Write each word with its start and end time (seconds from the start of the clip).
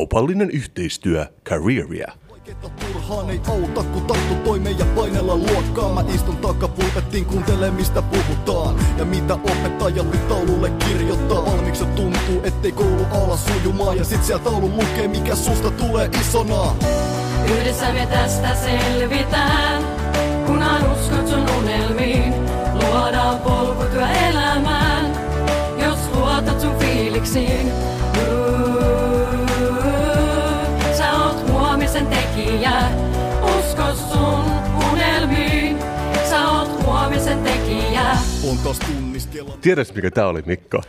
Kaupallinen 0.00 0.50
yhteistyö 0.50 1.26
Careeria. 1.44 2.12
Turhaan 2.80 3.30
ei 3.30 3.40
auta, 3.48 3.82
kun 3.82 4.02
tarttu 4.02 4.34
toimeen 4.34 4.78
ja 4.78 4.84
painella 4.84 5.36
luokkaa. 5.36 5.94
Mä 5.94 6.04
istun 6.14 6.36
takapulpettiin, 6.36 7.24
kuuntele 7.24 7.70
mistä 7.70 8.02
puhutaan. 8.02 8.74
Ja 8.98 9.04
mitä 9.04 9.34
opettajat 9.34 10.10
nyt 10.10 10.28
taululle 10.28 10.70
kirjoittaa. 10.70 11.46
Valmiiksi 11.46 11.84
tuntuu, 11.84 12.40
ettei 12.44 12.72
koulu 12.72 13.04
ala 13.10 13.36
sujumaan. 13.36 13.96
Ja 13.96 14.04
sit 14.04 14.24
siellä 14.24 14.44
taulu 14.44 14.68
lukee, 14.68 15.08
mikä 15.08 15.36
susta 15.36 15.70
tulee 15.70 16.10
isona. 16.20 16.74
Yhdessä 17.44 17.92
me 17.92 18.06
tästä 18.06 18.54
selvitään, 18.54 19.84
kunhan 20.46 20.92
uskot 20.92 21.28
sun 21.28 21.46
unelmiin. 21.58 22.34
Luodaan 22.74 23.38
polku 23.38 23.84
työelämään, 23.92 25.12
jos 25.84 25.98
luotat 26.14 26.60
sun 26.60 26.76
fiiliksiin. 26.78 27.89
On 38.50 38.58
taas 38.58 38.78
tunniskella. 38.78 39.58
Tiedätkö 39.60 39.94
mikä 39.94 40.10
tää 40.10 40.26
oli 40.26 40.42
Mikko? 40.46 40.82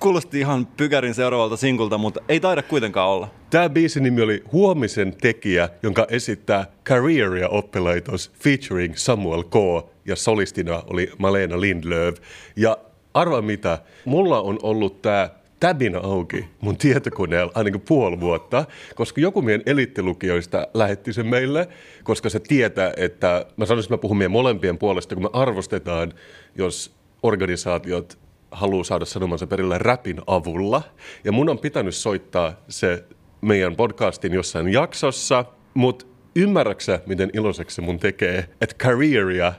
Kuulosti 0.00 0.40
ihan 0.40 0.66
pykärin 0.66 1.14
seuraavalta 1.14 1.56
sinkulta, 1.56 1.98
mutta 1.98 2.20
ei 2.28 2.40
taida 2.40 2.62
kuitenkaan 2.62 3.08
olla. 3.08 3.28
Tämä 3.50 3.68
biisin 3.68 4.02
nimi 4.02 4.22
oli 4.22 4.44
Huomisen 4.52 5.16
tekijä, 5.20 5.68
jonka 5.82 6.06
esittää 6.10 6.66
Careeria 6.84 7.48
oppilaitos 7.48 8.32
featuring 8.40 8.94
Samuel 8.96 9.42
K. 9.42 9.54
ja 10.04 10.16
solistina 10.16 10.82
oli 10.86 11.10
Malena 11.18 11.60
Lindlöv. 11.60 12.14
Ja 12.56 12.78
arva 13.14 13.42
mitä, 13.42 13.78
mulla 14.04 14.40
on 14.40 14.58
ollut 14.62 15.02
tämä 15.02 15.30
täbinä 15.60 15.98
auki 15.98 16.44
mun 16.60 16.76
tietokoneella 16.76 17.52
ainakin 17.54 17.80
puoli 17.80 18.20
vuotta, 18.20 18.64
koska 18.94 19.20
joku 19.20 19.42
meidän 19.42 19.62
elittilukijoista 19.66 20.68
lähetti 20.74 21.12
sen 21.12 21.26
meille, 21.26 21.68
koska 22.04 22.28
se 22.28 22.40
tietää, 22.40 22.92
että 22.96 23.46
mä 23.56 23.66
sanoisin, 23.66 23.86
että 23.86 23.94
mä 23.94 24.00
puhun 24.00 24.18
meidän 24.18 24.32
molempien 24.32 24.78
puolesta, 24.78 25.14
kun 25.14 25.24
me 25.24 25.30
arvostetaan, 25.32 26.12
jos 26.54 26.94
organisaatiot 27.22 28.18
haluaa 28.50 28.84
saada 28.84 29.04
sanomansa 29.04 29.46
perille 29.46 29.78
räpin 29.78 30.20
avulla. 30.26 30.82
Ja 31.24 31.32
mun 31.32 31.48
on 31.48 31.58
pitänyt 31.58 31.94
soittaa 31.94 32.52
se 32.68 33.04
meidän 33.40 33.76
podcastin 33.76 34.32
jossain 34.32 34.72
jaksossa, 34.72 35.44
mutta 35.74 36.06
ymmärräksä, 36.36 37.00
miten 37.06 37.30
iloiseksi 37.32 37.74
se 37.74 37.82
mun 37.82 37.98
tekee, 37.98 38.38
että 38.60 38.76
Careeria 38.84 39.52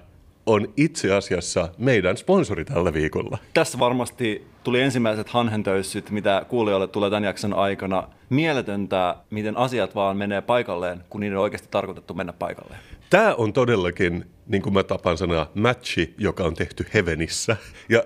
on 0.50 0.74
itse 0.78 1.14
asiassa 1.14 1.70
meidän 1.78 2.18
sponsori 2.18 2.66
tällä 2.66 2.94
viikolla. 2.94 3.38
Tässä 3.54 3.80
varmasti 3.80 4.48
tuli 4.64 4.82
ensimmäiset 4.82 5.30
hanhentöyssyt, 5.30 6.10
mitä 6.12 6.46
kuulijoille 6.50 6.88
tulee 6.88 7.10
tämän 7.10 7.24
jakson 7.24 7.54
aikana. 7.54 8.08
Mieletöntä, 8.30 9.16
miten 9.30 9.58
asiat 9.58 9.96
vaan 9.96 10.18
menee 10.18 10.42
paikalleen, 10.42 11.04
kun 11.10 11.22
niiden 11.22 11.38
on 11.38 11.44
oikeasti 11.44 11.68
tarkoitettu 11.72 12.14
mennä 12.14 12.34
paikalleen. 12.34 12.80
Tämä 13.10 13.36
on 13.36 13.54
todellakin, 13.54 14.26
niin 14.48 14.62
kuin 14.62 14.74
mä 14.74 14.84
tapaan 14.84 15.18
sanoa, 15.18 15.52
matchi, 15.56 16.14
joka 16.18 16.44
on 16.44 16.54
tehty 16.54 16.86
Heavenissä. 16.94 17.58
Ja 17.90 18.04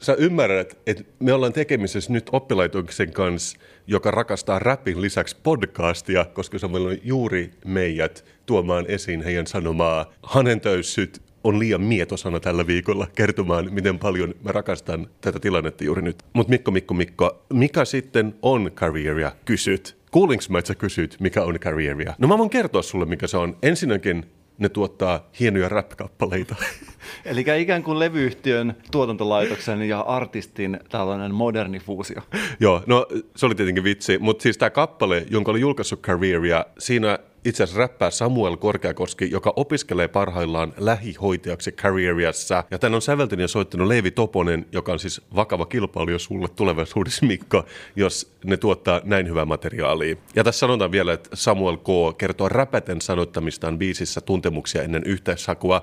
sä 0.00 0.14
ymmärrät, 0.14 0.78
että 0.86 1.04
me 1.18 1.32
ollaan 1.32 1.52
tekemisessä 1.52 2.12
nyt 2.12 2.30
oppilaitoksen 2.32 3.12
kanssa, 3.12 3.58
joka 3.86 4.10
rakastaa 4.10 4.58
rapin 4.58 5.02
lisäksi 5.02 5.36
podcastia, 5.42 6.24
koska 6.24 6.58
se 6.58 6.66
on 6.66 6.72
juuri 7.02 7.50
meidät 7.64 8.24
tuomaan 8.46 8.84
esiin 8.88 9.22
heidän 9.22 9.46
sanomaa. 9.46 10.12
Hanentöyssyt 10.22 11.25
on 11.46 11.58
liian 11.58 11.82
mietosana 11.82 12.40
tällä 12.40 12.66
viikolla 12.66 13.06
kertomaan, 13.14 13.68
miten 13.70 13.98
paljon 13.98 14.34
mä 14.42 14.52
rakastan 14.52 15.06
tätä 15.20 15.40
tilannetta 15.40 15.84
juuri 15.84 16.02
nyt. 16.02 16.22
Mutta 16.32 16.50
Mikko, 16.50 16.70
Mikko, 16.70 16.94
Mikko, 16.94 17.44
mikä 17.52 17.84
sitten 17.84 18.34
on 18.42 18.70
careeria? 18.74 19.32
Kysyt. 19.44 19.96
Kuulinko 20.10 20.44
mä, 20.48 20.58
että 20.58 20.68
sä 20.68 20.74
kysyt, 20.74 21.16
mikä 21.20 21.42
on 21.42 21.58
careeria? 21.58 22.14
No 22.18 22.28
mä 22.28 22.38
voin 22.38 22.50
kertoa 22.50 22.82
sulle, 22.82 23.04
mikä 23.04 23.26
se 23.26 23.36
on. 23.36 23.56
Ensinnäkin 23.62 24.26
ne 24.58 24.68
tuottaa 24.68 25.28
hienoja 25.40 25.68
rap-kappaleita. 25.68 26.54
Eli 27.24 27.44
ikään 27.56 27.82
kuin 27.82 27.98
levyyhtiön, 27.98 28.76
tuotantolaitoksen 28.90 29.82
ja 29.82 30.00
artistin 30.00 30.80
tällainen 30.88 31.34
moderni 31.34 31.78
fuusio. 31.78 32.22
Joo, 32.60 32.82
no 32.86 33.06
se 33.36 33.46
oli 33.46 33.54
tietenkin 33.54 33.84
vitsi, 33.84 34.18
mutta 34.18 34.42
siis 34.42 34.58
tämä 34.58 34.70
kappale, 34.70 35.26
jonka 35.30 35.50
oli 35.50 35.60
julkaissut 35.60 36.00
Careeria, 36.00 36.66
siinä 36.78 37.18
itse 37.46 37.62
asiassa 37.62 37.78
räppää 37.80 38.10
Samuel 38.10 38.56
Korkeakoski, 38.56 39.30
joka 39.30 39.52
opiskelee 39.56 40.08
parhaillaan 40.08 40.74
lähihoitajaksi 40.76 41.72
Careeriassa. 41.72 42.64
Ja 42.70 42.78
tämän 42.78 42.94
on 42.94 43.02
säveltänyt 43.02 43.42
ja 43.42 43.48
soittanut 43.48 43.88
Leevi 43.88 44.10
Toponen, 44.10 44.66
joka 44.72 44.92
on 44.92 44.98
siis 44.98 45.20
vakava 45.34 45.66
kilpailija 45.66 46.18
sulle 46.18 46.48
tulevaisuudessa, 46.48 47.26
Mikko, 47.26 47.64
jos 47.96 48.32
ne 48.44 48.56
tuottaa 48.56 49.00
näin 49.04 49.28
hyvää 49.28 49.44
materiaalia. 49.44 50.16
Ja 50.36 50.44
tässä 50.44 50.58
sanotaan 50.58 50.92
vielä, 50.92 51.12
että 51.12 51.30
Samuel 51.34 51.76
K. 51.76 52.18
kertoo 52.18 52.48
räpäten 52.48 53.00
sanottamistaan 53.00 53.78
biisissä 53.78 54.20
tuntemuksia 54.20 54.82
ennen 54.82 55.02
yhteishakua. 55.04 55.82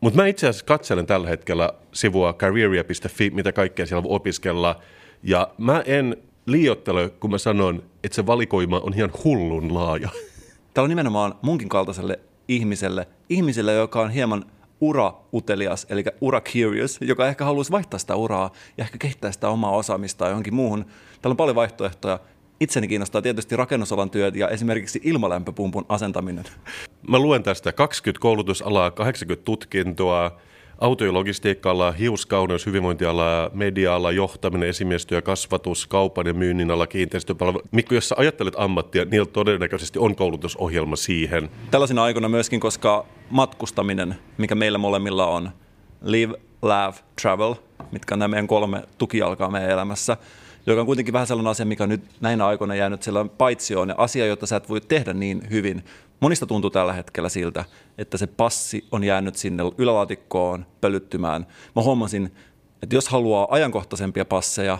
Mutta 0.00 0.16
mä 0.16 0.26
itse 0.26 0.48
asiassa 0.48 0.66
katselen 0.66 1.06
tällä 1.06 1.28
hetkellä 1.28 1.72
sivua 1.92 2.32
careeria.fi, 2.32 3.30
mitä 3.30 3.52
kaikkea 3.52 3.86
siellä 3.86 4.02
voi 4.02 4.16
opiskella. 4.16 4.80
Ja 5.22 5.48
mä 5.58 5.82
en 5.86 6.16
liiottele, 6.46 7.10
kun 7.20 7.30
mä 7.30 7.38
sanon, 7.38 7.82
että 8.04 8.16
se 8.16 8.26
valikoima 8.26 8.80
on 8.80 8.94
ihan 8.94 9.10
hullun 9.24 9.74
laaja. 9.74 10.08
Tämä 10.74 10.82
on 10.82 10.88
nimenomaan 10.88 11.34
munkin 11.42 11.68
kaltaiselle 11.68 12.20
ihmiselle, 12.48 13.08
ihmiselle, 13.28 13.72
joka 13.72 14.00
on 14.00 14.10
hieman 14.10 14.44
ura-utelias, 14.80 15.86
eli 15.90 16.04
ura-curious, 16.20 16.98
joka 17.00 17.28
ehkä 17.28 17.44
haluaisi 17.44 17.72
vaihtaa 17.72 17.98
sitä 17.98 18.16
uraa 18.16 18.50
ja 18.78 18.84
ehkä 18.84 18.98
kehittää 18.98 19.32
sitä 19.32 19.48
omaa 19.48 19.70
osaamistaan 19.70 20.30
johonkin 20.30 20.54
muuhun. 20.54 20.84
Täällä 20.84 21.32
on 21.32 21.36
paljon 21.36 21.56
vaihtoehtoja. 21.56 22.18
Itseni 22.60 22.88
kiinnostaa 22.88 23.22
tietysti 23.22 23.56
rakennusalan 23.56 24.10
työt 24.10 24.36
ja 24.36 24.48
esimerkiksi 24.48 25.00
ilmalämpöpumpun 25.04 25.86
asentaminen. 25.88 26.44
Mä 27.08 27.18
luen 27.18 27.42
tästä 27.42 27.72
20 27.72 28.20
koulutusalaa, 28.22 28.90
80 28.90 29.44
tutkintoa, 29.44 30.40
auto- 30.82 31.04
ja 31.04 31.12
logistiikka-ala, 31.12 31.92
hiuskauneus, 31.92 32.66
hyvinvointiala, 32.66 33.50
media-ala, 33.54 34.12
johtaminen, 34.12 34.68
esimiestyö, 34.68 35.22
kasvatus, 35.22 35.86
kaupan 35.86 36.26
ja 36.26 36.34
myynnin 36.34 36.70
ala, 36.70 36.86
kiinteistöpalvelu. 36.86 37.62
Mikko, 37.70 37.94
jos 37.94 38.08
sä 38.08 38.14
ajattelet 38.18 38.54
ammattia, 38.56 39.04
niillä 39.04 39.26
todennäköisesti 39.26 39.98
on 39.98 40.16
koulutusohjelma 40.16 40.96
siihen. 40.96 41.50
Tällaisina 41.70 42.02
aikoina 42.02 42.28
myöskin, 42.28 42.60
koska 42.60 43.06
matkustaminen, 43.30 44.14
mikä 44.38 44.54
meillä 44.54 44.78
molemmilla 44.78 45.26
on, 45.26 45.50
live, 46.02 46.34
laugh, 46.62 46.98
travel, 47.22 47.54
mitkä 47.92 48.14
on 48.14 48.18
nämä 48.18 48.28
meidän 48.28 48.46
kolme 48.46 48.82
tukijalkaa 48.98 49.50
meidän 49.50 49.70
elämässä, 49.70 50.16
joka 50.66 50.80
on 50.80 50.86
kuitenkin 50.86 51.12
vähän 51.12 51.26
sellainen 51.26 51.50
asia, 51.50 51.66
mikä 51.66 51.82
on 51.82 51.88
nyt 51.88 52.04
näinä 52.20 52.46
aikoina 52.46 52.74
jäänyt 52.74 53.02
sellainen 53.02 53.36
paitsioon 53.38 53.88
ja 53.88 53.94
asia, 53.98 54.26
jota 54.26 54.46
sä 54.46 54.56
et 54.56 54.68
voi 54.68 54.80
tehdä 54.80 55.12
niin 55.12 55.42
hyvin. 55.50 55.84
Monista 56.22 56.46
tuntuu 56.46 56.70
tällä 56.70 56.92
hetkellä 56.92 57.28
siltä, 57.28 57.64
että 57.98 58.16
se 58.16 58.26
passi 58.26 58.84
on 58.92 59.04
jäänyt 59.04 59.36
sinne 59.36 59.62
ylälaatikkoon 59.78 60.66
pölyttymään. 60.80 61.46
Mä 61.76 61.82
huomasin, 61.82 62.32
että 62.82 62.96
jos 62.96 63.08
haluaa 63.08 63.46
ajankohtaisempia 63.50 64.24
passeja, 64.24 64.78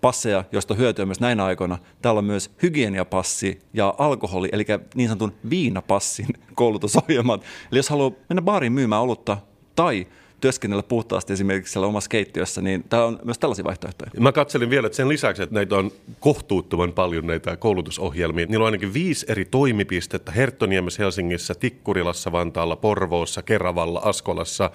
passeja, 0.00 0.44
joista 0.52 0.74
hyötyä 0.74 1.06
myös 1.06 1.20
näinä 1.20 1.44
aikoina. 1.44 1.78
Täällä 2.02 2.18
on 2.18 2.24
myös 2.24 2.50
hygieniapassi 2.62 3.58
ja 3.72 3.94
alkoholi, 3.98 4.48
eli 4.52 4.64
niin 4.94 5.08
sanotun 5.08 5.32
viinapassin 5.50 6.28
koulutusohjelmat. 6.54 7.42
Eli 7.72 7.78
jos 7.78 7.88
haluaa 7.88 8.12
mennä 8.28 8.42
baariin 8.42 8.72
myymään 8.72 9.02
olutta 9.02 9.38
tai 9.76 10.06
työskennellä 10.44 10.82
puhtaasti 10.82 11.32
esimerkiksi 11.32 11.72
siellä 11.72 11.86
omassa 11.86 12.08
keittiössä, 12.08 12.62
niin 12.62 12.84
täällä 12.88 13.06
on 13.06 13.18
myös 13.24 13.38
tällaisia 13.38 13.64
vaihtoehtoja. 13.64 14.10
Mä 14.20 14.32
katselin 14.32 14.70
vielä, 14.70 14.86
että 14.86 14.96
sen 14.96 15.08
lisäksi, 15.08 15.42
että 15.42 15.54
näitä 15.54 15.76
on 15.76 15.90
kohtuuttoman 16.20 16.92
paljon 16.92 17.26
näitä 17.26 17.56
koulutusohjelmia. 17.56 18.46
Niillä 18.46 18.62
on 18.62 18.66
ainakin 18.66 18.94
viisi 18.94 19.26
eri 19.28 19.44
toimipistettä 19.44 20.32
Herttoniemessä, 20.32 21.02
Helsingissä, 21.02 21.54
Tikkurilassa, 21.54 22.32
Vantaalla, 22.32 22.76
Porvoossa, 22.76 23.42
Keravalla, 23.42 24.00
Askolassa. 24.04 24.70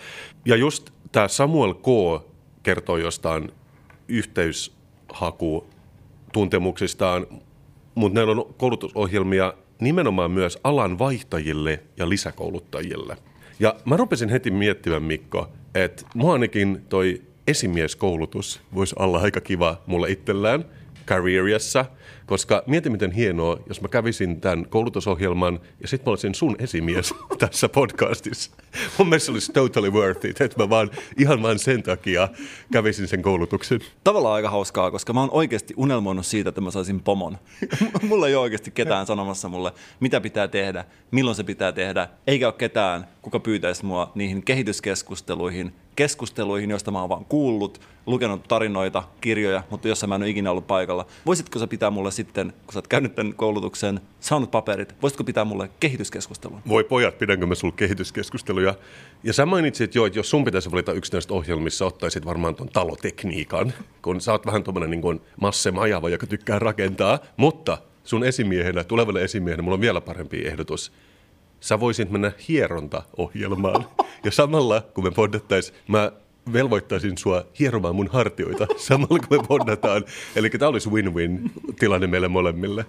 Ja 0.45 0.55
just 0.55 0.89
tämä 1.11 1.27
Samuel 1.27 1.73
K. 1.73 1.87
kertoo 2.63 2.97
jostain 2.97 3.51
yhteyshaku 4.07 5.67
tuntemuksistaan, 6.33 7.27
mutta 7.95 8.19
näillä 8.19 8.31
on 8.31 8.53
koulutusohjelmia 8.57 9.53
nimenomaan 9.81 10.31
myös 10.31 10.57
alan 10.63 10.99
vaihtajille 10.99 11.83
ja 11.97 12.09
lisäkouluttajille. 12.09 13.17
Ja 13.59 13.75
mä 13.85 13.97
rupesin 13.97 14.29
heti 14.29 14.51
miettimään, 14.51 15.03
Mikko, 15.03 15.49
että 15.75 16.05
mua 16.13 16.33
ainakin 16.33 16.81
toi 16.89 17.21
esimieskoulutus 17.47 18.61
voisi 18.75 18.95
olla 18.99 19.19
aika 19.19 19.41
kiva 19.41 19.81
mulle 19.87 20.11
itsellään 20.11 20.65
Careeriassa, 21.09 21.85
koska 22.25 22.63
mieti 22.67 22.89
miten 22.89 23.11
hienoa, 23.11 23.57
jos 23.67 23.81
mä 23.81 23.87
kävisin 23.87 24.41
tämän 24.41 24.65
koulutusohjelman 24.69 25.59
ja 25.81 25.87
sitten 25.87 26.05
mä 26.05 26.11
olisin 26.11 26.35
sun 26.35 26.55
esimies 26.59 27.13
tässä 27.39 27.69
podcastissa. 27.69 28.51
Mun 28.97 29.09
mielestä 29.09 29.25
se 29.25 29.31
olisi 29.31 29.51
totally 29.53 29.91
worth 29.91 30.25
it, 30.25 30.41
että 30.41 30.63
mä 30.63 30.69
vaan 30.69 30.91
ihan 31.17 31.41
vaan 31.41 31.59
sen 31.59 31.83
takia 31.83 32.29
kävisin 32.71 33.07
sen 33.07 33.21
koulutuksen. 33.21 33.79
Tavallaan 34.03 34.35
aika 34.35 34.49
hauskaa, 34.49 34.91
koska 34.91 35.13
mä 35.13 35.19
oon 35.19 35.31
oikeasti 35.31 35.73
unelmoinut 35.77 36.25
siitä, 36.25 36.49
että 36.49 36.61
mä 36.61 36.71
saisin 36.71 36.99
pomon. 36.99 37.37
mulla 38.09 38.27
ei 38.27 38.35
ole 38.35 38.43
oikeasti 38.43 38.71
ketään 38.71 39.05
sanomassa 39.05 39.49
mulle, 39.49 39.71
mitä 39.99 40.21
pitää 40.21 40.47
tehdä, 40.47 40.85
milloin 41.11 41.35
se 41.35 41.43
pitää 41.43 41.71
tehdä, 41.71 42.07
eikä 42.27 42.47
ole 42.47 42.53
ketään, 42.53 43.07
kuka 43.21 43.39
pyytäisi 43.39 43.85
mua 43.85 44.11
niihin 44.15 44.43
kehityskeskusteluihin, 44.43 45.73
keskusteluihin, 45.95 46.69
joista 46.69 46.91
mä 46.91 46.99
oon 46.99 47.09
vaan 47.09 47.25
kuullut, 47.25 47.81
lukenut 48.09 48.47
tarinoita, 48.47 49.03
kirjoja, 49.21 49.63
mutta 49.69 49.87
jossa 49.87 50.07
mä 50.07 50.15
en 50.15 50.21
ole 50.21 50.29
ikinä 50.29 50.51
ollut 50.51 50.67
paikalla. 50.67 51.05
Voisitko 51.25 51.59
sä 51.59 51.67
pitää 51.67 51.89
mulle 51.89 52.11
sitten, 52.11 52.53
kun 52.65 52.73
sä 52.73 52.79
oot 52.79 52.87
käynyt 52.87 53.15
tämän 53.15 53.33
koulutuksen, 53.33 54.01
saanut 54.19 54.51
paperit, 54.51 54.95
voisitko 55.01 55.23
pitää 55.23 55.45
mulle 55.45 55.69
kehityskeskustelun? 55.79 56.61
Voi 56.67 56.83
pojat, 56.83 57.17
pidänkö 57.17 57.45
mä 57.45 57.55
sulla 57.55 57.73
kehityskeskusteluja? 57.77 58.75
Ja 59.23 59.33
sä 59.33 59.45
mainitsit 59.45 59.95
jo, 59.95 60.05
että 60.05 60.19
jos 60.19 60.29
sun 60.29 60.43
pitäisi 60.43 60.71
valita 60.71 60.93
yksi 60.93 61.13
näistä 61.13 61.33
ohjelmissa, 61.33 61.85
ottaisit 61.85 62.25
varmaan 62.25 62.55
ton 62.55 62.69
talotekniikan, 62.69 63.73
kun 64.01 64.21
sä 64.21 64.31
oot 64.31 64.45
vähän 64.45 64.63
tuommoinen 64.63 65.01
niin 65.01 65.21
Masse 65.41 65.71
Majava, 65.71 66.09
joka 66.09 66.27
tykkää 66.27 66.59
rakentaa, 66.59 67.19
mutta 67.37 67.77
sun 68.03 68.23
esimiehenä, 68.23 68.83
tulevalle 68.83 69.23
esimiehenä, 69.23 69.63
mulla 69.63 69.75
on 69.75 69.81
vielä 69.81 70.01
parempi 70.01 70.47
ehdotus. 70.47 70.91
Sä 71.59 71.79
voisit 71.79 72.09
mennä 72.09 72.31
hierontaohjelmaan. 72.47 73.85
Ja 74.23 74.31
samalla, 74.31 74.81
kun 74.81 75.03
me 75.03 75.11
poddattaisiin, 75.11 75.77
mä 75.87 76.11
velvoittaisin 76.53 77.17
sua 77.17 77.45
hieromaan 77.59 77.95
mun 77.95 78.09
hartioita 78.11 78.67
samalla, 78.87 79.19
kun 79.27 79.37
me 79.37 79.47
poddataan. 79.47 80.05
Eli 80.35 80.49
tämä 80.49 80.69
olisi 80.69 80.89
win-win 80.89 81.51
tilanne 81.79 82.07
meille 82.07 82.27
molemmille. 82.27 82.85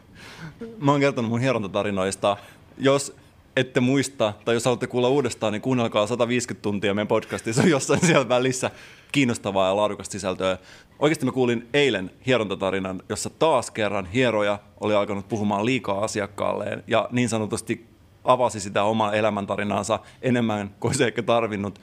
Mä 0.80 0.90
oon 0.90 1.00
kertonut 1.00 1.30
mun 1.30 1.40
hierontatarinoista. 1.40 2.36
Jos 2.78 3.16
ette 3.56 3.80
muista, 3.80 4.32
tai 4.44 4.54
jos 4.54 4.64
haluatte 4.64 4.86
kuulla 4.86 5.08
uudestaan, 5.08 5.52
niin 5.52 5.62
kuunnelkaa 5.62 6.06
150 6.06 6.62
tuntia 6.62 6.94
meidän 6.94 7.08
podcastissa, 7.08 7.62
jossain 7.76 8.06
siellä 8.06 8.28
välissä 8.28 8.70
kiinnostavaa 9.12 9.68
ja 9.68 9.76
laadukasta 9.76 10.12
sisältöä. 10.12 10.58
Oikeasti 10.98 11.26
mä 11.26 11.32
kuulin 11.32 11.68
eilen 11.74 12.10
hierontatarinan, 12.26 13.02
jossa 13.08 13.30
taas 13.30 13.70
kerran 13.70 14.06
hieroja 14.06 14.58
oli 14.80 14.94
alkanut 14.94 15.28
puhumaan 15.28 15.66
liikaa 15.66 16.04
asiakkaalleen 16.04 16.84
ja 16.86 17.08
niin 17.10 17.28
sanotusti 17.28 17.86
avasi 18.24 18.60
sitä 18.60 18.82
omaa 18.82 19.12
elämäntarinaansa 19.12 19.98
enemmän 20.22 20.74
kuin 20.80 20.94
se 20.94 21.06
ehkä 21.06 21.22
tarvinnut. 21.22 21.80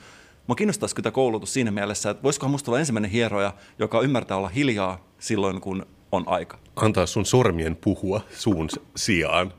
Mä 0.47 0.55
kiinnostaisi 0.55 0.95
kyllä 0.95 1.11
koulutus 1.11 1.53
siinä 1.53 1.71
mielessä, 1.71 2.09
että 2.09 2.23
voisikohan 2.23 2.51
musta 2.51 2.71
olla 2.71 2.79
ensimmäinen 2.79 3.11
hieroja, 3.11 3.53
joka 3.79 4.01
ymmärtää 4.01 4.37
olla 4.37 4.49
hiljaa 4.49 5.07
silloin, 5.19 5.61
kun 5.61 5.85
on 6.11 6.23
aika. 6.27 6.59
Antaa 6.75 7.05
sun 7.05 7.25
sormien 7.25 7.75
puhua 7.75 8.21
suun 8.29 8.69
sijaan. 8.95 9.53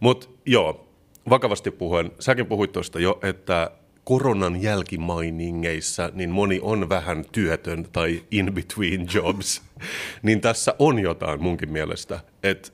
Mutta 0.00 0.28
joo, 0.46 0.88
vakavasti 1.30 1.70
puhuen, 1.70 2.10
säkin 2.18 2.46
puhuit 2.46 2.72
tuosta 2.72 3.00
jo, 3.00 3.18
että 3.22 3.70
koronan 4.04 4.62
jälkimainingeissa 4.62 6.10
niin 6.14 6.30
moni 6.30 6.58
on 6.62 6.88
vähän 6.88 7.24
työtön 7.32 7.88
tai 7.92 8.22
in 8.30 8.54
between 8.54 9.06
jobs, 9.14 9.62
niin 10.22 10.40
tässä 10.40 10.74
on 10.78 10.98
jotain 10.98 11.42
munkin 11.42 11.72
mielestä, 11.72 12.20
että 12.42 12.70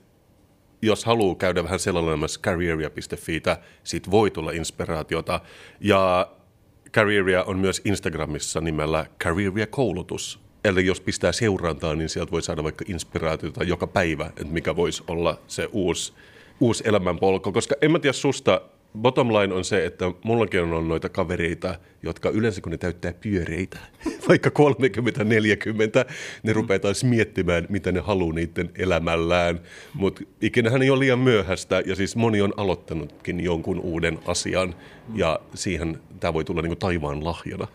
jos 0.81 1.05
haluaa 1.05 1.35
käydä 1.35 1.63
vähän 1.63 1.79
selailemassa 1.79 2.39
careeria.fiitä, 2.41 3.57
siitä 3.83 4.11
voi 4.11 4.31
tulla 4.31 4.51
inspiraatiota. 4.51 5.41
Ja 5.79 6.31
Careeria 6.95 7.43
on 7.43 7.59
myös 7.59 7.81
Instagramissa 7.85 8.61
nimellä 8.61 9.05
Careeria-koulutus. 9.23 10.39
Eli 10.63 10.85
jos 10.85 11.01
pistää 11.01 11.31
seurantaa, 11.31 11.95
niin 11.95 12.09
sieltä 12.09 12.31
voi 12.31 12.41
saada 12.41 12.63
vaikka 12.63 12.85
inspiraatiota 12.87 13.63
joka 13.63 13.87
päivä, 13.87 14.25
että 14.25 14.53
mikä 14.53 14.75
voisi 14.75 15.03
olla 15.07 15.39
se 15.47 15.69
uusi, 15.71 16.13
uusi 16.59 16.83
elämänpolku. 16.87 17.51
Koska 17.51 17.75
en 17.81 17.91
mä 17.91 17.99
tiedä 17.99 18.13
susta, 18.13 18.61
bottom 18.95 19.27
line 19.27 19.53
on 19.53 19.65
se, 19.65 19.85
että 19.85 20.05
mullakin 20.23 20.61
on 20.61 20.87
noita 20.87 21.09
kavereita, 21.09 21.79
jotka 22.03 22.29
yleensä 22.29 22.61
kun 22.61 22.71
ne 22.71 22.77
täyttää 22.77 23.13
pyöreitä, 23.13 23.79
vaikka 24.29 24.49
30-40, 24.49 26.11
ne 26.43 26.53
rupeaa 26.53 26.79
taas 26.79 27.03
miettimään, 27.03 27.65
mitä 27.69 27.91
ne 27.91 27.99
haluaa 27.99 28.33
niiden 28.33 28.71
elämällään. 28.77 29.59
Mutta 29.93 30.23
ikinähän 30.41 30.81
ei 30.81 30.89
ole 30.89 30.99
liian 30.99 31.19
myöhäistä, 31.19 31.83
ja 31.85 31.95
siis 31.95 32.15
moni 32.15 32.41
on 32.41 32.53
aloittanutkin 32.57 33.39
jonkun 33.39 33.79
uuden 33.79 34.19
asian, 34.27 34.75
ja 35.13 35.39
siihen 35.53 35.99
tämä 36.19 36.33
voi 36.33 36.45
tulla 36.45 36.61
niinku 36.61 36.75
taivaan 36.75 37.23
lahjana. 37.23 37.67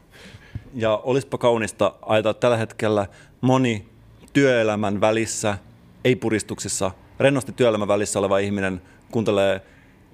Ja 0.75 0.96
olisipa 0.96 1.38
kaunista 1.38 1.94
ajatella 2.02 2.34
tällä 2.34 2.56
hetkellä 2.56 3.06
moni 3.40 3.87
työelämän 4.32 5.00
välissä, 5.00 5.58
ei 6.05 6.16
puristuksissa, 6.16 6.90
rennosti 7.20 7.52
työelämän 7.52 7.88
välissä 7.88 8.19
oleva 8.19 8.38
ihminen 8.38 8.82
kuuntelee 9.11 9.61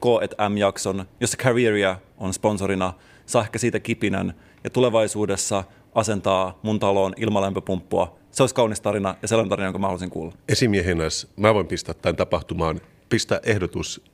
K&M-jakson, 0.01 1.05
jossa 1.21 1.37
Careeria 1.37 1.97
on 2.19 2.35
sponsorina, 2.35 2.93
saa 3.27 3.43
ehkä 3.43 3.59
siitä 3.59 3.81
kipinän 3.81 4.35
ja 4.65 4.71
tulevaisuudessa 4.71 5.65
asentaa 5.95 6.59
mun 6.63 6.79
taloon 6.79 7.13
ilmalämpöpumppua. 7.17 8.19
Se 8.31 8.43
olisi 8.43 8.55
kaunis 8.55 8.81
tarina 8.81 9.15
ja 9.23 9.29
sellainen 9.29 9.51
tarina, 9.51 9.67
jonka 9.67 9.79
mä 9.79 9.87
haluaisin 9.87 10.11
kuulla. 10.11 10.33
Esimiehenäs 10.49 11.27
mä 11.37 11.55
voin 11.55 11.67
pistää 11.67 11.95
tämän 11.95 12.17
tapahtumaan, 12.17 12.81
pistää 13.09 13.41
ehdotus 13.43 14.05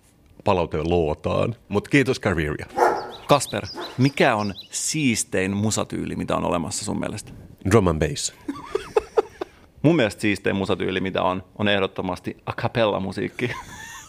palauteen 0.44 0.90
lootaan, 0.90 1.54
mutta 1.68 1.90
kiitos 1.90 2.20
Careeria. 2.20 2.66
Kasper, 3.28 3.66
mikä 3.98 4.36
on 4.36 4.54
siistein 4.70 5.56
musatyyli, 5.56 6.16
mitä 6.16 6.36
on 6.36 6.44
olemassa 6.44 6.84
sun 6.84 7.00
mielestä? 7.00 7.32
Drum 7.70 7.86
and 7.86 8.08
bass. 8.08 8.34
Mun 9.82 9.96
mielestä 9.96 10.20
siistein 10.20 10.56
musatyyli, 10.56 11.00
mitä 11.00 11.22
on, 11.22 11.42
on 11.58 11.68
ehdottomasti 11.68 12.36
a 12.46 12.52
cappella 12.52 13.00
musiikki. 13.00 13.50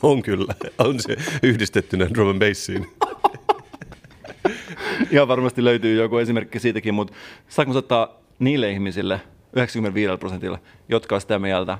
On 0.03 0.21
kyllä, 0.21 0.53
on 0.77 0.99
se 0.99 1.15
yhdistettynä 1.43 2.07
drum 2.13 2.29
and 2.29 2.49
bassiin. 2.49 2.87
Ihan 5.11 5.27
varmasti 5.27 5.63
löytyy 5.63 6.01
joku 6.01 6.17
esimerkki 6.17 6.59
siitäkin, 6.59 6.93
mutta 6.93 7.13
saanko 7.47 7.77
ottaa 7.77 8.17
niille 8.39 8.71
ihmisille, 8.71 9.21
95 9.53 10.17
prosentilla, 10.17 10.59
jotka 10.89 11.15
on 11.15 11.21
sitä 11.21 11.39
mieltä, 11.39 11.77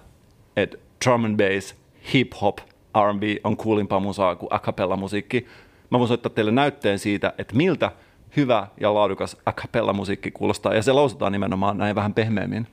että 0.56 0.78
drum 1.06 1.26
and 1.26 1.38
bass, 1.38 1.76
hip 2.14 2.32
hop, 2.42 2.58
R&B 2.98 3.24
on 3.44 3.58
coolimpaa 3.58 4.00
musaa 4.00 4.36
kuin 4.36 4.54
a 4.54 4.60
cappella 4.60 4.96
musiikki. 4.96 5.48
Mä 5.90 6.00
voin 6.00 6.08
soittaa 6.08 6.30
teille 6.30 6.52
näytteen 6.52 7.00
siitä, 7.00 7.34
että 7.38 7.56
miltä 7.56 7.92
hyvä 8.38 8.68
ja 8.80 8.94
laadukas 8.94 9.38
a 9.46 9.54
cappella 9.54 9.94
musiikki 9.94 10.32
kuulostaa, 10.32 10.74
ja 10.74 10.84
se 10.84 10.92
lausutaan 10.92 11.32
nimenomaan 11.32 11.78
näin 11.78 11.96
vähän 11.96 12.14
pehmeämmin, 12.14 12.68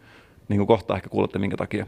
niin 0.49 0.59
kuin 0.59 0.67
kohta 0.67 0.97
ehkä 0.97 1.09
kuulette 1.09 1.39
minkä 1.39 1.57
takia. 1.57 1.87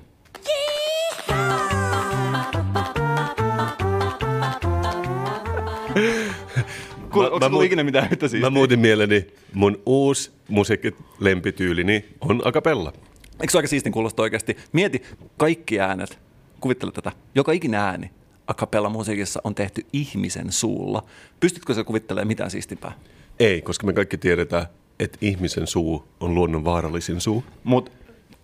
Kuul, 7.12 7.24
onko 7.24 7.38
mä 7.38 7.48
muut- 7.48 7.64
ikinä 7.64 7.84
mitään 7.84 8.08
yhtä 8.12 8.28
siistiä? 8.28 8.50
Mä 8.50 8.54
muutin 8.54 8.80
mieleni, 8.80 9.26
mun 9.54 9.82
uusi 9.86 10.30
musiikkilempityylini 10.48 12.04
on 12.20 12.42
a 12.44 12.52
cappella. 12.52 12.92
Eikö 13.40 13.50
se 13.50 13.58
aika 13.58 13.68
siistin 13.68 13.92
kuulosta 13.92 14.22
oikeasti? 14.22 14.56
Mieti 14.72 15.02
kaikki 15.36 15.80
äänet. 15.80 16.18
Kuvittele 16.60 16.92
tätä. 16.92 17.12
Joka 17.34 17.52
ikinen 17.52 17.80
ääni 17.80 18.10
a 18.46 18.54
cappella 18.54 18.88
musiikissa 18.88 19.40
on 19.44 19.54
tehty 19.54 19.86
ihmisen 19.92 20.52
suulla. 20.52 21.02
Pystytkö 21.40 21.74
se 21.74 21.84
kuvittelemaan 21.84 22.26
mitään 22.28 22.50
siistimpää? 22.50 22.92
Ei, 23.40 23.62
koska 23.62 23.86
me 23.86 23.92
kaikki 23.92 24.18
tiedetään, 24.18 24.66
että 25.00 25.18
ihmisen 25.20 25.66
suu 25.66 26.04
on 26.20 26.34
luonnon 26.34 26.64
vaarallisin 26.64 27.20
suu. 27.20 27.44
Mutta 27.64 27.92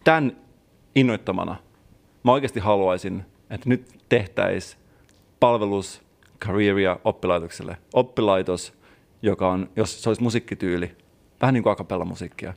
tämän 0.04 0.36
innoittamana 0.94 1.56
mä 2.22 2.32
oikeasti 2.32 2.60
haluaisin, 2.60 3.24
että 3.50 3.68
nyt 3.68 3.98
tehtäisiin 4.08 4.80
palvelus 5.40 6.02
Careeria 6.40 6.98
oppilaitokselle. 7.04 7.76
Oppilaitos, 7.92 8.72
joka 9.22 9.48
on, 9.48 9.70
jos 9.76 10.02
se 10.02 10.10
olisi 10.10 10.22
musiikkityyli, 10.22 10.96
vähän 11.40 11.54
niin 11.54 11.62
kuin 11.62 11.72
a 11.72 11.76
cappella 11.76 12.04
musiikkia. 12.04 12.48
Mä 12.48 12.54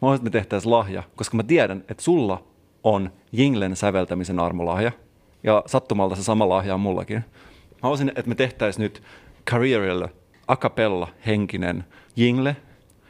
haluaisin, 0.00 0.26
että 0.26 0.38
me 0.38 0.40
tehtäisiin 0.40 0.70
lahja, 0.70 1.02
koska 1.16 1.36
mä 1.36 1.42
tiedän, 1.42 1.84
että 1.88 2.02
sulla 2.02 2.44
on 2.84 3.12
jinglen 3.32 3.76
säveltämisen 3.76 4.40
armolahja. 4.40 4.92
Ja 5.42 5.62
sattumalta 5.66 6.16
se 6.16 6.22
sama 6.22 6.48
lahja 6.48 6.74
on 6.74 6.80
mullakin. 6.80 7.16
Mä 7.16 7.82
haluaisin, 7.82 8.08
että 8.08 8.28
me 8.28 8.34
tehtäisiin 8.34 8.82
nyt 8.82 9.02
Careerille 9.50 10.08
a 10.48 10.56
cappella 10.56 11.08
henkinen 11.26 11.84
jingle. 12.16 12.56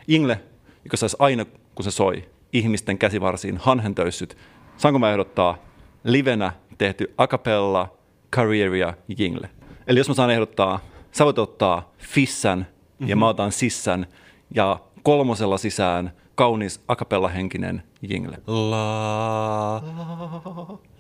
Jingle, 0.09 0.41
joka 0.85 0.97
saisi 0.97 1.17
aina, 1.19 1.45
kun 1.75 1.85
se 1.85 1.91
soi, 1.91 2.29
ihmisten 2.53 2.99
käsivarsiin 2.99 3.57
hanhentöyssyt. 3.57 4.37
Saanko 4.77 4.99
mä 4.99 5.11
ehdottaa 5.11 5.59
livenä 6.05 6.53
tehty 6.79 7.15
a 7.19 7.27
cappella 7.27 7.99
Careeria 8.33 8.95
jingle? 9.19 9.51
Eli 9.89 10.01
jos 10.01 10.09
mä 10.09 10.15
saan 10.15 10.31
ehdottaa, 10.31 10.81
sä 11.13 11.25
voit 11.25 11.39
ottaa 11.39 11.93
Fissän 11.99 12.67
ja 13.07 13.17
mä 13.17 13.29
otan 13.29 13.53
Sissän 13.53 14.07
ja 14.55 14.81
kolmosella 15.03 15.59
sisään 15.59 16.13
kaunis 16.35 16.81
a 16.89 16.97
cappella 16.97 17.29
henkinen 17.29 17.83
jingle. 18.03 18.39
La, 18.47 19.83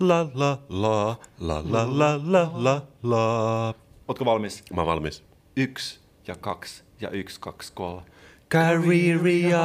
la, 0.00 0.28
la, 0.34 0.58
la, 0.68 1.16
la, 1.38 1.62
la, 1.70 1.98
la, 1.98 2.20
la, 2.24 2.50
la, 2.54 2.82
la. 3.02 3.74
Ootko 4.08 4.24
valmis? 4.24 4.64
Mä 4.74 4.86
valmis. 4.86 5.24
Yksi 5.56 6.00
ja 6.26 6.36
kaksi 6.40 6.84
ja 7.00 7.10
yksi, 7.10 7.40
kaksi, 7.40 7.72
kolme. 7.72 8.02
Careeria. 8.50 9.60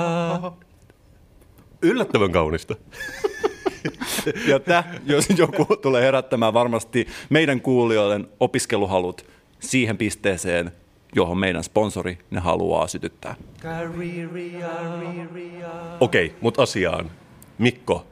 Yllättävän 1.82 2.32
kaunista. 2.32 2.76
Ja 4.48 4.60
tämä, 4.60 4.84
jos 5.06 5.26
joku 5.38 5.76
tulee 5.76 6.04
herättämään 6.04 6.54
varmasti 6.54 7.08
meidän 7.30 7.62
kuulijoiden 7.62 8.28
opiskeluhalut 8.40 9.26
siihen 9.60 9.98
pisteeseen, 9.98 10.72
johon 11.16 11.38
meidän 11.38 11.64
sponsori 11.64 12.18
ne 12.32 12.40
haluaa 12.40 12.88
sytyttää. 12.88 13.36
Okei, 16.00 16.36
mutta 16.42 16.64
asiaan. 16.64 17.12
Mikko, 17.58 18.06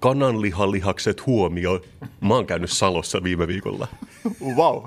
kananlihalihakset 0.00 1.26
huomioon. 1.26 1.80
Mä 2.20 2.34
oon 2.34 2.46
käynyt 2.46 2.70
Salossa 2.70 3.22
viime 3.22 3.46
viikolla. 3.46 3.88
Wow. 4.56 4.84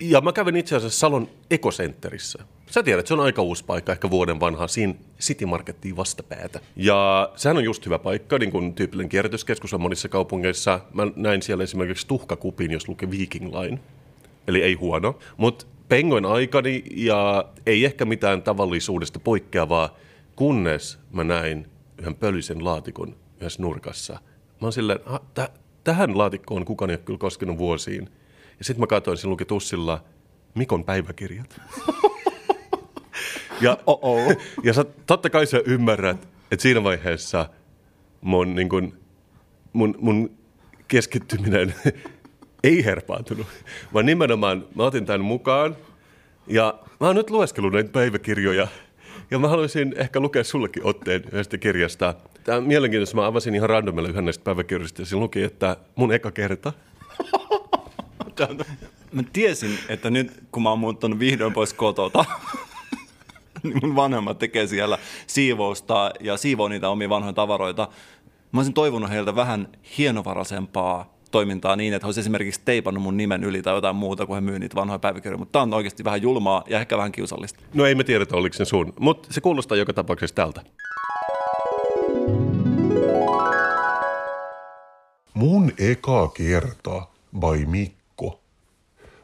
Ja 0.00 0.20
mä 0.20 0.32
kävin 0.32 0.56
itse 0.56 0.76
asiassa 0.76 0.98
Salon 0.98 1.28
ekocenterissä. 1.50 2.44
Sä 2.70 2.82
tiedät, 2.82 3.06
se 3.06 3.14
on 3.14 3.20
aika 3.20 3.42
uusi 3.42 3.64
paikka, 3.64 3.92
ehkä 3.92 4.10
vuoden 4.10 4.40
vanha, 4.40 4.68
siinä 4.68 4.94
City 5.20 5.46
Markettiin 5.46 5.96
vastapäätä. 5.96 6.60
Ja 6.76 7.30
sehän 7.36 7.56
on 7.56 7.64
just 7.64 7.86
hyvä 7.86 7.98
paikka, 7.98 8.38
niin 8.38 8.50
kuin 8.50 8.74
tyypillinen 8.74 9.08
kierrätyskeskus 9.08 9.74
on 9.74 9.80
monissa 9.80 10.08
kaupungeissa. 10.08 10.80
Mä 10.94 11.06
näin 11.16 11.42
siellä 11.42 11.64
esimerkiksi 11.64 12.06
tuhkakupin, 12.06 12.70
jos 12.70 12.88
lukee 12.88 13.10
Viking 13.10 13.54
Line. 13.54 13.78
Eli 14.48 14.62
ei 14.62 14.74
huono. 14.74 15.18
Mutta 15.36 15.66
pengoin 15.88 16.26
aikani 16.26 16.82
ja 16.94 17.44
ei 17.66 17.84
ehkä 17.84 18.04
mitään 18.04 18.42
tavallisuudesta 18.42 19.18
poikkeavaa, 19.20 19.96
kunnes 20.36 20.98
mä 21.12 21.24
näin 21.24 21.66
yhden 21.98 22.14
pölyisen 22.14 22.64
laatikon 22.64 23.16
yhdessä 23.36 23.62
nurkassa. 23.62 24.12
Mä 24.12 24.18
oon 24.62 24.72
silleen, 24.72 24.98
"Ah, 25.06 25.20
tä- 25.34 25.50
tähän 25.84 26.18
laatikkoon 26.18 26.64
kukaan 26.64 26.90
ei 26.90 26.94
ole 26.96 27.02
kyllä 27.04 27.18
koskenut 27.18 27.58
vuosiin. 27.58 28.10
Ja 28.58 28.64
sitten 28.64 28.80
mä 28.80 28.86
katsoin, 28.86 29.16
siinä 29.16 29.30
luki 29.30 29.44
tussilla 29.44 30.04
Mikon 30.54 30.84
päiväkirjat. 30.84 31.60
ja, 33.60 33.78
Oh-oh. 33.86 34.36
ja 34.62 34.72
sä, 34.72 34.84
totta 35.06 35.30
kai 35.30 35.46
sä 35.46 35.60
ymmärrät, 35.66 36.28
että 36.50 36.62
siinä 36.62 36.84
vaiheessa 36.84 37.48
mun, 38.20 38.54
niin 38.54 38.68
kun, 38.68 38.98
mun, 39.72 39.94
mun 39.98 40.30
keskittyminen 40.88 41.74
ei 42.64 42.84
herpaantunut, 42.84 43.46
vaan 43.94 44.06
nimenomaan 44.06 44.64
mä 44.74 44.82
otin 44.82 45.06
tämän 45.06 45.20
mukaan 45.20 45.76
ja 46.46 46.74
mä 47.00 47.06
oon 47.06 47.16
nyt 47.16 47.30
lueskellut 47.30 47.72
näitä 47.72 47.90
päiväkirjoja 47.90 48.68
ja 49.30 49.38
mä 49.38 49.48
haluaisin 49.48 49.94
ehkä 49.96 50.20
lukea 50.20 50.44
sullekin 50.44 50.84
otteen 50.86 51.24
yhdestä 51.32 51.58
kirjasta. 51.58 52.14
Tämä 52.44 52.58
on 52.58 52.64
mielenkiintoista, 52.64 53.16
mä 53.16 53.26
avasin 53.26 53.54
ihan 53.54 53.70
randomilla 53.70 54.08
yhden 54.08 54.24
näistä 54.24 54.44
päiväkirjoista 54.44 55.02
ja 55.02 55.06
siinä 55.06 55.20
luki, 55.20 55.42
että 55.42 55.76
mun 55.96 56.12
eka 56.12 56.30
kerta. 56.30 56.72
Mä 59.12 59.22
tiesin, 59.32 59.78
että 59.88 60.10
nyt 60.10 60.32
kun 60.52 60.62
mä 60.62 60.70
oon 60.70 60.78
muuttanut 60.78 61.18
vihdoin 61.18 61.52
pois 61.52 61.72
kotota, 61.72 62.24
mun 63.82 63.96
vanhemmat 63.96 64.38
tekee 64.38 64.66
siellä 64.66 64.98
siivousta 65.26 66.10
ja 66.20 66.36
siivoo 66.36 66.68
niitä 66.68 66.88
omia 66.88 67.08
vanhoja 67.08 67.32
tavaroita. 67.32 67.88
Mä 68.52 68.58
olisin 68.60 68.74
toivonut 68.74 69.10
heiltä 69.10 69.36
vähän 69.36 69.68
hienovaraisempaa 69.98 71.18
toimintaa 71.30 71.76
niin, 71.76 71.94
että 71.94 72.06
he 72.06 72.08
olisi 72.08 72.20
esimerkiksi 72.20 72.60
teipannut 72.64 73.02
mun 73.02 73.16
nimen 73.16 73.44
yli 73.44 73.62
tai 73.62 73.74
jotain 73.74 73.96
muuta, 73.96 74.26
kun 74.26 74.34
he 74.34 74.40
myy 74.40 74.58
niitä 74.58 74.74
vanhoja 74.74 74.98
päiväkirjoja. 74.98 75.38
Mutta 75.38 75.52
tää 75.52 75.62
on 75.62 75.74
oikeasti 75.74 76.04
vähän 76.04 76.22
julmaa 76.22 76.64
ja 76.68 76.80
ehkä 76.80 76.96
vähän 76.96 77.12
kiusallista. 77.12 77.60
No 77.74 77.86
ei 77.86 77.94
me 77.94 78.04
tiedetä, 78.04 78.36
oliko 78.36 78.56
se 78.56 78.64
sun, 78.64 78.92
mutta 79.00 79.32
se 79.32 79.40
kuulostaa 79.40 79.78
joka 79.78 79.92
tapauksessa 79.92 80.34
tältä. 80.34 80.60
Mun 85.34 85.72
eka 85.78 86.28
kerta 86.28 87.02
by 87.40 87.66
Mikko. 87.66 88.40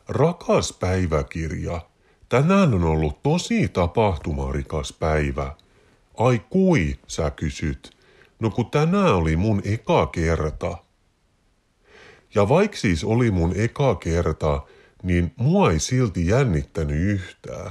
Rakas 0.08 0.72
päiväkirja, 0.72 1.80
tänään 2.34 2.74
on 2.74 2.84
ollut 2.84 3.22
tosi 3.22 3.68
tapahtumarikas 3.68 4.92
päivä. 4.92 5.54
Ai 6.16 6.40
kui, 6.50 6.98
sä 7.06 7.30
kysyt. 7.30 7.96
No 8.40 8.50
kun 8.50 8.70
tänään 8.70 9.14
oli 9.14 9.36
mun 9.36 9.62
eka 9.64 10.06
kerta. 10.06 10.76
Ja 12.34 12.48
vaikka 12.48 12.76
siis 12.76 13.04
oli 13.04 13.30
mun 13.30 13.52
eka 13.56 13.94
kerta, 13.94 14.62
niin 15.02 15.32
mua 15.36 15.70
ei 15.70 15.80
silti 15.80 16.26
jännittänyt 16.26 16.96
yhtään. 16.96 17.70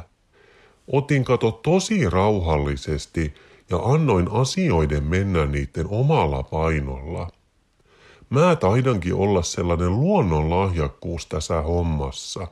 Otin 0.87 1.23
kato 1.23 1.51
tosi 1.51 2.09
rauhallisesti 2.09 3.33
ja 3.69 3.77
annoin 3.77 4.31
asioiden 4.31 5.03
mennä 5.03 5.45
niiden 5.45 5.87
omalla 5.87 6.43
painolla. 6.43 7.31
Mä 8.29 8.55
taidankin 8.55 9.15
olla 9.15 9.41
sellainen 9.41 9.99
luonnonlahjakkuus 9.99 11.25
tässä 11.25 11.61
hommassa. 11.61 12.47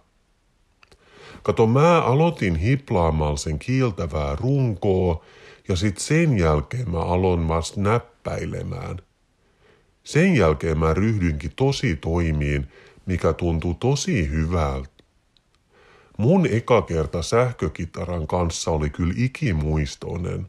Kato, 1.44 1.68
mä 1.68 2.02
aloitin 2.02 2.56
hiplaamalla 2.56 3.38
sen 3.38 3.60
kiiltävää 3.60 4.36
runkoa 4.36 5.26
ja 5.68 5.76
sit 5.76 5.98
sen 5.98 6.38
jälkeen 6.38 6.92
mä 6.92 7.00
aloin 7.00 7.48
vasta 7.48 7.82
näppäilemään. 7.82 8.98
Sen 10.04 10.36
jälkeen 10.36 10.78
mä 10.78 10.94
ryhdynkin 10.94 11.52
tosi 11.56 11.96
toimiin, 11.96 12.68
mikä 13.06 13.34
tuntuu 13.34 13.74
tosi 13.74 14.30
hyvältä. 14.30 14.90
Mun 16.18 16.48
eka 16.52 16.82
kerta 16.82 17.22
sähkökitaran 17.22 18.28
kanssa 18.28 18.72
oli 18.72 18.90
kyllä 18.90 19.14
ikimuistoinen. 19.18 20.48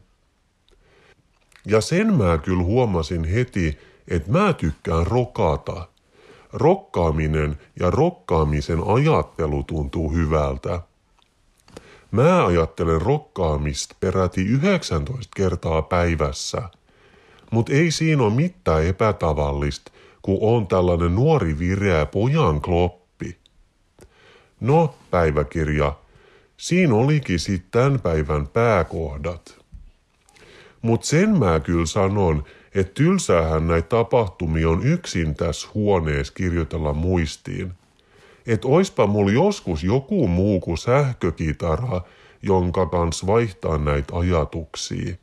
Ja 1.65 1.81
sen 1.81 2.13
mä 2.13 2.37
kyllä 2.37 2.63
huomasin 2.63 3.23
heti, 3.23 3.77
että 4.07 4.31
mä 4.31 4.53
tykkään 4.53 5.07
rokata. 5.07 5.87
Rokkaaminen 6.53 7.57
ja 7.79 7.91
rokkaamisen 7.91 8.79
ajattelu 8.87 9.63
tuntuu 9.63 10.13
hyvältä. 10.13 10.81
Mä 12.11 12.45
ajattelen 12.45 13.01
rokkaamista 13.01 13.95
peräti 13.99 14.41
19 14.41 15.31
kertaa 15.35 15.81
päivässä. 15.81 16.61
Mutta 17.51 17.73
ei 17.73 17.91
siinä 17.91 18.23
ole 18.23 18.33
mitään 18.33 18.85
epätavallista, 18.85 19.91
kun 20.21 20.37
on 20.41 20.67
tällainen 20.67 21.15
nuori 21.15 21.59
vireä 21.59 22.05
pojan 22.05 22.61
kloppi. 22.61 23.37
No, 24.59 24.95
päiväkirja, 25.11 25.93
siinä 26.57 26.95
olikin 26.95 27.39
sitten 27.39 27.71
tämän 27.71 27.99
päivän 27.99 28.47
pääkohdat. 28.47 29.63
Mutta 30.81 31.07
sen 31.07 31.39
mä 31.39 31.59
kyllä 31.59 31.85
sanon, 31.85 32.43
että 32.75 32.93
tylsäähän 32.93 33.67
näitä 33.67 33.89
tapahtumia 33.89 34.69
on 34.69 34.85
yksin 34.85 35.35
tässä 35.35 35.67
huoneessa 35.73 36.33
kirjoitella 36.33 36.93
muistiin. 36.93 37.73
Että 38.47 38.67
oispa 38.67 39.07
mulla 39.07 39.31
joskus 39.31 39.83
joku 39.83 40.27
muu 40.27 40.59
kuin 40.59 40.77
sähkökitara, 40.77 42.01
jonka 42.41 42.85
kanssa 42.85 43.27
vaihtaa 43.27 43.77
näitä 43.77 44.15
ajatuksia. 44.15 45.15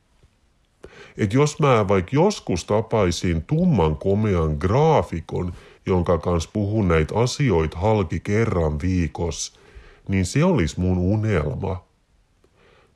Et 1.17 1.33
jos 1.33 1.61
mä 1.61 1.89
vaikka 1.89 2.11
joskus 2.13 2.65
tapaisin 2.65 3.43
tumman 3.43 3.97
komean 3.97 4.57
graafikon, 4.59 5.53
jonka 5.87 6.19
kanssa 6.19 6.51
puhun 6.53 6.89
näitä 6.89 7.15
asioita 7.15 7.79
halki 7.79 8.21
kerran 8.21 8.81
viikossa, 8.81 9.61
niin 10.09 10.27
se 10.27 10.45
olisi 10.45 10.81
mun 10.81 10.99
unelma. 10.99 11.85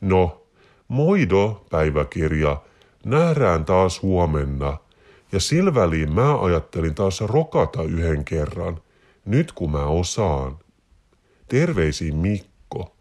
No, 0.02 0.42
moido, 0.88 1.66
päiväkirja, 1.70 2.56
nähdään 3.04 3.64
taas 3.64 4.02
huomenna. 4.02 4.76
Ja 5.32 5.40
sillä 5.40 5.74
väliin 5.74 6.12
mä 6.12 6.40
ajattelin 6.40 6.94
taas 6.94 7.20
rokata 7.20 7.82
yhden 7.82 8.24
kerran, 8.24 8.80
nyt 9.24 9.52
kun 9.52 9.70
mä 9.70 9.86
osaan. 9.86 10.58
Terveisin 11.48 12.16
Mikko. 12.16 12.94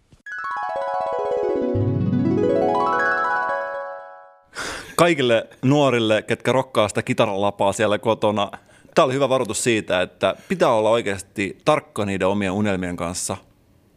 Kaikille 4.96 5.48
nuorille, 5.62 6.22
ketkä 6.22 6.52
rokkaa 6.52 6.88
sitä 6.88 7.02
kitaralapaa 7.02 7.74
siellä 7.74 7.98
kotona, 7.98 8.52
tämä 8.96 9.06
oli 9.06 9.14
hyvä 9.14 9.30
varoitus 9.30 9.64
siitä, 9.64 10.02
että 10.02 10.36
pitää 10.48 10.70
olla 10.70 10.90
oikeasti 10.90 11.58
tarkka 11.66 12.06
niiden 12.06 12.28
omien 12.28 12.52
unelmien 12.52 12.96
kanssa. 12.96 13.38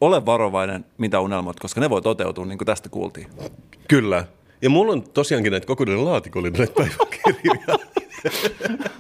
Ole 0.01 0.27
varovainen, 0.27 0.85
mitä 0.99 1.21
unelmat, 1.21 1.61
koska 1.61 1.81
ne 1.81 1.91
voi 1.91 2.03
toteutua, 2.03 2.47
niin 2.47 2.59
kuin 2.59 2.67
tästä 2.67 2.89
kuultiin. 2.89 3.27
Kyllä. 3.89 4.25
Ja 4.63 4.71
mulla 4.71 4.93
on 4.93 5.03
tosiaankin 5.03 5.51
näitä 5.51 5.67
kokonainen 5.67 6.05
laatikollinen 6.05 6.59
näitä 6.59 6.75
päiväkirjoja. 6.75 7.79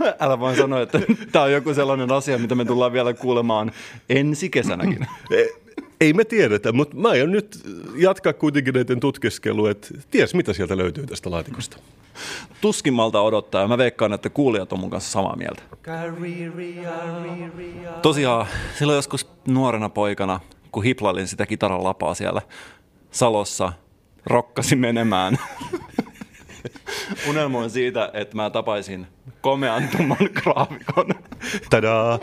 Älä 0.20 0.40
vaan 0.40 0.56
sano, 0.56 0.80
että 0.80 1.00
tämä 1.32 1.44
on 1.44 1.52
joku 1.52 1.74
sellainen 1.74 2.12
asia, 2.12 2.38
mitä 2.38 2.54
me 2.54 2.64
tullaan 2.64 2.92
vielä 2.92 3.14
kuulemaan 3.14 3.72
ensi 4.08 4.50
kesänäkin. 4.50 5.06
E- 5.30 5.66
Ei 6.00 6.12
me 6.12 6.24
tiedetä, 6.24 6.72
mutta 6.72 6.96
mä 6.96 7.08
aion 7.08 7.32
nyt 7.32 7.58
jatkaa 7.96 8.32
kuitenkin 8.32 8.74
näiden 8.74 9.00
tutkiskelua, 9.00 9.70
että 9.70 9.88
ties 10.10 10.34
mitä 10.34 10.52
sieltä 10.52 10.76
löytyy 10.76 11.06
tästä 11.06 11.30
laatikosta. 11.30 11.76
Tuskin 12.60 12.94
malta 12.94 13.20
odottaa 13.20 13.62
ja 13.62 13.68
mä 13.68 13.78
veikkaan, 13.78 14.12
että 14.12 14.30
kuulijat 14.30 14.72
on 14.72 14.80
mun 14.80 14.90
kanssa 14.90 15.10
samaa 15.10 15.36
mieltä. 15.36 15.62
Tosiaan, 18.02 18.46
silloin 18.78 18.96
joskus 18.96 19.28
nuorena 19.48 19.88
poikana, 19.88 20.40
kun 20.72 20.84
hiplailin 20.84 21.28
sitä 21.28 21.46
kitaran 21.46 21.84
lapaa 21.84 22.14
siellä 22.14 22.42
Salossa, 23.10 23.72
rokkasin 24.26 24.78
menemään. 24.78 25.38
Unelmoin 27.28 27.70
siitä, 27.70 28.10
että 28.12 28.36
mä 28.36 28.50
tapaisin 28.50 29.06
komean 29.40 29.88
tumman 29.96 30.18
graafikon. 30.42 31.06
Tadaa! 31.70 32.18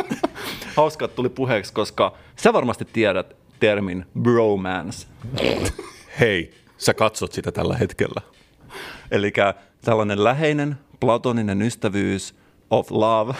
Hauska, 0.75 1.05
että 1.05 1.15
tuli 1.15 1.29
puheeksi, 1.29 1.73
koska 1.73 2.13
sä 2.35 2.53
varmasti 2.53 2.85
tiedät 2.93 3.35
termin 3.59 4.05
bromance. 4.21 5.07
Hei, 6.19 6.53
sä 6.77 6.93
katsot 6.93 7.31
sitä 7.31 7.51
tällä 7.51 7.77
hetkellä. 7.77 8.21
Eli 9.11 9.33
tällainen 9.81 10.23
läheinen 10.23 10.75
platoninen 10.99 11.61
ystävyys 11.61 12.35
of 12.69 12.91
love 12.91 13.33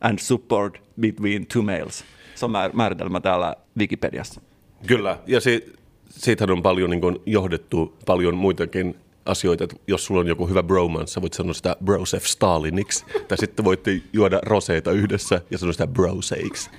and 0.00 0.18
support 0.18 0.82
between 1.00 1.46
two 1.46 1.62
males. 1.62 2.04
Se 2.34 2.44
on 2.44 2.50
määr- 2.50 2.76
määritelmä 2.76 3.20
täällä 3.20 3.56
Wikipediassa. 3.78 4.40
Kyllä, 4.86 5.18
ja 5.26 5.40
si- 5.40 5.72
siitähän 6.10 6.50
on 6.50 6.62
paljon 6.62 6.90
niin 6.90 7.00
kun, 7.00 7.22
johdettu 7.26 7.96
paljon 8.06 8.36
muitakin 8.36 8.96
asioita, 9.26 9.64
että 9.64 9.76
jos 9.86 10.04
sulla 10.04 10.20
on 10.20 10.26
joku 10.26 10.46
hyvä 10.46 10.62
bromance, 10.62 11.12
sä 11.12 11.22
voit 11.22 11.32
sanoa 11.32 11.54
sitä 11.54 11.76
Brosef 11.84 12.24
Staliniksi, 12.24 13.04
tai 13.28 13.38
sitten 13.38 13.64
voitte 13.64 14.00
juoda 14.12 14.40
roseita 14.42 14.92
yhdessä 14.92 15.40
ja 15.50 15.58
sanoa 15.58 15.72
sitä 15.72 15.86
broseiksi. 15.86 16.70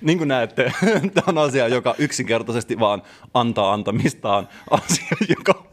niin 0.00 0.18
kuin 0.18 0.28
näette, 0.28 0.72
tämä 1.14 1.24
on 1.26 1.38
asia, 1.38 1.68
joka 1.68 1.94
yksinkertaisesti 1.98 2.78
vaan 2.78 3.02
antaa 3.34 3.72
antamistaan 3.72 4.48
asia, 4.70 5.16
joka, 5.28 5.68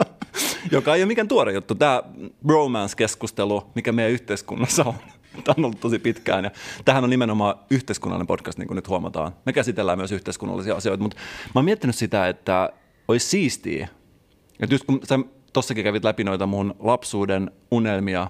joka 0.72 0.96
ei 0.96 1.02
ole 1.02 1.08
mikään 1.08 1.28
tuore 1.28 1.54
juttu. 1.54 1.76
Tämä 1.76 2.04
bromance-keskustelu, 2.48 3.64
mikä 3.76 3.92
meidän 3.92 4.12
yhteiskunnassa 4.12 4.84
on, 4.84 4.96
tämä 5.44 5.56
on 5.58 5.66
ollut 5.66 5.80
tosi 5.80 6.00
pitkään 6.00 6.44
ja 6.44 6.52
tähän 6.86 7.04
on 7.04 7.10
nimenomaan 7.10 7.56
yhteiskunnallinen 7.70 8.28
podcast, 8.28 8.60
niin 8.60 8.68
kuin 8.68 8.76
nyt 8.76 8.88
huomataan. 8.88 9.32
Me 9.46 9.54
käsitellään 9.54 9.98
myös 9.98 10.12
yhteiskunnallisia 10.12 10.76
asioita, 10.76 11.04
mutta 11.04 11.18
mä 11.46 11.52
oon 11.56 11.66
miettinyt 11.66 11.96
sitä, 11.96 12.28
että 12.28 12.70
olisi 13.08 13.28
siistiä, 13.28 13.88
että 14.60 14.76
just 14.76 14.84
kun 14.84 15.00
sä 15.04 15.20
tossakin 15.54 15.84
kävit 15.84 16.04
läpi 16.04 16.24
noita 16.24 16.46
mun 16.46 16.76
lapsuuden 16.80 17.52
unelmia, 17.72 18.28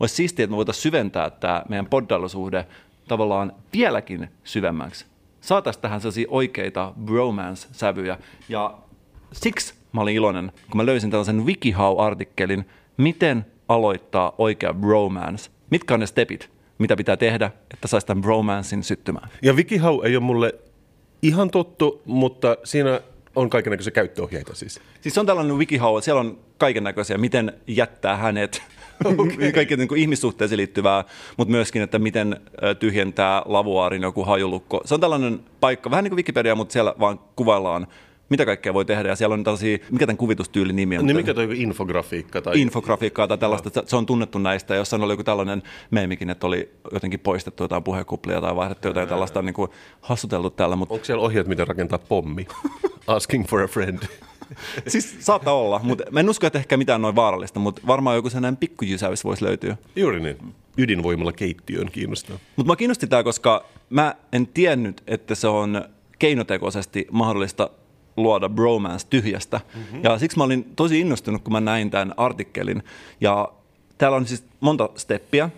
olisi 0.00 0.14
siistiä, 0.14 0.44
että 0.44 0.52
me 0.52 0.56
voitaisiin 0.56 0.82
syventää 0.82 1.30
tämä 1.30 1.62
meidän 1.68 1.86
poddailusuhde 1.86 2.66
tavallaan 3.08 3.52
vieläkin 3.72 4.28
syvemmäksi. 4.44 5.06
Saataisiin 5.40 5.82
tähän 5.82 6.00
sellaisia 6.00 6.26
oikeita 6.30 6.92
bromance-sävyjä. 7.04 8.18
Ja 8.48 8.78
siksi 9.32 9.74
mä 9.92 10.00
olin 10.00 10.16
iloinen, 10.16 10.52
kun 10.70 10.76
mä 10.76 10.86
löysin 10.86 11.10
tällaisen 11.10 11.46
WikiHow-artikkelin, 11.46 12.64
miten 12.96 13.46
aloittaa 13.68 14.32
oikea 14.38 14.74
bromance. 14.74 15.50
Mitkä 15.70 15.94
on 15.94 16.00
ne 16.00 16.06
stepit, 16.06 16.50
mitä 16.78 16.96
pitää 16.96 17.16
tehdä, 17.16 17.50
että 17.74 17.88
saisi 17.88 18.06
tämän 18.06 18.22
bromancein 18.22 18.82
syttymään. 18.82 19.28
Ja 19.42 19.52
WikiHow 19.52 20.06
ei 20.06 20.16
ole 20.16 20.24
mulle 20.24 20.54
ihan 21.22 21.50
tuttu, 21.50 22.02
mutta 22.04 22.56
siinä 22.64 23.00
on 23.36 23.50
kaikenlaisia 23.50 23.90
käyttöohjeita 23.90 24.54
siis. 24.54 24.80
Siis 25.00 25.18
on 25.18 25.26
tällainen 25.26 25.58
WikiHow, 25.58 26.02
siellä 26.02 26.20
on 26.20 26.38
kaiken 26.58 26.84
näköisiä, 26.84 27.18
miten 27.18 27.52
jättää 27.66 28.16
hänet 28.16 28.62
okay. 29.04 29.52
kaikki 29.52 29.76
niin 29.76 29.88
kuin 29.88 30.00
ihmissuhteeseen 30.00 30.56
liittyvää, 30.56 31.04
mutta 31.36 31.52
myöskin, 31.52 31.82
että 31.82 31.98
miten 31.98 32.40
tyhjentää 32.78 33.42
lavuaarin 33.44 34.02
joku 34.02 34.24
hajulukko. 34.24 34.80
Se 34.84 34.94
on 34.94 35.00
tällainen 35.00 35.40
paikka, 35.60 35.90
vähän 35.90 36.04
niin 36.04 36.10
kuin 36.10 36.16
Wikipedia, 36.16 36.54
mutta 36.54 36.72
siellä 36.72 36.94
vaan 37.00 37.20
kuvaillaan, 37.36 37.86
mitä 38.28 38.46
kaikkea 38.46 38.74
voi 38.74 38.84
tehdä. 38.84 39.08
Ja 39.08 39.16
siellä 39.16 39.34
on 39.34 39.44
tällaisia, 39.44 39.78
mikä 39.90 40.06
tämän 40.06 40.16
kuvitustyylin 40.16 40.76
nimi 40.76 40.98
on? 40.98 41.06
Niin 41.06 41.16
mikä 41.16 41.34
toi 41.34 41.48
infografiikka? 41.62 42.42
Tai... 42.42 42.60
Infografiikkaa 42.60 43.28
tai 43.28 43.38
tällaista. 43.38 43.82
Se 43.86 43.96
on 43.96 44.06
tunnettu 44.06 44.38
näistä. 44.38 44.74
Jossain 44.74 45.02
oli 45.02 45.12
joku 45.12 45.24
tällainen 45.24 45.62
meemikin, 45.90 46.30
että 46.30 46.46
oli 46.46 46.70
jotenkin 46.92 47.20
poistettu 47.20 47.64
jotain 47.64 47.82
puhekuplia 47.82 48.40
tai 48.40 48.56
vaihdettu 48.56 48.88
jotain 48.88 49.08
tällaista 49.08 49.42
niin 49.42 49.54
kuin 49.54 49.70
hassuteltu 50.00 50.50
täällä. 50.50 50.76
Mutta 50.76 50.94
Onko 50.94 51.04
siellä 51.04 51.24
ohjeet, 51.24 51.46
miten 51.46 51.68
rakentaa 51.68 51.98
pommi? 51.98 52.46
Asking 53.06 53.46
for 53.46 53.62
a 53.62 53.68
friend. 53.68 53.98
siis 54.86 55.16
saattaa 55.20 55.54
olla, 55.54 55.80
mutta 55.82 56.04
mä 56.10 56.20
en 56.20 56.30
usko, 56.30 56.46
että 56.46 56.58
ehkä 56.58 56.76
mitään 56.76 57.02
noin 57.02 57.16
vaarallista, 57.16 57.60
mutta 57.60 57.82
varmaan 57.86 58.16
joku 58.16 58.30
sellainen 58.30 58.56
pikkujysäys 58.56 59.24
voisi 59.24 59.44
löytyä. 59.44 59.76
Juuri 59.96 60.20
niin. 60.20 60.54
Ydinvoimalla 60.78 61.32
keittiöön 61.32 61.90
kiinnostaa. 61.90 62.38
Mutta 62.56 62.72
mä 62.72 62.76
kiinnosti 62.76 63.06
tämä, 63.06 63.22
koska 63.22 63.64
mä 63.90 64.14
en 64.32 64.46
tiennyt, 64.46 65.02
että 65.06 65.34
se 65.34 65.48
on 65.48 65.84
keinotekoisesti 66.18 67.06
mahdollista 67.10 67.70
luoda 68.16 68.48
bromance 68.48 69.06
tyhjästä. 69.10 69.60
Mm-hmm. 69.74 70.00
Ja 70.04 70.18
siksi 70.18 70.38
mä 70.38 70.44
olin 70.44 70.72
tosi 70.76 71.00
innostunut, 71.00 71.42
kun 71.42 71.52
mä 71.52 71.60
näin 71.60 71.90
tämän 71.90 72.14
artikkelin. 72.16 72.82
Ja 73.20 73.48
täällä 73.98 74.16
on 74.16 74.26
siis 74.26 74.44
monta 74.60 74.88
steppiä. 74.96 75.50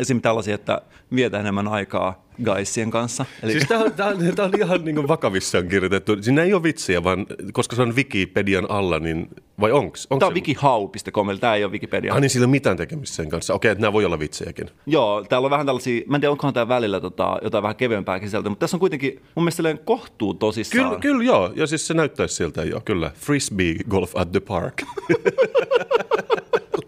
Esimerkiksi 0.00 0.22
tällaisia, 0.22 0.54
että 0.54 0.82
vietä 1.14 1.40
enemmän 1.40 1.68
aikaa 1.68 2.23
guysien 2.44 2.90
kanssa. 2.90 3.24
Eli... 3.42 3.52
Siis 3.52 3.64
tämä 3.68 3.80
on, 3.80 3.92
tää 3.96 4.06
on, 4.06 4.18
tää 4.36 4.44
on 4.44 4.52
ihan 4.58 4.84
niin 4.84 5.08
vakavissaan 5.08 5.68
kirjoitettu. 5.68 6.22
Siinä 6.22 6.42
ei 6.42 6.54
ole 6.54 6.62
vitsiä, 6.62 7.04
vaan 7.04 7.26
koska 7.52 7.76
se 7.76 7.82
on 7.82 7.96
Wikipedian 7.96 8.70
alla, 8.70 8.98
niin 8.98 9.28
vai 9.60 9.72
onks? 9.72 10.06
onks 10.10 10.20
Tämä 10.20 10.28
on 10.28 10.34
wikihau.com, 10.34 11.30
eli 11.30 11.38
tämä 11.38 11.54
ei 11.54 11.64
ole 11.64 11.72
Wikipedia. 11.72 12.14
Ah, 12.14 12.20
niin 12.20 12.30
sillä 12.30 12.44
ei 12.44 12.46
ole 12.46 12.50
mitään 12.50 12.76
tekemistä 12.76 13.16
sen 13.16 13.28
kanssa. 13.28 13.54
Okei, 13.54 13.70
että 13.70 13.82
nämä 13.82 13.92
voi 13.92 14.04
olla 14.04 14.18
vitsejäkin. 14.18 14.70
Joo, 14.86 15.24
täällä 15.28 15.46
on 15.46 15.50
vähän 15.50 15.66
tällaisia, 15.66 16.02
mä 16.06 16.16
en 16.16 16.20
tiedä, 16.20 16.30
onkohan 16.32 16.54
tämä 16.54 16.68
välillä 16.68 17.00
tota, 17.00 17.38
jotain 17.42 17.62
vähän 17.62 17.76
kevyempää 17.76 18.20
sisältöä, 18.20 18.50
mutta 18.50 18.60
tässä 18.60 18.76
on 18.76 18.80
kuitenkin 18.80 19.20
mun 19.34 19.44
mielestä 19.44 19.84
kohtuu 19.84 20.34
tosissaan. 20.34 20.88
Kyllä, 20.88 21.00
kyllä 21.00 21.24
joo. 21.24 21.52
Ja 21.56 21.66
siis 21.66 21.86
se 21.86 21.94
näyttäisi 21.94 22.34
siltä 22.34 22.64
jo, 22.64 22.80
kyllä. 22.84 23.10
Frisbee 23.14 23.74
golf 23.88 24.16
at 24.16 24.32
the 24.32 24.40
park. 24.40 24.82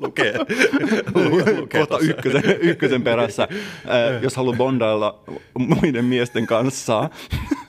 lukee. 0.01 0.35
lukee 1.61 1.81
Kohta 1.81 1.99
ykkösen, 1.99 2.43
ykkösen 2.61 3.03
perässä, 3.03 3.43
äh, 3.43 4.23
jos 4.23 4.37
haluaa 4.37 4.57
bondailla 4.57 5.23
muiden 5.59 6.05
miesten 6.05 6.47
kanssa. 6.47 7.11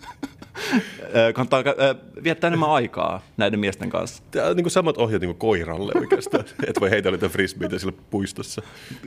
Äh, 1.03 1.33
Kannattaa 1.33 1.59
äh, 1.59 2.23
viettää 2.23 2.47
enemmän 2.47 2.69
aikaa 2.69 3.21
näiden 3.37 3.59
miesten 3.59 3.89
kanssa. 3.89 4.23
Tämä 4.31 4.47
on 4.47 4.55
niin 4.55 4.63
kuin 4.63 4.71
samat 4.71 4.97
ohjeet 4.97 5.21
niin 5.21 5.29
kuin 5.29 5.37
koiralle 5.37 5.91
oikeastaan. 5.95 6.45
Et 6.67 6.79
voi 6.81 6.89
heitellä 6.89 7.15
niitä 7.15 7.29
frisbeitä 7.29 7.79
sillä 7.79 7.93
puistossa. 8.09 8.61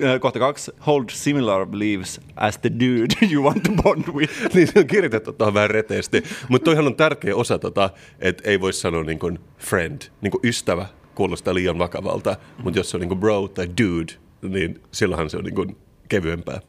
Äh, 0.05 0.21
Kohta 0.21 0.39
kaksi. 0.39 0.73
Hold 0.87 1.05
similar 1.11 1.67
beliefs 1.67 2.21
as 2.37 2.59
the 2.59 2.71
dude 2.71 3.15
you 3.33 3.45
want 3.45 3.63
to 3.63 3.73
bond 3.83 4.05
with. 4.15 4.55
niin 4.55 4.67
se 4.67 4.79
on 4.79 4.87
kirjoitettu 4.87 5.33
tuohon 5.33 5.55
vähän 5.55 5.71
reteesti. 5.71 6.23
Mutta 6.49 6.65
toihan 6.65 6.87
on 6.87 6.97
tärkeä 6.97 7.37
osa, 7.37 7.59
tota, 7.59 7.91
että 8.19 8.51
ei 8.51 8.61
voi 8.61 8.73
sanoa 8.73 9.03
niin 9.03 9.19
kuin 9.19 9.39
friend, 9.59 10.03
niin 10.21 10.31
kuin 10.31 10.41
ystävä 10.45 10.87
kuulostaa 11.15 11.55
liian 11.55 11.79
vakavalta. 11.79 12.37
Mutta 12.63 12.79
jos 12.79 12.91
se 12.91 12.97
on 12.97 13.01
niin 13.01 13.09
kuin 13.09 13.21
bro 13.21 13.49
tai 13.49 13.69
dude, 13.69 14.13
niin 14.43 14.81
silloinhan 14.93 15.31
se 15.31 15.37
on 15.37 15.45
niin 15.45 15.55
kuin 15.55 15.77
kevyempää. 16.09 16.61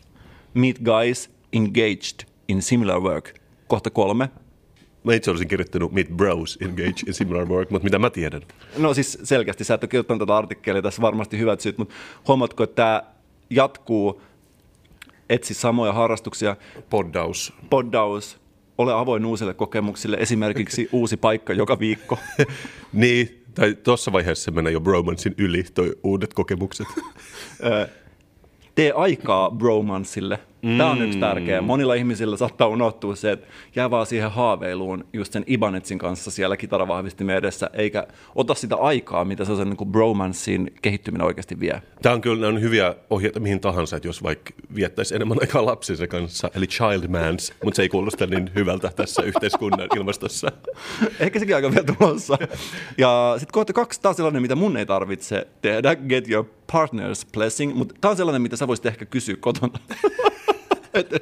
Meet 0.53 0.79
guys 0.79 1.29
engaged 1.53 2.27
in 2.47 2.61
similar 2.61 2.99
work. 2.99 3.33
Kohta 3.67 3.89
kolme. 3.89 4.29
Mä 5.03 5.13
itse 5.13 5.31
olisin 5.31 5.47
kirjoittanut 5.47 5.91
meet 5.91 6.09
bros 6.09 6.57
engage 6.61 7.03
in 7.07 7.13
similar 7.13 7.47
work, 7.49 7.69
mutta 7.69 7.83
mitä 7.83 7.99
mä 7.99 8.09
tiedän? 8.09 8.41
No 8.77 8.93
siis 8.93 9.17
selkeästi, 9.23 9.63
sä 9.63 9.73
et 9.73 9.83
ole 9.83 9.89
kirjoittanut 9.89 10.19
tätä 10.19 10.37
artikkelia, 10.37 10.81
tässä 10.81 11.01
varmasti 11.01 11.37
hyvät 11.37 11.61
syyt, 11.61 11.77
mutta 11.77 11.95
huomaatko, 12.27 12.63
että 12.63 12.75
tämä 12.75 13.03
jatkuu, 13.49 14.21
etsi 15.29 15.53
samoja 15.53 15.93
harrastuksia, 15.93 16.55
Poddaus. 16.89 17.53
poddaus, 17.69 18.39
ole 18.77 18.93
avoin 18.93 19.25
uusille 19.25 19.53
kokemuksille, 19.53 20.17
esimerkiksi 20.19 20.89
uusi 20.91 21.17
paikka 21.17 21.53
joka 21.53 21.79
viikko. 21.79 22.17
Niin, 22.93 23.43
tai 23.53 23.75
tuossa 23.83 24.11
vaiheessa 24.11 24.43
se 24.43 24.51
menee 24.51 24.73
jo 24.73 24.81
bromancein 24.81 25.35
yli, 25.37 25.63
toi 25.63 25.95
uudet 26.03 26.33
kokemukset. 26.33 26.87
Tee 28.75 28.91
aikaa 28.95 29.51
bromansille. 29.51 30.39
Tämä 30.61 30.91
on 30.91 31.01
yksi 31.01 31.19
tärkeä. 31.19 31.61
Monilla 31.61 31.93
ihmisillä 31.93 32.37
saattaa 32.37 32.67
unohtua 32.67 33.15
se, 33.15 33.31
että 33.31 33.47
jää 33.75 33.89
vaan 33.89 34.05
siihen 34.05 34.31
haaveiluun 34.31 35.05
just 35.13 35.33
sen 35.33 35.43
Ibanetsin 35.47 35.97
kanssa 35.97 36.31
siellä 36.31 36.57
kitaravahvistimen 36.57 37.35
edessä, 37.35 37.69
eikä 37.73 38.07
ota 38.35 38.53
sitä 38.53 38.75
aikaa, 38.75 39.25
mitä 39.25 39.45
se 39.45 39.51
on 39.51 39.57
sen 39.57 39.69
niin 39.69 39.91
bromanssin 39.91 40.73
kehittyminen 40.81 41.27
oikeasti 41.27 41.59
vie. 41.59 41.81
Tämä 42.01 42.15
on 42.15 42.21
kyllä 42.21 42.47
on 42.47 42.61
hyviä 42.61 42.95
ohjeita 43.09 43.39
mihin 43.39 43.59
tahansa, 43.59 43.95
että 43.95 44.07
jos 44.07 44.23
vaikka 44.23 44.53
viettäisi 44.75 45.15
enemmän 45.15 45.37
aikaa 45.41 45.65
lapsensa 45.65 46.07
kanssa, 46.07 46.51
eli 46.55 46.67
child 46.67 47.07
mans, 47.07 47.53
mutta 47.63 47.75
se 47.75 47.81
ei 47.81 47.89
kuulosta 47.89 48.25
niin 48.25 48.51
hyvältä 48.55 48.91
tässä 48.95 49.21
yhteiskunnan 49.21 49.87
ilmastossa. 49.95 50.51
Ehkä 51.19 51.39
sekin 51.39 51.55
aika 51.55 51.71
vielä 51.71 51.95
tulossa. 51.97 52.37
Ja 52.97 53.33
sitten 53.37 53.53
kohta 53.53 53.73
kaksi, 53.73 54.01
taas 54.01 54.15
sellainen, 54.15 54.41
mitä 54.41 54.55
mun 54.55 54.77
ei 54.77 54.85
tarvitse 54.85 55.47
tehdä, 55.61 55.95
get 55.95 56.29
your 56.29 56.45
partner's 56.71 57.27
blessing, 57.33 57.75
mutta 57.75 57.95
tämä 58.01 58.09
on 58.09 58.17
sellainen, 58.17 58.41
mitä 58.41 58.55
sä 58.55 58.67
voisit 58.67 58.85
ehkä 58.85 59.05
kysyä 59.05 59.35
kotona. 59.39 59.79
Et, 60.93 61.13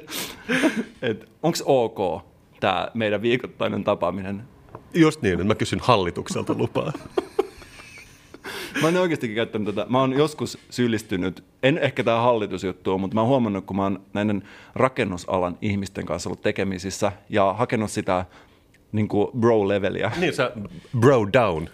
et, 1.02 1.28
Onko 1.42 1.58
ok 1.64 2.22
tämä 2.60 2.88
meidän 2.94 3.22
viikoittainen 3.22 3.84
tapaaminen? 3.84 4.42
Just 4.94 5.22
niin, 5.22 5.32
että 5.32 5.44
mä 5.44 5.54
kysyn 5.54 5.80
hallitukselta 5.82 6.54
lupaa. 6.58 6.92
Mä 8.80 8.86
oon 8.86 8.96
oikeastikin 8.96 9.36
käyttänyt 9.36 9.74
tätä. 9.74 9.90
Mä 9.90 10.00
oon 10.00 10.12
joskus 10.12 10.58
syyllistynyt, 10.70 11.44
en 11.62 11.78
ehkä 11.78 12.04
tämä 12.04 12.20
hallitusjuttu 12.20 12.98
mutta 12.98 13.14
mä 13.14 13.20
oon 13.20 13.28
huomannut, 13.28 13.66
kun 13.66 13.76
mä 13.76 13.82
oon 13.82 14.02
näiden 14.12 14.42
rakennusalan 14.74 15.58
ihmisten 15.62 16.06
kanssa 16.06 16.28
ollut 16.28 16.40
tekemisissä 16.40 17.12
ja 17.28 17.52
hakenut 17.52 17.90
sitä 17.90 18.24
niin 18.92 19.08
kuin 19.08 19.28
bro-leveliä. 19.40 20.10
Niin 20.16 20.32
sä 20.32 20.52
bro 20.98 21.28
down, 21.32 21.68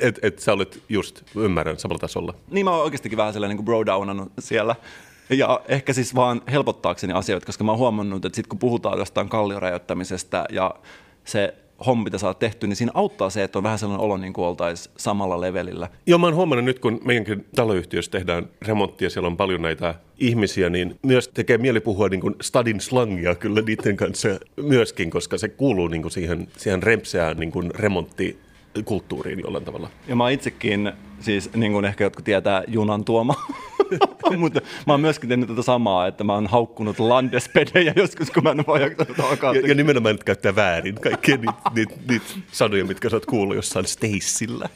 että 0.00 0.26
et 0.26 0.38
sä 0.38 0.52
olet 0.52 0.82
just, 0.88 1.22
ymmärrän, 1.36 1.78
samalla 1.78 1.98
tasolla. 1.98 2.34
Niin 2.50 2.64
mä 2.64 2.70
oon 2.70 2.82
oikeastikin 2.82 3.18
vähän 3.18 3.32
sellainen 3.32 3.56
niin 3.56 3.64
bro 3.64 3.86
downannut 3.86 4.32
siellä. 4.38 4.76
Ja 5.30 5.60
ehkä 5.68 5.92
siis 5.92 6.14
vaan 6.14 6.42
helpottaakseni 6.52 7.12
asioita, 7.12 7.46
koska 7.46 7.64
mä 7.64 7.72
oon 7.72 7.78
huomannut, 7.78 8.24
että 8.24 8.36
sit 8.36 8.46
kun 8.46 8.58
puhutaan 8.58 8.98
jostain 8.98 9.28
kalliorajoittamisesta 9.28 10.44
ja 10.50 10.74
se 11.24 11.54
homma, 11.86 12.04
mitä 12.04 12.18
sä 12.18 12.26
oot 12.26 12.38
tehty, 12.38 12.66
niin 12.66 12.76
siinä 12.76 12.92
auttaa 12.94 13.30
se, 13.30 13.42
että 13.42 13.58
on 13.58 13.62
vähän 13.62 13.78
sellainen 13.78 14.04
olo, 14.04 14.16
niin 14.16 14.32
kuin 14.32 14.46
oltaisiin 14.46 14.94
samalla 14.96 15.40
levelillä. 15.40 15.88
Joo, 16.06 16.18
mä 16.18 16.26
oon 16.26 16.34
huomannut 16.34 16.64
nyt, 16.64 16.78
kun 16.78 17.00
meidänkin 17.04 17.46
taloyhtiössä 17.56 18.10
tehdään 18.10 18.48
remonttia, 18.62 19.10
siellä 19.10 19.26
on 19.26 19.36
paljon 19.36 19.62
näitä 19.62 19.94
ihmisiä, 20.18 20.70
niin 20.70 20.98
myös 21.02 21.28
tekee 21.28 21.58
mieli 21.58 21.80
puhua 21.80 22.08
niin 22.08 22.20
kuin 22.20 22.34
stadin 22.42 22.80
slangia 22.80 23.34
kyllä 23.34 23.60
niiden 23.60 23.96
kanssa 23.96 24.28
myöskin, 24.56 25.10
koska 25.10 25.38
se 25.38 25.48
kuuluu 25.48 25.88
niin 25.88 26.02
kuin 26.02 26.12
siihen, 26.12 26.48
siihen 26.56 26.82
rempseään 26.82 27.36
niin 27.36 27.52
kuin 27.52 27.70
remonttikulttuuriin 28.74 29.40
jollain 29.40 29.64
tavalla. 29.64 29.90
Ja 30.08 30.16
mä 30.16 30.30
itsekin, 30.30 30.92
siis 31.20 31.54
niin 31.54 31.72
kuin 31.72 31.84
ehkä 31.84 32.04
jotkut 32.04 32.24
tietää, 32.24 32.62
junan 32.68 33.04
tuoma. 33.04 33.34
Mutta 34.38 34.60
mä 34.86 34.92
oon 34.92 35.00
myöskin 35.00 35.28
tehnyt 35.28 35.48
tätä 35.48 35.62
samaa, 35.62 36.06
että 36.06 36.24
mä 36.24 36.32
oon 36.32 36.46
haukkunut 36.46 36.98
landespedejä 36.98 37.92
joskus, 37.96 38.30
kun 38.30 38.42
mä 38.42 38.50
en 38.50 38.64
alkaa. 39.30 39.54
Ja, 39.54 39.68
ja 39.68 39.74
nimenomaan 39.74 40.14
nyt 40.14 40.24
käyttää 40.24 40.56
väärin 40.56 40.94
kaikkia 40.94 41.36
niitä 41.36 41.52
niit, 41.74 42.08
niit 42.08 42.22
sanoja, 42.52 42.84
mitkä 42.84 43.10
sä 43.10 43.16
oot 43.16 43.26
kuullut 43.26 43.56
jossain 43.56 43.86
Stacella. 43.86 44.68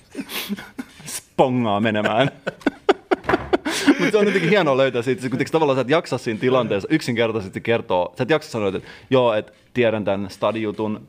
Spongaa 1.06 1.80
menemään. 1.80 2.30
Mutta 3.98 4.10
se 4.10 4.18
on 4.18 4.26
jotenkin 4.26 4.50
hienoa 4.50 4.76
löytää 4.76 5.02
siitä, 5.02 5.18
että 5.18 5.30
kuitenkin 5.30 5.52
tavallaan 5.52 5.76
sä 5.76 5.80
et 5.80 5.90
jaksa 5.90 6.18
siinä 6.18 6.40
tilanteessa 6.40 6.88
yksinkertaisesti 6.90 7.60
kertoa, 7.60 8.12
sä 8.18 8.22
et 8.22 8.30
jaksa 8.30 8.50
sanoa, 8.50 8.68
että 8.68 8.88
joo, 9.10 9.34
että 9.34 9.52
tiedän 9.74 10.04
tämän 10.04 10.30
stadijutun, 10.30 11.08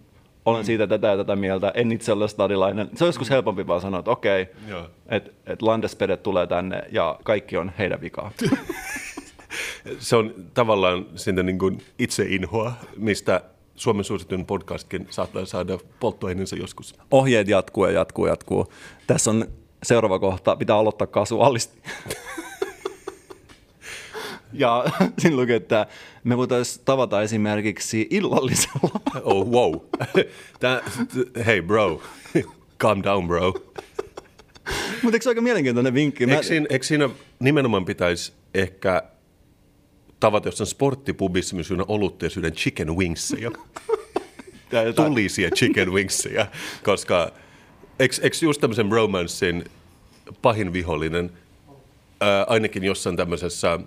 olen 0.50 0.66
siitä 0.66 0.88
tätä 0.88 1.08
ja 1.08 1.18
tätä 1.18 1.36
mieltä, 1.36 1.72
en 1.76 1.92
itse 1.92 2.12
ole 2.12 2.28
stadilainen. 2.28 2.90
Se 2.96 3.04
on 3.04 3.08
joskus 3.08 3.30
helpompi 3.30 3.68
vaan 3.68 3.82
sanoa, 3.82 4.00
että 4.00 4.12
okei, 4.12 4.48
Joo. 4.68 4.90
että 5.10 5.32
et 5.48 5.62
Landespedet 5.62 6.24
tulee 6.24 6.48
tänne 6.48 6.82
ja 6.92 7.20
kaikki 7.24 7.58
on 7.58 7.72
heidän 7.78 8.02
vikaa. 8.02 8.32
Se 10.00 10.16
on 10.16 10.34
tavallaan 10.54 11.06
sinne 11.16 11.44
niin 11.44 11.60
kuin 11.60 11.82
itseinhoa, 12.00 12.74
mistä 12.98 13.42
Suomen 13.76 14.04
suosituin 14.04 14.46
podcastkin 14.46 15.08
saattaa 15.10 15.46
saada 15.46 15.78
polttoaineensa 16.00 16.56
joskus. 16.56 16.96
Ohjeet 17.12 17.48
jatkuu 17.48 17.86
ja 17.86 17.92
jatkuu 17.92 18.26
ja 18.26 18.32
jatkuu. 18.32 18.74
Tässä 19.08 19.32
on 19.32 19.46
seuraava 19.84 20.20
kohta, 20.20 20.56
pitää 20.56 20.76
aloittaa 20.76 21.08
kasuaalisti. 21.08 21.82
ja 24.54 24.86
siinä 25.20 25.36
lukee, 25.36 25.56
että 25.56 25.88
me 26.24 26.38
voitaisiin 26.38 26.86
tavata 26.86 27.22
esimerkiksi 27.22 28.08
illallisella. 28.10 29.02
Oh, 29.24 29.48
wow. 29.52 29.76
Tää, 30.60 30.82
t- 30.82 31.46
hey 31.46 31.62
bro, 31.62 32.02
calm 32.80 33.02
down 33.04 33.28
bro. 33.28 33.54
Mutta 35.04 35.16
eikö 35.16 35.24
se 35.24 35.30
aika 35.30 35.42
mielenkiintoinen 35.42 35.94
vinkki? 35.94 36.26
Mä- 36.26 36.32
Eikö 36.34 36.44
siinä, 36.46 36.66
eikö 36.70 36.86
siinä 36.86 37.10
nimenomaan 37.40 37.86
pitäisi 37.86 38.34
ehkä 38.54 39.04
tavata 40.20 40.48
jossain 40.48 40.68
sporttipubissa, 40.68 41.56
missä 41.56 41.68
syödään 41.68 41.86
olutta 41.90 42.26
ja 42.26 42.30
syödään 42.30 42.54
chicken 42.54 42.96
wingsia, 42.98 43.52
tulisia 44.96 45.50
chicken 45.52 45.92
wingsia, 45.94 46.48
koska 46.84 47.32
eikö, 48.00 48.16
eikö 48.22 48.38
just 48.42 48.62
tämmöisen 48.62 48.92
romanssin 48.92 49.64
pahin 50.42 50.74
vihollinen, 50.74 51.32
ää, 52.22 52.44
ainakin 52.44 52.84
jossain 52.84 53.18
tämmöisessä 53.18 53.80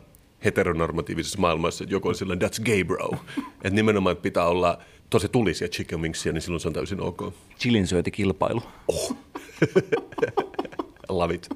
heteronormatiivisessa 0.45 1.39
maailmassa, 1.39 1.85
että 1.85 1.95
joku 1.95 2.09
on 2.09 2.15
silloin, 2.15 2.43
that's 2.43 2.63
gay 2.65 2.85
bro. 2.85 3.11
Että 3.65 3.71
nimenomaan 3.71 4.13
että 4.13 4.23
pitää 4.23 4.47
olla 4.47 4.79
tosi 5.11 5.29
tulisia 5.29 5.69
chicken 5.69 6.01
wingsia, 6.01 6.33
niin 6.33 6.43
silloin 6.43 6.61
se 6.61 6.69
on 6.69 6.75
täysin 6.75 7.01
ok. 7.01 7.35
Chilin 7.59 7.87
syötikilpailu. 7.87 8.63
Love 11.09 11.35
it. 11.35 11.49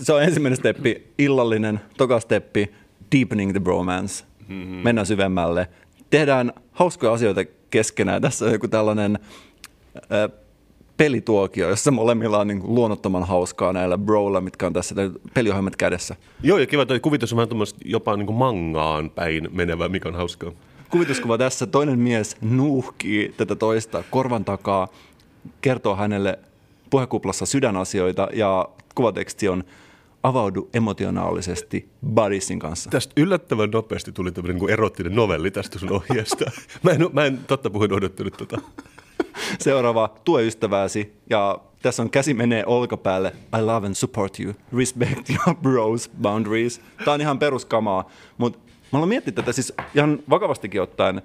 Se 0.00 0.12
on 0.12 0.22
ensimmäinen 0.22 0.56
steppi, 0.56 1.06
illallinen. 1.18 1.80
Toka 1.96 2.20
steppi, 2.20 2.72
deepening 3.12 3.52
the 3.52 3.60
bromance. 3.60 4.24
Mm-hmm. 4.48 4.76
Mennään 4.76 5.06
syvemmälle. 5.06 5.68
Tehdään 6.10 6.52
hauskoja 6.72 7.12
asioita 7.12 7.40
keskenään. 7.70 8.22
Tässä 8.22 8.44
on 8.44 8.52
joku 8.52 8.68
tällainen 8.68 9.18
äh, 9.96 10.45
pelituokio, 10.96 11.68
jossa 11.68 11.90
molemmilla 11.90 12.38
on 12.38 12.48
niin 12.48 12.60
kuin 12.60 12.74
luonnottoman 12.74 13.24
hauskaa 13.24 13.72
näillä 13.72 13.98
broilla, 13.98 14.40
mitkä 14.40 14.66
on 14.66 14.72
tässä 14.72 14.94
peliohjelmat 15.34 15.76
kädessä. 15.76 16.16
Joo, 16.42 16.58
ja 16.58 16.66
kiva 16.66 16.86
toi 16.86 17.00
kuvitus 17.00 17.32
on 17.32 17.36
vähän 17.36 17.48
jopa 17.84 18.16
niin 18.16 18.26
kuin 18.26 18.36
mangaan 18.36 19.10
päin 19.10 19.48
menevä, 19.52 19.88
mikä 19.88 20.08
on 20.08 20.14
hauskaa. 20.14 20.52
Kuvituskuva 20.90 21.38
tässä. 21.38 21.66
Toinen 21.66 21.98
mies 21.98 22.36
nuuhkii 22.40 23.34
tätä 23.36 23.54
toista 23.54 24.04
korvan 24.10 24.44
takaa, 24.44 24.88
kertoo 25.60 25.96
hänelle 25.96 26.38
puhekuplassa 26.90 27.46
sydänasioita 27.46 28.28
ja 28.32 28.68
kuvateksti 28.94 29.48
on 29.48 29.64
avaudu 30.22 30.68
emotionaalisesti 30.74 31.88
Buddysin 32.14 32.58
kanssa. 32.58 32.90
Tästä 32.90 33.12
yllättävän 33.16 33.70
nopeasti 33.70 34.12
tuli 34.12 34.32
tämmöinen 34.32 34.56
niin 34.56 34.70
erottinen 34.70 35.14
novelli 35.14 35.50
tästä 35.50 35.78
sun 35.78 35.92
ohjeesta. 35.92 36.50
Mä 36.82 36.90
en, 36.90 37.00
mä 37.12 37.24
en 37.24 37.38
totta 37.46 37.70
puhuen 37.70 37.92
odottanut 37.92 38.36
tota. 38.36 38.60
Seuraava, 39.58 40.14
tue 40.24 40.46
ystävääsi. 40.46 41.12
Ja 41.30 41.58
tässä 41.82 42.02
on 42.02 42.10
käsi 42.10 42.34
menee 42.34 42.66
olkapäälle. 42.66 43.32
I 43.58 43.62
love 43.62 43.86
and 43.86 43.94
support 43.94 44.40
you. 44.40 44.54
Respect 44.76 45.30
your 45.30 45.56
bros 45.62 46.10
boundaries. 46.22 46.80
Tämä 47.04 47.14
on 47.14 47.20
ihan 47.20 47.38
peruskamaa. 47.38 48.10
Mutta 48.38 48.58
mä 48.92 48.98
olen 48.98 49.08
miettinyt 49.08 49.34
tätä 49.34 49.52
siis 49.52 49.72
ihan 49.94 50.18
vakavastikin 50.30 50.82
ottaen. 50.82 51.22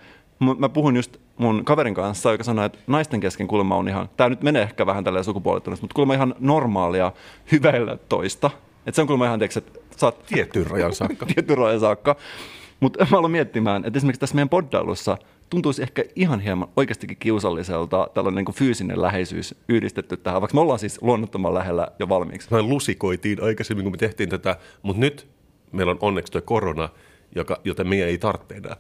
Mä 0.58 0.70
puhun 0.70 0.96
just 0.96 1.18
mun 1.38 1.66
kaverin 1.66 1.94
kanssa, 1.94 2.32
joka 2.32 2.44
sanoi, 2.44 2.66
että 2.66 2.80
naisten 2.88 3.20
kesken 3.20 3.48
kuulemma 3.48 3.76
on 3.76 3.88
ihan, 3.88 4.10
tämä 4.18 4.30
nyt 4.30 4.42
menee 4.42 4.62
ehkä 4.62 4.86
vähän 4.86 5.04
tälleen 5.04 5.26
sukupuolittuneesti, 5.26 5.84
mutta 5.84 5.94
kuulemma 5.96 6.14
ihan 6.14 6.36
normaalia 6.40 7.12
hyväillä 7.52 7.98
toista. 8.10 8.52
Että 8.86 8.96
se 8.96 9.02
on 9.02 9.08
kuulemma 9.08 9.26
ihan, 9.26 9.40
tiiäks, 9.40 9.58
että 9.58 9.80
sä 9.98 10.06
oot 10.06 10.26
Tiettyyn 10.26 10.68
rajan 10.68 10.94
saakka. 10.94 11.26
tietyn 11.26 11.58
rajan 11.58 11.80
saakka. 11.80 12.16
Mutta 12.80 13.08
mä 13.12 13.18
aloin 13.18 13.32
miettimään, 13.32 13.86
että 13.86 13.98
esimerkiksi 13.98 14.20
tässä 14.20 14.36
meidän 14.36 14.50
poddailussa 14.50 15.18
tuntuisi 15.52 15.82
ehkä 15.82 16.04
ihan 16.16 16.40
hieman 16.40 16.68
oikeastikin 16.78 17.18
kiusalliselta 17.18 18.08
tällainen 18.14 18.36
niin 18.36 18.46
kuin 18.46 18.56
fyysinen 18.56 19.02
läheisyys 19.02 19.56
yhdistetty 19.70 20.18
tähän, 20.18 20.42
vaikka 20.42 20.56
me 20.56 20.62
ollaan 20.62 20.80
siis 20.80 21.02
luonnottoman 21.02 21.54
lähellä 21.54 21.88
jo 22.00 22.10
valmiiksi. 22.10 22.48
Mä 22.52 22.62
lusikoitiin 22.62 23.44
aikaisemmin, 23.44 23.84
kun 23.84 23.94
me 23.94 23.98
tehtiin 23.98 24.30
tätä, 24.30 24.58
mutta 24.82 25.00
nyt 25.00 25.28
meillä 25.72 25.92
on 25.92 25.98
onneksi 26.02 26.32
tuo 26.32 26.42
korona, 26.42 26.90
joka, 27.36 27.62
joten 27.64 27.88
meidän 27.88 28.08
ei 28.08 28.18
tarvitse 28.18 28.56
enää. 28.56 28.76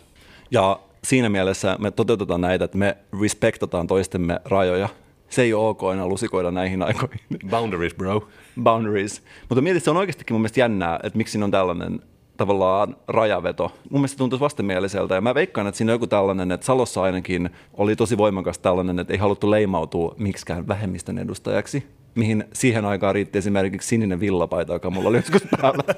Ja 0.51 0.79
siinä 1.03 1.29
mielessä 1.29 1.75
me 1.79 1.91
toteutetaan 1.91 2.41
näitä, 2.41 2.65
että 2.65 2.77
me 2.77 2.97
respektataan 3.21 3.87
toistemme 3.87 4.39
rajoja. 4.45 4.89
Se 5.29 5.41
ei 5.41 5.53
ole 5.53 5.67
ok 5.67 5.81
enää 5.93 6.07
lusikoida 6.07 6.51
näihin 6.51 6.83
aikoihin. 6.83 7.19
Boundaries, 7.49 7.93
bro. 7.95 8.27
Boundaries. 8.63 9.23
Mutta 9.49 9.61
mietit, 9.61 9.83
se 9.83 9.89
on 9.89 9.97
oikeastikin 9.97 10.33
mun 10.33 10.41
mielestä 10.41 10.59
jännää, 10.59 10.99
että 11.03 11.17
miksi 11.17 11.31
siinä 11.31 11.45
on 11.45 11.51
tällainen 11.51 11.99
tavallaan 12.41 12.95
rajaveto. 13.07 13.71
Mun 13.89 14.01
mielestä 14.01 14.17
tuntuisi 14.17 14.41
vastenmieliseltä 14.41 15.15
ja 15.15 15.21
mä 15.21 15.35
veikkaan, 15.35 15.67
että 15.67 15.77
siinä 15.77 15.91
on 15.91 15.95
joku 15.95 16.07
tällainen, 16.07 16.51
että 16.51 16.65
Salossa 16.65 17.01
ainakin 17.01 17.49
oli 17.73 17.95
tosi 17.95 18.17
voimakas 18.17 18.59
tällainen, 18.59 18.99
että 18.99 19.13
ei 19.13 19.19
haluttu 19.19 19.51
leimautua 19.51 20.15
miksikään 20.17 20.67
vähemmistön 20.67 21.17
edustajaksi, 21.17 21.87
mihin 22.15 22.43
siihen 22.53 22.85
aikaan 22.85 23.15
riitti 23.15 23.37
esimerkiksi 23.37 23.87
sininen 23.87 24.19
villapaita, 24.19 24.73
joka 24.73 24.89
mulla 24.89 25.09
oli 25.09 25.17
joskus 25.17 25.47
päällä. 25.61 25.83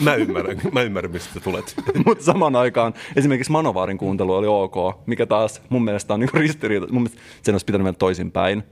Mä 0.00 0.14
ymmärrän, 0.14 0.60
mä 0.72 0.82
ymmärrän 0.82 1.12
mistä 1.12 1.40
tulet. 1.40 1.74
Mutta 2.06 2.24
samaan 2.24 2.56
aikaan 2.56 2.94
esimerkiksi 3.16 3.52
Manovaarin 3.52 3.98
kuuntelu 3.98 4.34
oli 4.34 4.46
ok, 4.46 4.76
mikä 5.06 5.26
taas 5.26 5.62
mun 5.68 5.84
mielestä 5.84 6.14
on 6.14 6.20
niinku 6.20 6.38
ristiriita. 6.38 6.86
Mun 6.90 7.02
mielestä 7.02 7.22
sen 7.42 7.54
olisi 7.54 7.66
pitänyt 7.66 7.84
mennä 7.84 7.98
toisinpäin. 7.98 8.62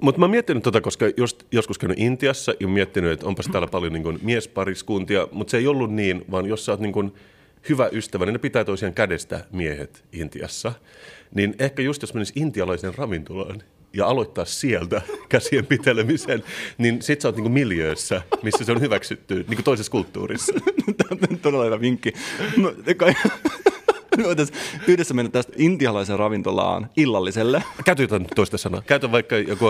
Mutta 0.00 0.18
mä 0.18 0.24
oon 0.24 0.30
miettinyt 0.30 0.62
tota, 0.62 0.80
koska 0.80 1.06
just, 1.16 1.42
joskus 1.52 1.78
käynyt 1.78 1.98
Intiassa 1.98 2.54
ja 2.60 2.68
miettinyt, 2.68 3.12
että 3.12 3.26
onpas 3.26 3.46
täällä 3.52 3.68
paljon 3.68 3.92
niin 3.92 4.02
kuin 4.02 4.18
miespariskuntia, 4.22 5.28
mutta 5.32 5.50
se 5.50 5.56
ei 5.56 5.66
ollut 5.66 5.94
niin, 5.94 6.24
vaan 6.30 6.46
jos 6.46 6.64
sä 6.64 6.72
oot 6.72 6.80
niin 6.80 6.92
kuin 6.92 7.12
hyvä 7.68 7.88
ystävä, 7.92 8.24
niin 8.24 8.32
ne 8.32 8.38
pitää 8.38 8.64
toisiaan 8.64 8.94
kädestä 8.94 9.44
miehet 9.52 10.04
Intiassa. 10.12 10.72
Niin 11.34 11.54
ehkä 11.58 11.82
just 11.82 12.02
jos 12.02 12.14
menisi 12.14 12.32
intialaisen 12.36 12.94
ravintolaan 12.94 13.62
ja 13.92 14.06
aloittaa 14.06 14.44
sieltä 14.44 15.02
käsien 15.28 15.66
pitelemisen, 15.66 16.44
niin 16.78 17.02
sit 17.02 17.20
sä 17.20 17.28
oot 17.28 17.36
niin 17.36 17.52
miljöössä, 17.52 18.22
missä 18.42 18.64
se 18.64 18.72
on 18.72 18.80
hyväksytty, 18.80 19.34
niin 19.34 19.46
kuin 19.46 19.64
toisessa 19.64 19.92
kulttuurissa. 19.92 20.52
Tämä 21.08 21.18
on 21.30 21.38
todella 21.38 21.64
hyvä 21.64 21.80
vinkki. 21.80 22.12
No, 22.56 22.74
yhdessä 24.88 25.14
mennä 25.14 25.30
tästä 25.30 25.52
intialaisen 25.56 26.18
ravintolaan 26.18 26.90
illalliselle. 26.96 27.62
Käytä 27.84 28.02
jotain 28.02 28.26
toista 28.34 28.58
sanaa. 28.58 28.82
Käytä 28.86 29.12
vaikka 29.12 29.36
joku 29.36 29.66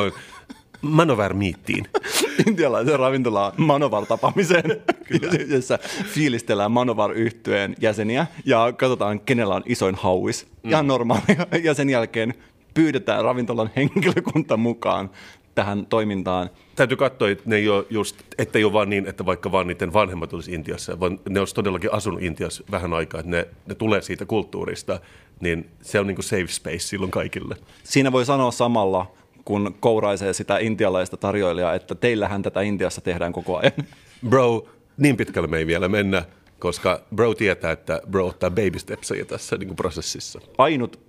manovar 0.83 1.35
miittiin. 1.35 1.87
intialaisen 2.47 2.99
ravintolaan 2.99 3.53
Manovar-tapaamiseen, 3.57 4.83
jossa 5.55 5.79
fiilistellään 6.05 6.73
manovar 6.73 7.13
yhtyeen 7.13 7.77
jäseniä 7.81 8.27
ja 8.45 8.73
katsotaan, 8.77 9.21
kenellä 9.21 9.55
on 9.55 9.63
isoin 9.67 9.95
hauis. 9.95 10.47
Ihan 10.65 10.87
normaalia. 10.87 11.47
Ja 11.63 11.75
sen 11.75 11.91
jälkeen 11.91 12.35
pyydetään 12.75 13.25
ravintolan 13.25 13.71
henkilökunta 13.77 14.57
mukaan 14.57 15.11
tähän 15.55 15.87
toimintaan. 15.87 16.51
Täytyy 16.77 16.97
katsoa, 16.97 17.31
että 17.31 17.45
ne 17.47 17.57
ei 17.57 17.69
ole 17.69 17.85
just, 17.91 18.17
ettei 18.39 18.65
ole 18.65 18.73
vaan 18.73 18.91
niin, 18.91 19.07
että 19.07 19.27
vaikka 19.27 19.53
vaan 19.53 19.67
niiden 19.67 19.93
vanhemmat 19.93 20.33
olisi 20.33 20.53
Intiassa, 20.53 21.01
vaan 21.01 21.21
ne 21.29 21.41
olisi 21.41 21.55
todellakin 21.55 21.93
asunut 21.93 22.23
Intiassa 22.23 22.65
vähän 22.71 22.93
aikaa, 22.93 23.21
että 23.21 23.31
ne, 23.31 23.49
ne 23.67 23.75
tulee 23.75 24.03
siitä 24.03 24.27
kulttuurista, 24.27 25.01
niin 25.41 25.71
se 25.83 26.01
on 26.01 26.07
niin 26.07 26.15
kuin 26.15 26.25
safe 26.25 26.47
space 26.47 26.79
silloin 26.79 27.11
kaikille. 27.11 27.57
Siinä 27.85 28.13
voi 28.13 28.25
sanoa 28.25 28.51
samalla, 28.51 29.13
kun 29.45 29.75
kouraisee 29.81 30.33
sitä 30.33 30.59
intialaista 30.59 31.17
tarjoilijaa, 31.17 31.75
että 31.75 31.95
teillähän 31.95 32.43
tätä 32.43 32.61
Intiassa 32.61 33.01
tehdään 33.01 33.33
koko 33.33 33.59
ajan. 33.59 33.73
Bro, 34.29 34.69
niin 34.97 35.17
pitkälle 35.17 35.49
me 35.49 35.59
ei 35.59 35.67
vielä 35.67 35.89
mennä, 35.89 36.25
koska 36.59 37.01
bro 37.15 37.35
tietää, 37.35 37.73
että 37.73 38.01
bro 38.11 38.27
ottaa 38.27 38.51
baby 38.51 38.79
stepsia 38.79 39.25
tässä 39.25 39.57
niin 39.57 39.67
kuin 39.69 39.77
prosessissa. 39.77 40.41
Ainut 40.59 41.01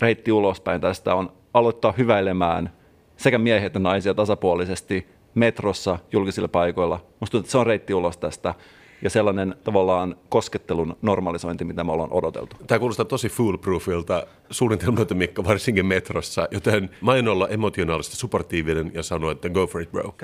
reitti 0.00 0.32
ulospäin 0.32 0.80
tästä 0.80 1.14
on 1.14 1.32
aloittaa 1.54 1.92
hyväilemään 1.92 2.72
sekä 3.16 3.38
miehiä 3.38 3.66
että 3.66 3.78
naisia 3.78 4.14
tasapuolisesti 4.14 5.15
metrossa, 5.36 5.98
julkisilla 6.12 6.48
paikoilla. 6.48 7.00
Musta 7.20 7.32
tuntuu, 7.32 7.40
että 7.40 7.52
se 7.52 7.58
on 7.58 7.66
reitti 7.66 7.94
ulos 7.94 8.16
tästä 8.16 8.54
ja 9.02 9.10
sellainen 9.10 9.54
tavallaan 9.64 10.16
koskettelun 10.28 10.96
normalisointi, 11.02 11.64
mitä 11.64 11.84
me 11.84 11.92
ollaan 11.92 12.12
odoteltu. 12.12 12.56
Tämä 12.66 12.78
kuulostaa 12.78 13.04
tosi 13.04 13.28
foolproofilta 13.28 14.26
suunnitelmalta 14.50 15.14
Mikko, 15.14 15.44
varsinkin 15.44 15.86
metrossa, 15.86 16.48
joten 16.50 16.90
mä 17.00 17.16
en 17.16 17.28
olla 17.28 17.48
emotionaalisesti 17.48 18.16
supportiivinen 18.16 18.90
ja 18.94 19.02
sanoa, 19.02 19.32
että 19.32 19.48
go 19.48 19.66
for 19.66 19.80
it 19.80 19.92
bro. 19.92 20.14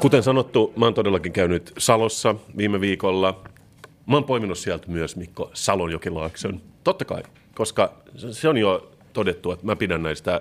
Kuten 0.00 0.22
sanottu, 0.22 0.72
mä 0.76 0.84
oon 0.84 0.94
todellakin 0.94 1.32
käynyt 1.32 1.72
Salossa 1.78 2.34
viime 2.56 2.80
viikolla. 2.80 3.40
Mä 4.06 4.16
oon 4.16 4.24
poiminut 4.24 4.58
sieltä 4.58 4.88
myös 4.88 5.16
Mikko 5.16 5.50
Salonjokilaakson. 5.54 6.60
Totta 6.84 7.04
kai, 7.04 7.22
koska 7.54 7.92
se 8.30 8.48
on 8.48 8.56
jo 8.56 8.90
todettu, 9.12 9.52
että 9.52 9.66
mä 9.66 9.76
pidän 9.76 10.02
näistä 10.02 10.40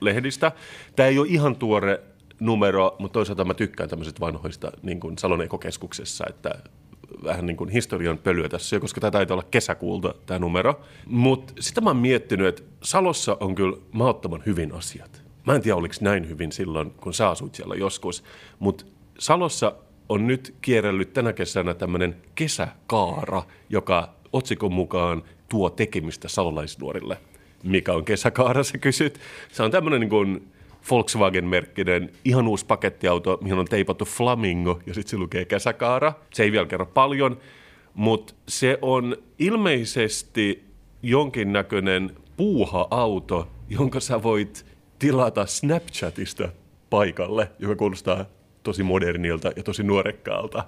lehdistä. 0.00 0.52
Tämä 0.96 1.06
ei 1.06 1.18
ole 1.18 1.28
ihan 1.28 1.56
tuore 1.56 2.00
numero, 2.40 2.96
mutta 2.98 3.12
toisaalta 3.12 3.44
mä 3.44 3.54
tykkään 3.54 3.88
tämmöisistä 3.88 4.20
vanhoista 4.20 4.72
niin 4.82 5.00
kuin 5.00 5.18
Salon 5.18 5.42
ekokeskuksessa, 5.42 6.24
että 6.28 6.50
vähän 7.24 7.46
niin 7.46 7.56
kuin 7.56 7.70
historian 7.70 8.18
pölyä 8.18 8.48
tässä 8.48 8.80
koska 8.80 9.00
tämä 9.00 9.10
taitaa 9.10 9.34
olla 9.34 9.46
kesäkuulta 9.50 10.14
tämä 10.26 10.38
numero. 10.38 10.80
Mutta 11.06 11.52
sitä 11.60 11.80
mä 11.80 11.90
oon 11.90 11.96
miettinyt, 11.96 12.46
että 12.46 12.62
Salossa 12.82 13.36
on 13.40 13.54
kyllä 13.54 13.76
mahdottoman 13.92 14.42
hyvin 14.46 14.74
asiat. 14.74 15.22
Mä 15.46 15.54
en 15.54 15.62
tiedä, 15.62 15.76
oliko 15.76 15.94
näin 16.00 16.28
hyvin 16.28 16.52
silloin, 16.52 16.90
kun 16.90 17.14
sä 17.14 17.28
asuit 17.28 17.54
siellä 17.54 17.74
joskus, 17.74 18.24
mutta 18.58 18.84
Salossa 19.18 19.72
on 20.08 20.26
nyt 20.26 20.54
kierrellyt 20.62 21.12
tänä 21.12 21.32
kesänä 21.32 21.74
tämmöinen 21.74 22.16
kesäkaara, 22.34 23.42
joka 23.68 24.14
otsikon 24.32 24.72
mukaan 24.72 25.22
tuo 25.48 25.70
tekemistä 25.70 26.28
salolaisnuorille. 26.28 27.18
Mikä 27.62 27.92
on 27.92 28.04
kesäkaara, 28.04 28.62
sä 28.62 28.78
kysyt. 28.78 29.20
Se 29.52 29.62
on 29.62 29.70
tämmöinen 29.70 30.00
niin 30.00 30.50
Volkswagen-merkkinen 30.90 32.12
ihan 32.24 32.48
uusi 32.48 32.66
pakettiauto, 32.66 33.38
mihin 33.42 33.58
on 33.58 33.66
teipattu 33.66 34.04
flamingo 34.04 34.80
ja 34.86 34.94
sitten 34.94 35.10
se 35.10 35.16
lukee 35.16 35.44
kesäkaara. 35.44 36.12
Se 36.34 36.42
ei 36.42 36.52
vielä 36.52 36.66
kerro 36.66 36.86
paljon, 36.86 37.38
mutta 37.94 38.34
se 38.48 38.78
on 38.82 39.16
ilmeisesti 39.38 40.64
jonkinnäköinen 41.02 42.16
puuha-auto, 42.36 43.48
jonka 43.68 44.00
sä 44.00 44.22
voit 44.22 44.66
tilata 44.98 45.46
Snapchatista 45.46 46.48
paikalle, 46.90 47.50
joka 47.58 47.76
kuulostaa 47.76 48.24
tosi 48.62 48.82
modernilta 48.82 49.50
ja 49.56 49.62
tosi 49.62 49.82
nuorekkaalta. 49.82 50.64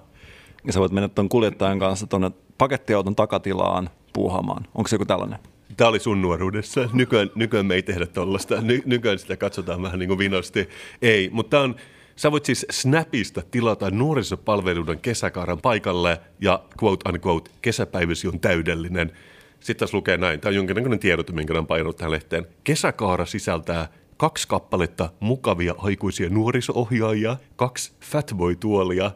Ja 0.67 0.73
sä 0.73 0.79
voit 0.79 0.91
mennä 0.91 1.09
tuon 1.09 1.29
kuljettajan 1.29 1.79
kanssa 1.79 2.07
tuonne 2.07 2.31
pakettiauton 2.57 3.15
takatilaan 3.15 3.89
puuhaamaan. 4.13 4.65
Onko 4.75 4.87
se 4.87 4.95
joku 4.95 5.05
tällainen? 5.05 5.39
Tämä 5.77 5.89
oli 5.89 5.99
sun 5.99 6.21
nuoruudessa. 6.21 6.89
Nykyään, 6.93 7.29
nykyään 7.35 7.65
me 7.65 7.75
ei 7.75 7.83
tehdä 7.83 8.05
tuollaista. 8.05 8.61
Ny, 8.61 8.81
nykyään 8.85 9.19
sitä 9.19 9.37
katsotaan 9.37 9.81
vähän 9.81 9.99
niin 9.99 10.07
kuin 10.07 10.17
vinosti. 10.17 10.69
Ei, 11.01 11.29
mutta 11.29 11.59
on, 11.59 11.75
sä 12.15 12.31
voit 12.31 12.45
siis 12.45 12.65
Snapista 12.69 13.41
tilata 13.51 13.91
nuorisopalveluiden 13.91 14.99
kesäkaaran 14.99 15.61
paikalle 15.61 16.21
ja 16.41 16.63
quote 16.83 17.09
unquote 17.09 17.51
kesäpäiväsi 17.61 18.27
on 18.27 18.39
täydellinen. 18.39 19.11
Sitten 19.59 19.79
tässä 19.79 19.97
lukee 19.97 20.17
näin. 20.17 20.39
Tämä 20.39 20.49
on 20.49 20.55
jonkinlainen 20.55 20.99
tiedote, 20.99 21.33
minkä 21.33 21.57
on 21.57 21.67
painanut 21.67 21.97
tähän 21.97 22.11
lehteen. 22.11 22.47
Kesäkaara 22.63 23.25
sisältää 23.25 23.87
kaksi 24.17 24.47
kappaletta 24.47 25.09
mukavia 25.19 25.75
aikuisia 25.77 26.29
nuoriso-ohjaajia, 26.29 27.37
kaksi 27.55 27.93
Fatboy-tuolia, 28.01 29.11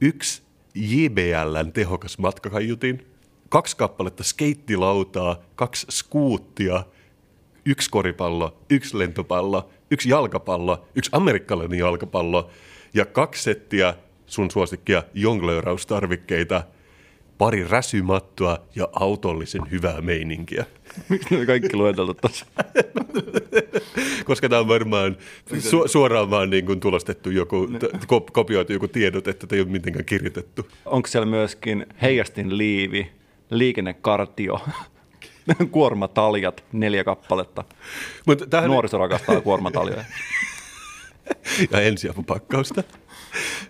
yksi 0.00 0.42
JBLn 0.74 1.72
tehokas 1.72 2.18
matkakaiutin, 2.18 3.11
kaksi 3.52 3.76
kappaletta 3.76 4.24
skeittilautaa, 4.24 5.36
kaksi 5.54 5.86
skuuttia, 5.90 6.84
yksi 7.66 7.90
koripallo, 7.90 8.56
yksi 8.70 8.98
lentopallo, 8.98 9.70
yksi 9.90 10.08
jalkapallo, 10.08 10.86
yksi 10.94 11.10
amerikkalainen 11.12 11.78
jalkapallo 11.78 12.50
ja 12.94 13.04
kaksi 13.04 13.42
settiä 13.42 13.94
sun 14.26 14.50
suosikkia 14.50 15.02
jonglööraustarvikkeita, 15.14 16.62
pari 17.38 17.64
räsymattoa 17.68 18.58
ja 18.74 18.88
autollisen 18.92 19.70
hyvää 19.70 20.00
meininkiä. 20.00 20.64
Miksi 21.08 21.36
ne 21.36 21.46
kaikki 21.46 21.76
lueteltu 21.76 22.14
tuossa? 22.14 22.46
Koska 24.24 24.48
tämä 24.48 24.60
on 24.60 24.68
varmaan 24.68 25.16
su- 25.54 25.88
suoraan 25.88 26.30
vaan 26.30 26.50
niin 26.50 26.66
kuin 26.66 26.80
tulostettu 26.80 27.30
joku, 27.30 27.66
t- 27.66 28.04
ko- 28.04 28.30
kopioitu 28.32 28.72
joku 28.72 28.88
tiedot, 28.88 29.28
että 29.28 29.46
tämä 29.46 29.56
ei 29.56 29.62
ole 29.62 29.70
mitenkään 29.70 30.04
kirjoitettu. 30.04 30.68
Onko 30.84 31.08
siellä 31.08 31.26
myöskin 31.26 31.86
heijastin 32.02 32.58
liivi, 32.58 33.21
liikennekartio, 33.58 34.60
kuormataljat, 35.70 36.64
neljä 36.72 37.04
kappaletta. 37.04 37.64
Mutta 38.26 38.46
tähän 38.46 38.70
Nuoriso 38.70 38.98
rakastaa 38.98 39.40
kuormataljoja. 39.40 40.04
ja 41.72 41.80
ensiapupakkausta. 41.80 42.82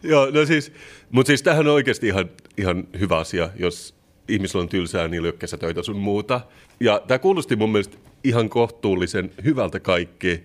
Joo, 0.03 0.31
no 0.31 0.47
siis, 0.47 0.73
mutta 1.11 1.29
siis 1.29 1.43
tämähän 1.43 1.67
on 1.67 1.75
oikeasti 1.75 2.07
ihan, 2.07 2.31
ihan 2.59 2.85
hyvä 3.01 3.19
asia, 3.19 3.51
jos 3.57 3.95
ihmisillä 4.29 4.63
on 4.63 4.69
tylsää, 4.69 5.09
niillä 5.09 5.27
ei 5.27 5.31
ole 5.31 5.39
kesätöitä 5.39 5.83
sun 5.83 5.97
muuta. 5.97 6.41
Ja 6.81 7.03
tämä 7.09 7.19
kuulosti 7.19 7.57
mun 7.57 7.73
mielestä 7.73 7.97
ihan 8.25 8.49
kohtuullisen 8.49 9.31
hyvältä 9.45 9.81
kaikki, 9.81 10.43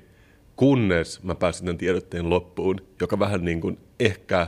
kunnes 0.56 1.24
mä 1.24 1.36
pääsin 1.36 1.66
tämän 1.66 1.78
tiedotteen 1.78 2.30
loppuun, 2.30 2.82
joka 3.02 3.20
vähän 3.20 3.46
niin 3.46 3.62
kuin 3.62 3.78
ehkä 4.00 4.48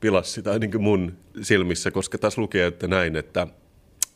pilasi 0.00 0.32
sitä 0.32 0.58
niin 0.58 0.70
kuin 0.70 0.82
mun 0.82 1.18
silmissä, 1.42 1.90
koska 1.90 2.18
tässä 2.18 2.40
lukee, 2.40 2.66
että 2.66 2.88
näin, 2.88 3.16
että 3.16 3.46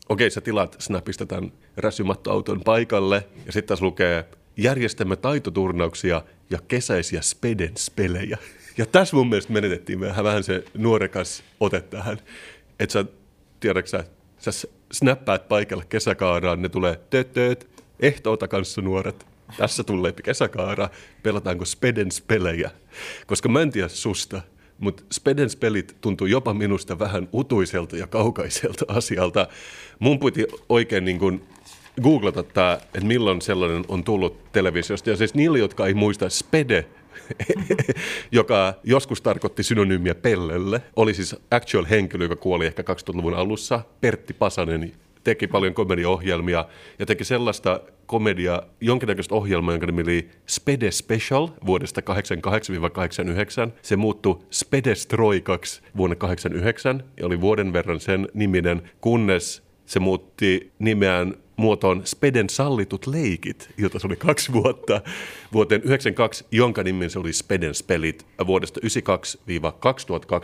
okei, 0.09 0.29
sä 0.29 0.41
tilaat 0.41 0.75
Snapista 0.79 1.25
tämän 1.25 1.51
räsymattoauton 1.77 2.61
paikalle, 2.61 3.27
ja 3.45 3.51
sitten 3.51 3.67
tässä 3.67 3.85
lukee, 3.85 4.25
järjestämme 4.57 5.15
taitoturnauksia 5.15 6.21
ja 6.49 6.59
kesäisiä 6.67 7.21
spedens-pelejä. 7.21 8.37
Ja 8.77 8.85
tässä 8.85 9.15
mun 9.15 9.29
mielestä 9.29 9.53
menetettiin 9.53 9.99
vähän, 9.99 10.25
vähän 10.25 10.43
se 10.43 10.65
nuorekas 10.77 11.43
ote 11.59 11.81
tähän, 11.81 12.17
että 12.79 12.93
sä, 12.93 13.05
tiedätkö 13.59 13.89
sä, 13.89 14.03
sä 14.37 14.67
snappaat 14.91 15.47
paikalle 15.47 15.85
kesäkaaraan, 15.89 16.61
ne 16.61 16.69
tulee 16.69 16.99
tööt, 17.09 17.33
tööt, 17.33 17.83
ehtoota 17.99 18.47
kanssa 18.47 18.81
nuoret. 18.81 19.25
Tässä 19.57 19.83
tulee 19.83 20.11
kesäkaara, 20.11 20.89
pelataanko 21.23 21.65
Spedens-pelejä? 21.65 22.71
Koska 23.27 23.49
mä 23.49 23.61
en 23.61 23.71
tiedä 23.71 23.87
susta, 23.87 24.41
mutta 24.79 25.03
Spedens-pelit 25.13 25.95
tuntuu 26.01 26.27
jopa 26.27 26.53
minusta 26.53 26.99
vähän 26.99 27.27
utuiselta 27.33 27.97
ja 27.97 28.07
kaukaiselta 28.07 28.85
asialta. 28.87 29.47
Mun 29.99 30.19
piti 30.19 30.45
oikein 30.69 31.05
niin 31.05 31.19
kuin 31.19 31.43
googlata 32.01 32.43
tämä, 32.43 32.73
että 32.73 33.07
milloin 33.07 33.41
sellainen 33.41 33.85
on 33.87 34.03
tullut 34.03 34.51
televisiosta. 34.51 35.09
Ja 35.09 35.15
siis 35.15 35.33
niille, 35.33 35.59
jotka 35.59 35.87
ei 35.87 35.93
muista 35.93 36.29
Spede, 36.29 36.85
joka 38.31 38.73
joskus 38.83 39.21
tarkoitti 39.21 39.63
synonyymiä 39.63 40.15
Pellelle, 40.15 40.81
oli 40.95 41.13
siis 41.13 41.35
actual 41.51 41.85
henkilö, 41.89 42.25
joka 42.25 42.35
kuoli 42.35 42.65
ehkä 42.65 42.81
2000-luvun 42.81 43.33
alussa, 43.33 43.81
Pertti 44.01 44.33
Pasanen, 44.33 44.93
teki 45.25 45.47
paljon 45.47 45.73
komediaohjelmia 45.73 46.65
ja 46.99 47.05
teki 47.05 47.23
sellaista 47.23 47.79
komedia, 48.05 48.63
jonkinnäköistä 48.81 49.35
ohjelmaa, 49.35 49.73
jonka 49.73 49.85
nimi 49.85 50.01
oli 50.01 50.29
Spede 50.47 50.91
Special 50.91 51.47
vuodesta 51.65 52.01
88-89. 53.67 53.71
Se 53.81 53.95
muuttui 53.95 54.39
Spedestroikaksi 54.51 55.81
vuonna 55.97 56.15
89 56.15 57.03
ja 57.17 57.25
oli 57.25 57.41
vuoden 57.41 57.73
verran 57.73 57.99
sen 57.99 58.27
niminen, 58.33 58.89
kunnes 59.01 59.63
se 59.85 59.99
muutti 59.99 60.71
nimeään 60.79 61.33
muotoon 61.57 62.01
Speden 62.05 62.49
sallitut 62.49 63.07
leikit, 63.07 63.69
jota 63.77 63.99
se 63.99 64.07
oli 64.07 64.15
kaksi 64.15 64.53
vuotta, 64.53 65.01
vuoteen 65.53 65.81
92, 65.83 66.45
jonka 66.51 66.83
nimi 66.83 67.09
se 67.09 67.19
oli 67.19 67.33
Speden 67.33 67.75
spelit 67.75 68.25
vuodesta 68.47 68.79
92-2002, 68.83 68.87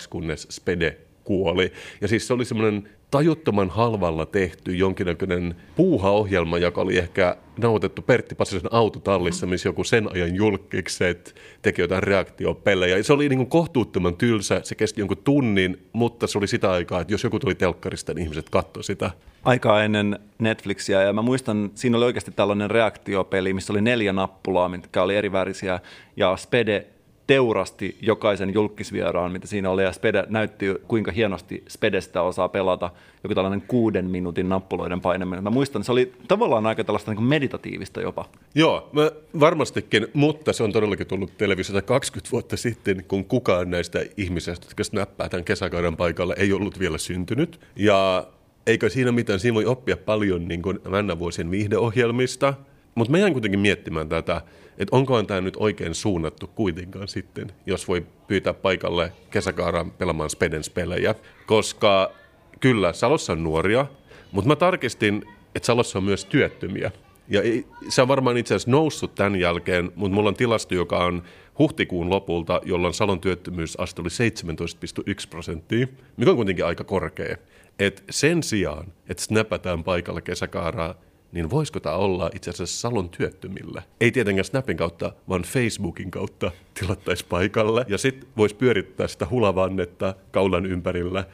kunnes 0.10 0.48
Spede 0.50 0.98
kuoli. 1.32 1.72
Ja 2.02 2.08
siis 2.08 2.28
se 2.28 2.34
oli 2.34 2.46
semmoinen 2.46 2.89
tajuttoman 3.12 3.70
halvalla 3.70 4.26
tehty 4.26 4.76
jonkinnäköinen 4.76 5.56
puuha-ohjelma, 5.76 6.58
joka 6.58 6.82
oli 6.82 6.98
ehkä 6.98 7.38
nautettu 7.58 8.02
Pertti 8.02 8.36
Pasisen 8.36 8.74
autotallissa, 8.74 9.46
missä 9.48 9.70
joku 9.70 9.84
sen 9.84 10.12
ajan 10.13 10.36
julkikset 10.36 11.36
teki 11.62 11.82
jotain 11.82 12.04
reaktiopelejä. 12.04 13.04
Se 13.04 13.13
oli 13.13 13.30
niin 13.30 13.38
kuin 13.38 13.50
kohtuuttoman 13.50 14.17
tylsä, 14.17 14.62
se 14.63 14.76
kesti 14.76 15.02
jonkun 15.02 15.17
tunnin, 15.17 15.88
mutta 15.94 16.28
se 16.28 16.38
oli 16.38 16.48
sitä 16.48 16.72
aikaa, 16.72 17.02
että 17.02 17.13
jos 17.13 17.24
joku 17.24 17.39
tuli 17.39 17.56
telkkarista, 17.56 18.13
niin 18.13 18.24
ihmiset 18.24 18.50
katsoivat 18.50 18.86
sitä. 18.86 19.12
Aikaa 19.44 19.84
ennen 19.84 20.20
Netflixiä 20.39 21.04
ja 21.04 21.13
mä 21.13 21.22
muistan, 21.22 21.72
siinä 21.76 21.98
oli 21.98 22.06
oikeasti 22.06 22.32
tällainen 22.32 22.72
reaktiopeli, 22.72 23.54
missä 23.54 23.74
oli 23.74 23.82
neljä 23.82 24.13
nappulaa, 24.13 24.70
mitkä 24.70 25.04
oli 25.04 25.15
eri 25.15 25.32
värisiä 25.32 25.80
ja 26.17 26.38
Spede 26.38 26.86
teurasti 27.32 27.98
jokaisen 28.02 28.54
julkisvieraan, 28.54 29.32
mitä 29.32 29.48
siinä 29.48 29.70
oli, 29.70 29.84
ja 29.84 29.91
Spede 29.91 30.24
näytti, 30.30 30.65
kuinka 30.88 31.12
hienosti 31.12 31.63
Spedestä 31.70 32.22
osaa 32.22 32.50
pelata, 32.50 32.89
joku 33.24 33.36
tällainen 33.36 33.62
kuuden 33.62 34.06
minuutin 34.06 34.50
nappuloiden 34.50 35.02
painaminen. 35.02 35.44
Mä 35.44 35.50
muistan, 35.50 35.84
se 35.84 35.91
oli 35.91 36.13
tavallaan 36.28 36.65
aika 36.65 36.84
tällaista 36.84 37.13
niin 37.13 37.24
meditatiivista 37.24 38.02
jopa. 38.02 38.26
Joo, 38.56 38.89
mä 38.94 39.12
varmastikin, 39.39 40.08
mutta 40.13 40.54
se 40.54 40.63
on 40.63 40.72
todellakin 40.72 41.08
tullut 41.08 41.38
televisiota 41.38 41.82
20 41.82 42.32
vuotta 42.32 42.58
sitten, 42.58 43.04
kun 43.08 43.26
kukaan 43.26 43.70
näistä 43.70 44.06
ihmisistä, 44.17 44.65
jotka 44.65 44.84
snappaa 44.84 45.30
tämän 45.30 45.44
kesäkauden 45.44 45.98
paikalle, 45.98 46.36
ei 46.38 46.54
ollut 46.54 46.80
vielä 46.80 46.98
syntynyt. 46.98 47.60
Ja 47.76 48.28
eikö 48.67 48.89
siinä 48.89 49.12
mitään, 49.12 49.39
siinä 49.39 49.56
voi 49.56 49.65
oppia 49.65 49.98
paljon 49.98 50.48
niin 50.48 50.62
kuin 50.62 50.80
vuosien 51.20 51.52
viihdeohjelmista, 51.52 52.54
mutta 52.95 53.12
meidän 53.12 53.32
kuitenkin 53.32 53.60
miettimään 53.60 54.10
tätä, 54.10 54.41
että 54.77 54.95
onkohan 54.95 55.27
tämä 55.27 55.41
nyt 55.41 55.58
oikein 55.58 55.95
suunnattu 55.95 56.47
kuitenkaan 56.47 57.08
sitten, 57.08 57.51
jos 57.65 57.88
voi 57.88 58.06
pyytää 58.27 58.54
paikalle 58.54 59.12
kesäkaaraan 59.32 59.91
pelaamaan 59.91 60.30
Spedens-pelejä, 60.30 61.15
koska 61.45 62.12
kyllä, 62.60 62.93
Salossa 62.93 63.34
on 63.34 63.43
nuoria, 63.43 63.86
mutta 64.32 64.47
mä 64.47 64.56
tarkistin, 64.56 65.25
että 65.56 65.65
Salossa 65.65 65.99
on 65.99 66.04
myös 66.04 66.25
työttömiä. 66.25 66.91
Ja 67.30 67.41
se 67.89 68.01
on 68.01 68.08
varmaan 68.08 68.38
itse 68.38 68.56
asiassa 68.56 68.71
noussut 68.71 69.15
tämän 69.15 69.36
jälkeen, 69.39 69.91
mutta 69.95 70.15
mulla 70.15 70.30
on 70.30 70.36
tilasto, 70.36 70.75
joka 70.75 71.06
on 71.06 71.23
huhtikuun 71.60 72.10
lopulta, 72.10 72.62
jolloin 72.65 72.93
Salon 72.93 73.19
työttömyysaste 73.19 74.01
oli 74.01 74.10
17,1 74.10 75.30
prosenttia, 75.30 75.88
mikä 76.17 76.32
on 76.32 76.38
kuitenkin 76.38 76.65
aika 76.65 76.84
korkea. 76.84 77.38
Et 77.80 78.04
sen 78.10 78.43
sijaan, 78.43 78.93
että 79.10 79.23
snappataan 79.23 79.84
paikalle 79.84 80.21
kesäkaaraa 80.21 80.95
niin 81.32 81.50
voisiko 81.50 81.80
tämä 81.80 81.96
olla 81.96 82.30
itse 82.36 82.50
asiassa 82.50 82.80
Salon 82.80 83.10
työttömillä? 83.10 83.82
Ei 84.02 84.12
tietenkään 84.12 84.46
Snapin 84.46 84.78
kautta, 84.78 85.13
vaan 85.30 85.41
Facebookin 85.41 86.12
kautta 86.12 86.52
tilattaisi 86.80 87.26
paikalle. 87.26 87.86
Ja 87.88 87.98
sitten 87.98 88.30
voisi 88.38 88.56
pyörittää 88.56 89.08
sitä 89.08 89.28
hulavannetta 89.30 90.15
kaulan 90.32 90.65
ympärillä 90.65 91.26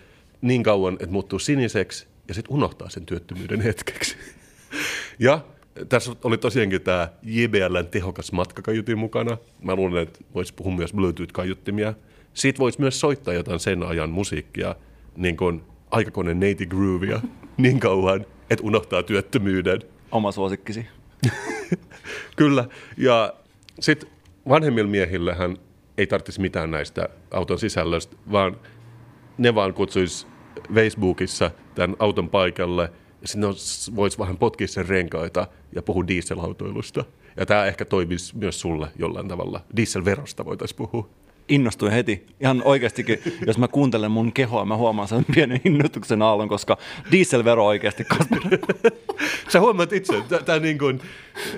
niin 0.41 0.63
kauan, 0.63 0.93
että 0.93 1.11
muuttuu 1.11 1.39
siniseksi 1.39 2.07
ja 2.27 2.33
sitten 2.33 2.55
unohtaa 2.55 2.89
sen 2.89 3.05
työttömyyden 3.05 3.61
hetkeksi. 3.61 4.15
Ja 5.19 5.41
tässä 5.89 6.11
oli 6.23 6.37
tosiaankin 6.37 6.81
tämä 6.81 7.09
JBLn 7.23 7.87
tehokas 7.91 8.31
matkakaiutin 8.31 8.97
mukana. 8.97 9.37
Mä 9.63 9.75
luulen, 9.75 10.03
että 10.03 10.19
voisi 10.35 10.53
puhua 10.53 10.75
myös 10.75 10.93
Bluetooth-kaiuttimia. 10.93 11.93
Siitä 12.33 12.59
voisi 12.59 12.81
myös 12.81 12.99
soittaa 12.99 13.33
jotain 13.33 13.59
sen 13.59 13.83
ajan 13.83 14.09
musiikkia, 14.09 14.75
niin 15.15 15.37
kuin 15.37 15.61
aikakone 15.91 16.33
Nate 16.33 16.65
Groovia, 16.65 17.21
niin 17.57 17.79
kauan, 17.79 18.25
että 18.49 18.65
unohtaa 18.65 19.03
työttömyyden. 19.03 19.81
Oma 20.11 20.31
suosikkisi. 20.31 20.87
Kyllä. 22.37 22.65
Ja 22.97 23.33
sitten 23.79 24.09
vanhemmilla 24.49 24.89
miehillähän 24.89 25.57
ei 25.97 26.07
tarvitsisi 26.07 26.41
mitään 26.41 26.71
näistä 26.71 27.09
auton 27.31 27.59
sisällöstä, 27.59 28.15
vaan 28.31 28.57
ne 29.37 29.55
vaan 29.55 29.73
kutsuisi 29.73 30.27
Facebookissa 30.73 31.51
tämän 31.75 31.95
auton 31.99 32.29
paikalle 32.29 32.91
ja 33.21 33.27
sitten 33.27 33.49
voisi 33.95 34.19
vähän 34.19 34.37
potkia 34.37 34.67
sen 34.67 34.87
renkaita 34.87 35.47
ja 35.75 35.81
puhua 35.81 36.07
dieselautoilusta. 36.07 37.05
Ja 37.37 37.45
tämä 37.45 37.65
ehkä 37.65 37.85
toimisi 37.85 38.37
myös 38.37 38.59
sulle 38.59 38.87
jollain 38.95 39.27
tavalla. 39.27 39.61
Dieselverosta 39.75 40.45
voitaisiin 40.45 40.77
puhua. 40.77 41.09
Innostuin 41.49 41.91
heti. 41.91 42.25
Ihan 42.39 42.61
oikeastikin, 42.65 43.19
jos 43.47 43.57
mä 43.57 43.67
kuuntelen 43.67 44.11
mun 44.11 44.33
kehoa, 44.33 44.65
mä 44.65 44.77
huomaan 44.77 45.07
sen 45.07 45.25
pienen 45.35 45.61
innostuksen 45.65 46.21
aallon, 46.21 46.49
koska 46.49 46.77
dieselvero 47.11 47.65
oikeasti 47.65 48.03
Kasper. 48.03 48.39
Sä 49.51 49.59
huomaat 49.59 49.93
itse, 49.93 50.13
tämä 50.45 50.59
niin 50.59 50.77
kuin... 50.77 51.01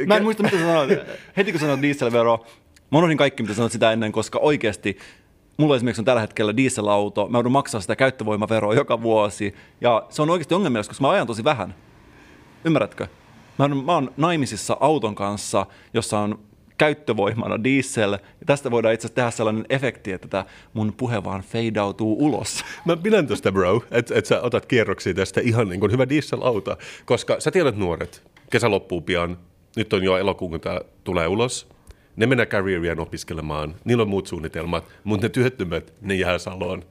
Mä 0.06 0.18
en 0.18 0.24
muista, 0.24 0.44
mitä 0.44 0.58
sanoit. 0.58 1.00
Heti 1.38 1.52
kun 1.52 1.60
sanoit 1.60 1.82
dieselvero, 1.82 2.46
mä 2.92 2.98
unohdin 2.98 3.18
kaikki, 3.18 3.44
mitä 3.44 3.56
sanoit 3.56 3.72
sitä 3.72 3.92
ennen, 3.92 4.12
koska 4.12 4.40
oikeasti 4.40 4.98
mulla 5.58 5.76
esimerkiksi 5.76 6.02
on 6.02 6.06
tällä 6.06 6.22
hetkellä 6.22 6.58
dieselauto, 6.58 7.28
mä 7.28 7.38
joudun 7.38 7.52
maksaa 7.52 7.82
sitä 7.82 7.96
käyttövoimaveroa 7.96 8.74
joka 8.74 9.02
vuosi, 9.02 9.56
ja 9.82 10.06
se 10.10 10.22
on 10.22 10.30
oikeasti 10.30 10.56
ongelmia, 10.56 10.84
koska 10.84 10.96
mä 11.02 11.10
ajan 11.10 11.28
tosi 11.28 11.44
vähän. 11.44 11.76
Ymmärrätkö? 12.66 13.08
Mä 13.60 13.66
oon, 13.66 13.86
mä 13.86 13.94
oon 13.94 14.12
naimisissa 14.18 14.78
auton 14.80 15.16
kanssa, 15.16 15.66
jossa 15.94 16.20
on 16.20 16.40
käyttövoimana 16.80 17.64
diesel, 17.64 18.12
ja 18.12 18.46
tästä 18.46 18.72
voidaan 18.72 18.94
itse 18.94 19.08
asiassa 19.08 19.16
tehdä 19.16 19.32
sellainen 19.32 19.66
efekti, 19.70 20.12
että 20.12 20.28
tämä 20.28 20.46
mun 20.74 20.94
puhe 20.98 21.24
vaan 21.24 21.42
feidautuu 21.42 22.26
ulos. 22.26 22.66
Mä 22.86 22.98
pidän 22.98 23.28
tästä 23.28 23.52
bro, 23.52 23.84
että 23.92 24.16
et 24.16 24.26
sä 24.26 24.42
otat 24.42 24.66
kierroksia 24.66 25.14
tästä 25.14 25.42
ihan 25.42 25.70
niin 25.70 25.80
kuin 25.80 25.92
hyvä 25.92 26.10
dieselauto, 26.10 26.78
koska 27.06 27.40
sä 27.40 27.52
tiedät 27.52 27.78
nuoret, 27.78 28.24
kesä 28.52 28.72
loppuu 28.72 29.02
pian, 29.02 29.38
nyt 29.76 29.94
on 29.94 30.04
jo 30.04 30.18
elokuun, 30.18 30.52
kun 30.52 30.60
tämä 30.60 30.82
tulee 31.04 31.28
ulos, 31.28 31.68
ne 32.16 32.26
mennään 32.26 32.48
careerian 32.48 33.00
opiskelemaan, 33.00 33.76
niillä 33.86 34.02
on 34.02 34.10
muut 34.10 34.28
suunnitelmat, 34.28 34.86
mutta 35.04 35.26
ne 35.26 35.30
työttömät, 35.30 35.94
ne 36.02 36.16
jää 36.16 36.38
Saloon. 36.38 36.84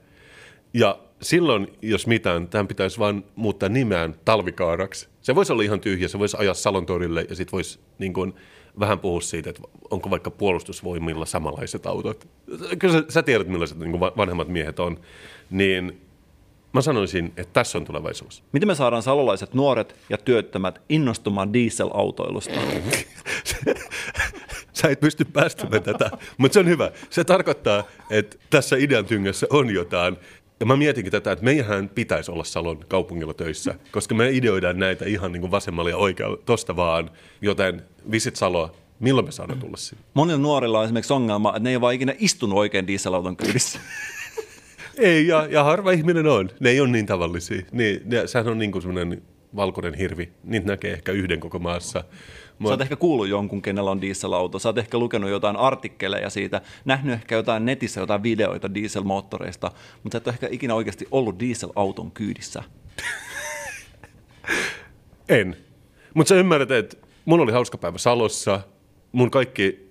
Ja 0.73 0.99
silloin, 1.21 1.67
jos 1.81 2.07
mitään, 2.07 2.47
tämän 2.47 2.67
pitäisi 2.67 2.99
vain 2.99 3.23
muuttaa 3.35 3.69
nimeään 3.69 4.15
talvikaaraksi. 4.25 5.07
Se 5.21 5.35
voisi 5.35 5.53
olla 5.53 5.63
ihan 5.63 5.79
tyhjä, 5.79 6.07
se 6.07 6.19
voisi 6.19 6.37
ajaa 6.39 6.53
Salon 6.53 6.85
torille 6.85 7.25
ja 7.29 7.35
sitten 7.35 7.51
voisi 7.51 7.79
niin 7.99 8.13
kuin, 8.13 8.33
vähän 8.79 8.99
puhua 8.99 9.21
siitä, 9.21 9.49
että 9.49 9.61
onko 9.89 10.09
vaikka 10.09 10.31
puolustusvoimilla 10.31 11.25
samanlaiset 11.25 11.85
autot. 11.85 12.27
Kyllä 12.79 12.93
sä, 12.93 13.03
sä 13.09 13.23
tiedät, 13.23 13.47
millaiset 13.47 13.77
niin 13.77 13.99
vanhemmat 13.99 14.47
miehet 14.47 14.79
on. 14.79 14.99
Niin 15.49 16.01
mä 16.73 16.81
sanoisin, 16.81 17.25
että 17.37 17.53
tässä 17.53 17.77
on 17.77 17.85
tulevaisuus. 17.85 18.43
Miten 18.51 18.67
me 18.67 18.75
saadaan 18.75 19.03
salolaiset 19.03 19.53
nuoret 19.53 19.95
ja 20.09 20.17
työttömät 20.17 20.81
innostumaan 20.89 21.53
dieselautoilusta? 21.53 22.53
Sä 24.73 24.87
et 24.87 24.99
pysty 24.99 25.25
päästämään 25.25 25.83
tätä, 25.83 26.11
mutta 26.37 26.53
se 26.53 26.59
on 26.59 26.67
hyvä. 26.67 26.91
Se 27.09 27.23
tarkoittaa, 27.23 27.83
että 28.09 28.37
tässä 28.49 28.75
idean 28.75 29.05
tyngässä 29.05 29.47
on 29.49 29.69
jotain. 29.69 30.17
Ja 30.59 30.65
mä 30.65 30.75
mietinkin 30.75 31.11
tätä, 31.11 31.31
että 31.31 31.45
meidän 31.45 31.89
pitäisi 31.89 32.31
olla 32.31 32.43
Salon 32.43 32.79
kaupungilla 32.87 33.33
töissä, 33.33 33.75
koska 33.91 34.15
me 34.15 34.29
ideoidaan 34.29 34.79
näitä 34.79 35.05
ihan 35.05 35.31
niin 35.31 35.41
kuin 35.41 35.51
vasemmalla 35.51 35.89
ja 35.89 35.97
oikealla 35.97 36.37
tosta 36.45 36.75
vaan. 36.75 37.11
Joten 37.41 37.83
Visit 38.11 38.35
Saloa, 38.35 38.75
milloin 38.99 39.25
me 39.25 39.31
saadaan 39.31 39.59
tulla 39.59 39.77
sinne? 39.77 40.03
Monilla 40.13 40.39
nuorilla 40.39 40.79
on 40.79 40.85
esimerkiksi 40.85 41.13
ongelma, 41.13 41.49
että 41.49 41.59
ne 41.59 41.69
ei 41.69 41.75
ole 41.75 41.81
vaan 41.81 41.93
ikinä 41.93 42.13
istunut 42.17 42.57
oikein 42.57 42.87
dieselauton 42.87 43.37
kyydissä. 43.37 43.79
ei, 44.97 45.27
ja, 45.27 45.47
ja 45.49 45.63
harva 45.63 45.91
ihminen 45.91 46.27
on. 46.27 46.49
Ne 46.59 46.69
ei 46.69 46.79
ole 46.79 46.89
niin 46.89 47.05
tavallisia. 47.05 47.61
Niin, 47.71 48.01
ne, 48.05 48.27
sehän 48.27 48.47
on 48.47 48.57
niin 48.57 48.71
kuin 48.71 48.81
semmoinen 48.81 49.21
valkoinen 49.55 49.93
hirvi. 49.93 50.29
Niitä 50.43 50.67
näkee 50.67 50.93
ehkä 50.93 51.11
yhden 51.11 51.39
koko 51.39 51.59
maassa. 51.59 52.03
Sä 52.63 52.69
oot 52.69 52.81
ehkä 52.81 52.95
kuullut 52.95 53.27
jonkun, 53.27 53.61
kenellä 53.61 53.91
on 53.91 54.01
dieselauto. 54.01 54.59
Sä 54.59 54.69
oot 54.69 54.77
ehkä 54.77 54.97
lukenut 54.97 55.29
jotain 55.29 55.55
artikkeleja 55.55 56.29
siitä, 56.29 56.61
nähnyt 56.85 57.13
ehkä 57.13 57.35
jotain 57.35 57.65
netissä 57.65 57.99
jotain 57.99 58.23
videoita 58.23 58.73
dieselmoottoreista, 58.73 59.71
mutta 60.03 60.15
sä 60.15 60.17
et 60.17 60.27
ole 60.27 60.33
ehkä 60.33 60.47
ikinä 60.51 60.75
oikeasti 60.75 61.07
ollut 61.11 61.39
dieselauton 61.39 62.11
kyydissä. 62.11 62.63
en. 65.29 65.57
Mutta 66.13 66.29
sä 66.29 66.35
ymmärrät, 66.35 66.71
että 66.71 66.97
mun 67.25 67.39
oli 67.39 67.51
hauska 67.51 67.77
päivä 67.77 67.97
Salossa. 67.97 68.59
Mun 69.11 69.31
kaikki 69.31 69.89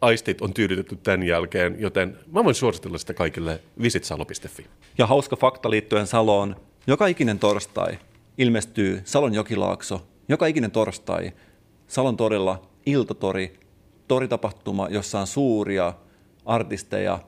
aistit 0.00 0.40
on 0.42 0.54
tyydytetty 0.54 0.96
tämän 0.96 1.22
jälkeen, 1.22 1.76
joten 1.78 2.18
mä 2.32 2.44
voin 2.44 2.54
suositella 2.54 2.98
sitä 2.98 3.14
kaikille 3.14 3.60
visitsalo.fi. 3.82 4.66
Ja 4.98 5.06
hauska 5.06 5.36
fakta 5.36 5.70
liittyen 5.70 6.06
Saloon. 6.06 6.56
Joka 6.86 7.06
ikinen 7.06 7.38
torstai 7.38 7.98
ilmestyy 8.38 9.02
Salon 9.04 9.34
jokilaakso. 9.34 10.06
Joka 10.28 10.46
ikinen 10.46 10.70
torstai 10.70 11.32
Salon 11.90 12.16
torilla 12.16 12.62
Iltotori, 12.86 13.60
toritapahtuma, 14.08 14.88
jossa 14.90 15.20
on 15.20 15.26
suuria 15.26 15.92
artisteja, 16.46 17.18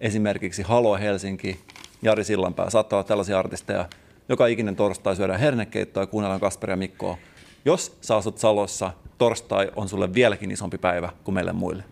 esimerkiksi 0.00 0.62
Halo 0.62 0.96
Helsinki, 0.96 1.60
Jari 2.02 2.24
Sillanpää, 2.24 2.70
saattaa 2.70 2.96
olla 2.96 3.08
tällaisia 3.08 3.38
artisteja. 3.38 3.88
Joka 4.28 4.46
ikinen 4.46 4.76
torstai 4.76 5.16
syödään 5.16 5.40
hernekeittoa 5.40 6.02
ja 6.02 6.06
kuunnellaan 6.06 6.40
Kasperia 6.40 6.72
ja 6.72 6.76
Mikkoa. 6.76 7.18
Jos 7.64 7.98
sä 8.00 8.16
asut 8.16 8.38
Salossa, 8.38 8.92
torstai 9.18 9.70
on 9.76 9.88
sulle 9.88 10.14
vieläkin 10.14 10.50
isompi 10.50 10.78
päivä 10.78 11.12
kuin 11.24 11.34
meille 11.34 11.52
muille. 11.52 11.84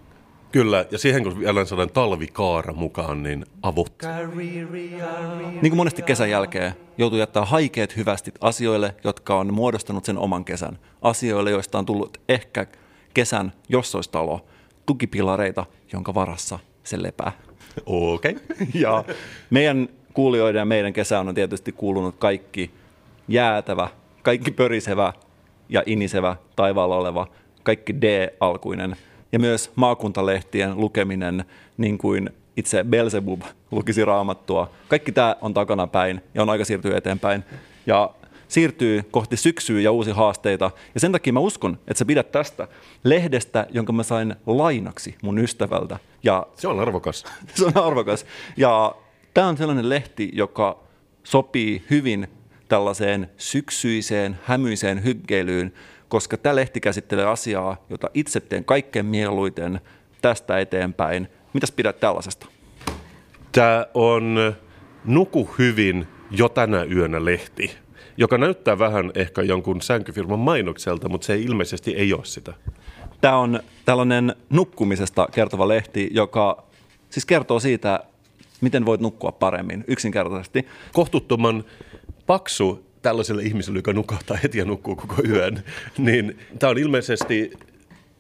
Kyllä, 0.55 0.87
ja 0.91 0.99
siihen 0.99 1.23
kun 1.23 1.41
vielä 1.41 1.65
sellainen 1.65 1.95
talvikaara 1.95 2.73
mukaan, 2.73 3.23
niin 3.23 3.47
avut. 3.63 3.93
Niin 5.63 5.71
kuin 5.71 5.77
monesti 5.77 6.03
kesän 6.03 6.31
jälkeen 6.31 6.75
joutuu 6.99 7.19
jättää 7.19 7.45
haikeet 7.45 7.97
hyvästit 7.97 8.35
asioille, 8.41 8.95
jotka 9.05 9.39
on 9.39 9.55
muodostanut 9.55 10.05
sen 10.05 10.19
oman 10.19 10.45
kesän. 10.45 10.79
Asioille, 11.03 11.51
joista 11.51 11.79
on 11.79 11.87
tullut 11.87 12.19
ehkä 12.29 12.67
kesän 13.15 13.53
jossoistalo, 13.69 14.47
tukipilareita, 14.87 15.67
jonka 15.93 16.15
varassa 16.15 16.59
se 16.85 17.03
lepää. 17.03 17.33
Okei. 17.87 18.33
Okay. 18.33 18.67
Ja 18.85 19.05
meidän 19.51 19.89
kuulijoiden 20.13 20.59
ja 20.59 20.65
meidän 20.65 20.93
kesään 20.93 21.29
on 21.29 21.35
tietysti 21.35 21.73
kuulunut 21.73 22.15
kaikki 22.19 22.71
jäätävä, 23.29 23.89
kaikki 24.23 24.51
pörisevä 24.51 25.13
ja 25.69 25.83
inisevä 25.87 26.37
taivaalla 26.57 26.97
oleva, 26.97 27.27
kaikki 27.63 27.95
D-alkuinen– 28.01 28.97
ja 29.35 29.39
myös 29.39 29.73
maakuntalehtien 29.75 30.81
lukeminen, 30.81 31.45
niin 31.77 31.99
kuin 31.99 32.31
itse 32.57 32.85
Belzebub 32.85 33.43
lukisi 33.71 34.05
raamattua. 34.05 34.71
Kaikki 34.89 35.13
tämä 35.13 35.37
on 35.41 35.55
takana 35.55 35.87
päin 35.87 36.21
ja 36.35 36.43
on 36.43 36.51
aika 36.51 36.65
siirtyä 36.65 36.97
eteenpäin. 36.97 37.45
Ja 37.87 38.11
siirtyy 38.49 39.03
kohti 39.11 39.37
syksyä 39.37 39.81
ja 39.81 39.93
uusia 39.93 40.15
haasteita. 40.15 40.71
Ja 40.95 41.01
sen 41.01 41.13
takia 41.13 41.33
mä 41.33 41.41
uskon, 41.41 41.79
että 41.89 41.99
sä 41.99 42.05
pidät 42.05 42.33
tästä 42.33 42.69
lehdestä, 43.05 43.67
jonka 43.71 43.93
mä 43.93 44.03
sain 44.03 44.37
lainaksi 44.47 45.15
mun 45.23 45.39
ystävältä. 45.39 45.99
Ja 46.23 46.47
se 46.57 46.69
on 46.69 46.81
arvokas. 46.81 47.25
se 47.55 47.65
on 47.65 47.79
arvokas. 47.85 48.27
Ja 48.57 48.95
tämä 49.35 49.49
on 49.49 49.57
sellainen 49.57 49.89
lehti, 49.89 50.31
joka 50.33 50.79
sopii 51.25 51.85
hyvin 51.91 52.29
tällaiseen 52.69 53.31
syksyiseen, 53.37 54.39
hämyiseen 54.45 55.05
hyggeilyyn, 55.05 55.73
koska 56.15 56.37
tämä 56.37 56.57
lehti 56.57 56.81
käsittelee 56.81 57.25
asiaa, 57.25 57.77
jota 57.91 58.11
itse 58.15 58.41
teen 58.41 58.65
kaikkein 58.65 59.07
mieluiten 59.07 59.81
tästä 60.23 60.59
eteenpäin. 60.59 61.29
Mitäs 61.53 61.73
pidät 61.73 62.01
tällaisesta? 62.01 62.47
Tämä 63.53 63.87
on 63.95 64.55
Nuku 65.05 65.51
hyvin 65.59 66.07
jo 66.31 66.49
tänä 66.49 66.85
yönä 66.85 67.25
lehti, 67.25 67.77
joka 68.17 68.39
näyttää 68.39 68.79
vähän 68.79 69.13
ehkä 69.15 69.43
jonkun 69.43 69.83
sänkyfirman 69.83 70.39
mainokselta, 70.39 71.09
mutta 71.09 71.27
se 71.27 71.33
ei 71.33 71.45
ilmeisesti 71.45 71.95
ei 71.95 72.13
ole 72.13 72.25
sitä. 72.25 72.55
Tämä 73.21 73.37
on 73.37 73.61
tällainen 73.85 74.37
nukkumisesta 74.51 75.29
kertova 75.33 75.69
lehti, 75.69 76.09
joka 76.13 76.65
siis 77.11 77.27
kertoo 77.27 77.61
siitä, 77.61 78.01
miten 78.61 78.87
voit 78.87 79.01
nukkua 79.01 79.33
paremmin 79.33 79.85
yksinkertaisesti. 79.89 80.67
Kohtuuttoman 80.93 81.65
paksu 82.27 82.84
tällaiselle 83.05 83.43
ihmiselle, 83.43 83.79
joka 83.79 83.93
nukahtaa 83.93 84.37
heti 84.43 84.59
ja 84.59 84.65
nukkuu 84.65 84.97
koko 84.97 85.23
yön, 85.29 85.63
niin 85.99 86.39
tämä 86.59 86.71
on 86.71 86.79
ilmeisesti 86.79 87.53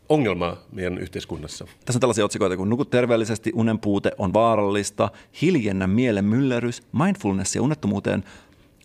ongelma 0.09 0.57
meidän 0.73 0.99
yhteiskunnassa. 0.99 1.65
Tässä 1.65 1.97
on 1.97 2.01
tällaisia 2.01 2.25
otsikoita 2.25 2.57
kuin 2.57 2.71
nukut 2.71 2.91
terveellisesti, 2.91 3.53
unen 3.55 3.79
puute 3.79 4.13
on 4.19 4.33
vaarallista, 4.33 5.11
hiljennä 5.43 5.87
mielen 5.87 6.25
myllerys, 6.25 6.83
mindfulness 6.93 7.55
ja 7.55 7.63
unettomuuteen 7.63 8.25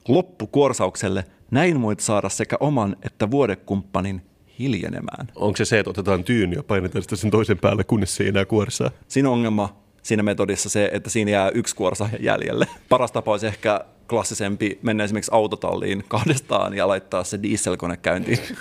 loppukuorsaukselle. 0.07 1.23
Näin 1.51 1.81
voit 1.81 1.99
saada 1.99 2.29
sekä 2.29 2.57
oman 2.59 2.95
että 3.03 3.31
vuodekumppanin 3.31 4.21
hiljenemään. 4.59 5.27
Onko 5.35 5.57
se 5.57 5.65
se, 5.65 5.79
että 5.79 5.89
otetaan 5.89 6.23
tyyny 6.23 6.55
ja 6.55 6.63
painetaan 6.63 7.01
sitä 7.03 7.15
sen 7.15 7.31
toisen 7.31 7.57
päälle, 7.57 7.83
kunnes 7.83 8.15
se 8.15 8.23
ei 8.23 8.29
enää 8.29 8.45
kuorsaa? 8.45 8.91
Siinä 9.07 9.29
on 9.29 9.33
ongelma 9.33 9.81
siinä 10.03 10.23
metodissa 10.23 10.69
se, 10.69 10.89
että 10.93 11.09
siinä 11.09 11.31
jää 11.31 11.49
yksi 11.49 11.75
kuorsa 11.75 12.09
jäljelle. 12.19 12.67
Paras 12.89 13.11
tapa 13.11 13.31
olisi 13.31 13.47
ehkä 13.47 13.85
klassisempi 14.09 14.79
mennä 14.81 15.03
esimerkiksi 15.03 15.31
autotalliin 15.33 16.03
kahdestaan 16.07 16.73
ja 16.73 16.87
laittaa 16.87 17.23
se 17.23 17.43
dieselkone 17.43 17.97
käyntiin. 17.97 18.39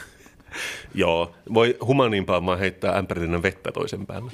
Joo, 0.95 1.35
voi 1.55 1.77
humaniimpaa 1.87 2.47
vaan 2.47 2.59
heittää 2.59 2.99
ämpärillinen 2.99 3.43
vettä 3.43 3.73
toisen 3.73 4.07
päälle. 4.07 4.33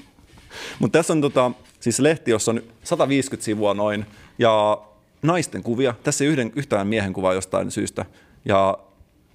Mutta 0.78 0.98
tässä 0.98 1.12
on 1.12 1.20
tota, 1.20 1.50
siis 1.80 2.00
lehti, 2.00 2.30
jossa 2.30 2.52
on 2.52 2.62
150 2.84 3.44
sivua 3.44 3.74
noin, 3.74 4.06
ja 4.38 4.82
naisten 5.22 5.62
kuvia. 5.62 5.94
Tässä 6.02 6.24
ei 6.24 6.30
yhden, 6.30 6.52
yhtään 6.56 6.86
miehen 6.86 7.12
kuvaa 7.12 7.34
jostain 7.34 7.70
syystä. 7.70 8.04
Ja 8.44 8.78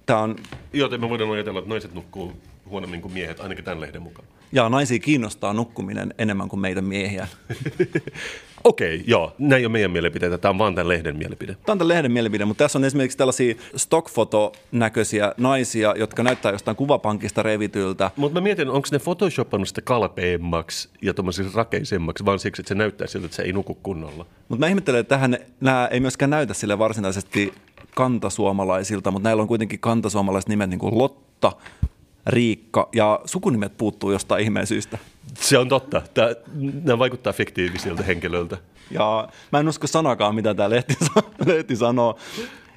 tämä 0.06 0.18
on, 0.18 0.36
Joten 0.72 1.00
me 1.00 1.08
voidaan 1.08 1.30
ajatella, 1.30 1.58
että 1.58 1.68
naiset 1.68 1.94
nukkuu 1.94 2.32
huonommin 2.66 3.02
kuin 3.02 3.14
miehet, 3.14 3.40
ainakin 3.40 3.64
tämän 3.64 3.80
lehden 3.80 4.02
mukaan. 4.02 4.28
Ja 4.52 4.68
naisia 4.68 4.98
kiinnostaa 4.98 5.52
nukkuminen 5.52 6.14
enemmän 6.18 6.48
kuin 6.48 6.60
meitä 6.60 6.82
miehiä. 6.82 7.28
Okei, 8.64 9.04
joo, 9.06 9.32
nämä 9.38 9.56
ei 9.56 9.64
ole 9.64 9.72
meidän 9.72 9.90
mielipiteitä, 9.90 10.38
tämä 10.38 10.50
on 10.50 10.58
vaan 10.58 10.74
tämän 10.74 10.88
lehden 10.88 11.16
mielipide. 11.16 11.54
Tämä 11.54 11.72
on 11.72 11.78
tämän 11.78 11.88
lehden 11.88 12.12
mielipide, 12.12 12.44
mutta 12.44 12.64
tässä 12.64 12.78
on 12.78 12.84
esimerkiksi 12.84 13.18
tällaisia 13.18 13.54
stockfoto-näköisiä 13.76 15.34
naisia, 15.36 15.94
jotka 15.98 16.22
näyttää 16.22 16.52
jostain 16.52 16.76
kuvapankista 16.76 17.42
revityltä. 17.42 18.10
Mutta 18.16 18.40
mä 18.40 18.44
mietin, 18.44 18.68
onko 18.68 18.88
ne 18.92 18.98
photoshopannut 18.98 19.68
sitä 19.68 19.80
kalpeemmaksi 19.80 20.88
ja 21.02 21.14
tuommoisiksi 21.14 21.56
rakeisemmaksi, 21.56 22.24
vaan 22.24 22.38
siksi, 22.38 22.62
että 22.62 22.68
se 22.68 22.74
näyttää 22.74 23.06
siltä, 23.06 23.24
että 23.24 23.36
se 23.36 23.42
ei 23.42 23.52
nuku 23.52 23.74
kunnolla. 23.74 24.26
Mutta 24.48 24.60
mä 24.60 24.68
ihmettelen, 24.68 25.00
että 25.00 25.14
tähän, 25.14 25.38
nämä 25.60 25.88
ei 25.90 26.00
myöskään 26.00 26.30
näytä 26.30 26.54
sille 26.54 26.78
varsinaisesti 26.78 27.52
kantasuomalaisilta, 27.94 29.10
mutta 29.10 29.28
näillä 29.28 29.40
on 29.40 29.48
kuitenkin 29.48 29.80
kantasuomalaiset 29.80 30.48
nimet 30.48 30.70
niin 30.70 30.78
kuin 30.78 30.98
Lotta, 30.98 31.52
Riikka 32.26 32.88
ja 32.94 33.20
sukunimet 33.24 33.76
puuttuu 33.76 34.12
jostain 34.12 34.44
ihmeen 34.44 34.66
syystä. 34.66 34.98
Se 35.34 35.58
on 35.58 35.68
totta. 35.68 36.02
Tää, 36.14 36.34
nämä 36.84 36.98
vaikuttaa 36.98 37.32
fiktiivisiltä 37.32 38.02
henkilöiltä. 38.02 38.56
Ja 38.90 39.28
mä 39.52 39.60
en 39.60 39.68
usko 39.68 39.86
sanakaan, 39.86 40.34
mitä 40.34 40.54
tämä 40.54 40.70
lehti, 40.70 40.94
lehti 41.46 41.76
sanoo. 41.76 42.18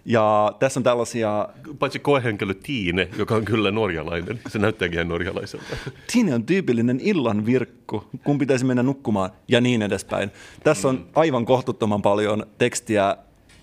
Ja 0.05 0.53
tässä 0.59 0.79
on 0.79 0.83
tällaisia, 0.83 1.49
Paitsi 1.79 1.99
koehenkilö 1.99 2.53
Tiine, 2.53 3.09
joka 3.17 3.35
on 3.35 3.45
kyllä 3.45 3.71
norjalainen. 3.71 4.39
Se 4.47 4.59
näyttääkin 4.59 4.95
ihan 4.95 5.07
norjalaiselta. 5.07 5.75
siinä 6.07 6.35
on 6.35 6.45
tyypillinen 6.45 6.99
illan 7.03 7.45
virkku, 7.45 8.03
kun 8.23 8.37
pitäisi 8.37 8.65
mennä 8.65 8.83
nukkumaan 8.83 9.29
ja 9.47 9.61
niin 9.61 9.81
edespäin. 9.81 10.31
Tässä 10.63 10.87
on 10.87 11.05
aivan 11.15 11.45
kohtuuttoman 11.45 12.01
paljon 12.01 12.45
tekstiä 12.57 13.17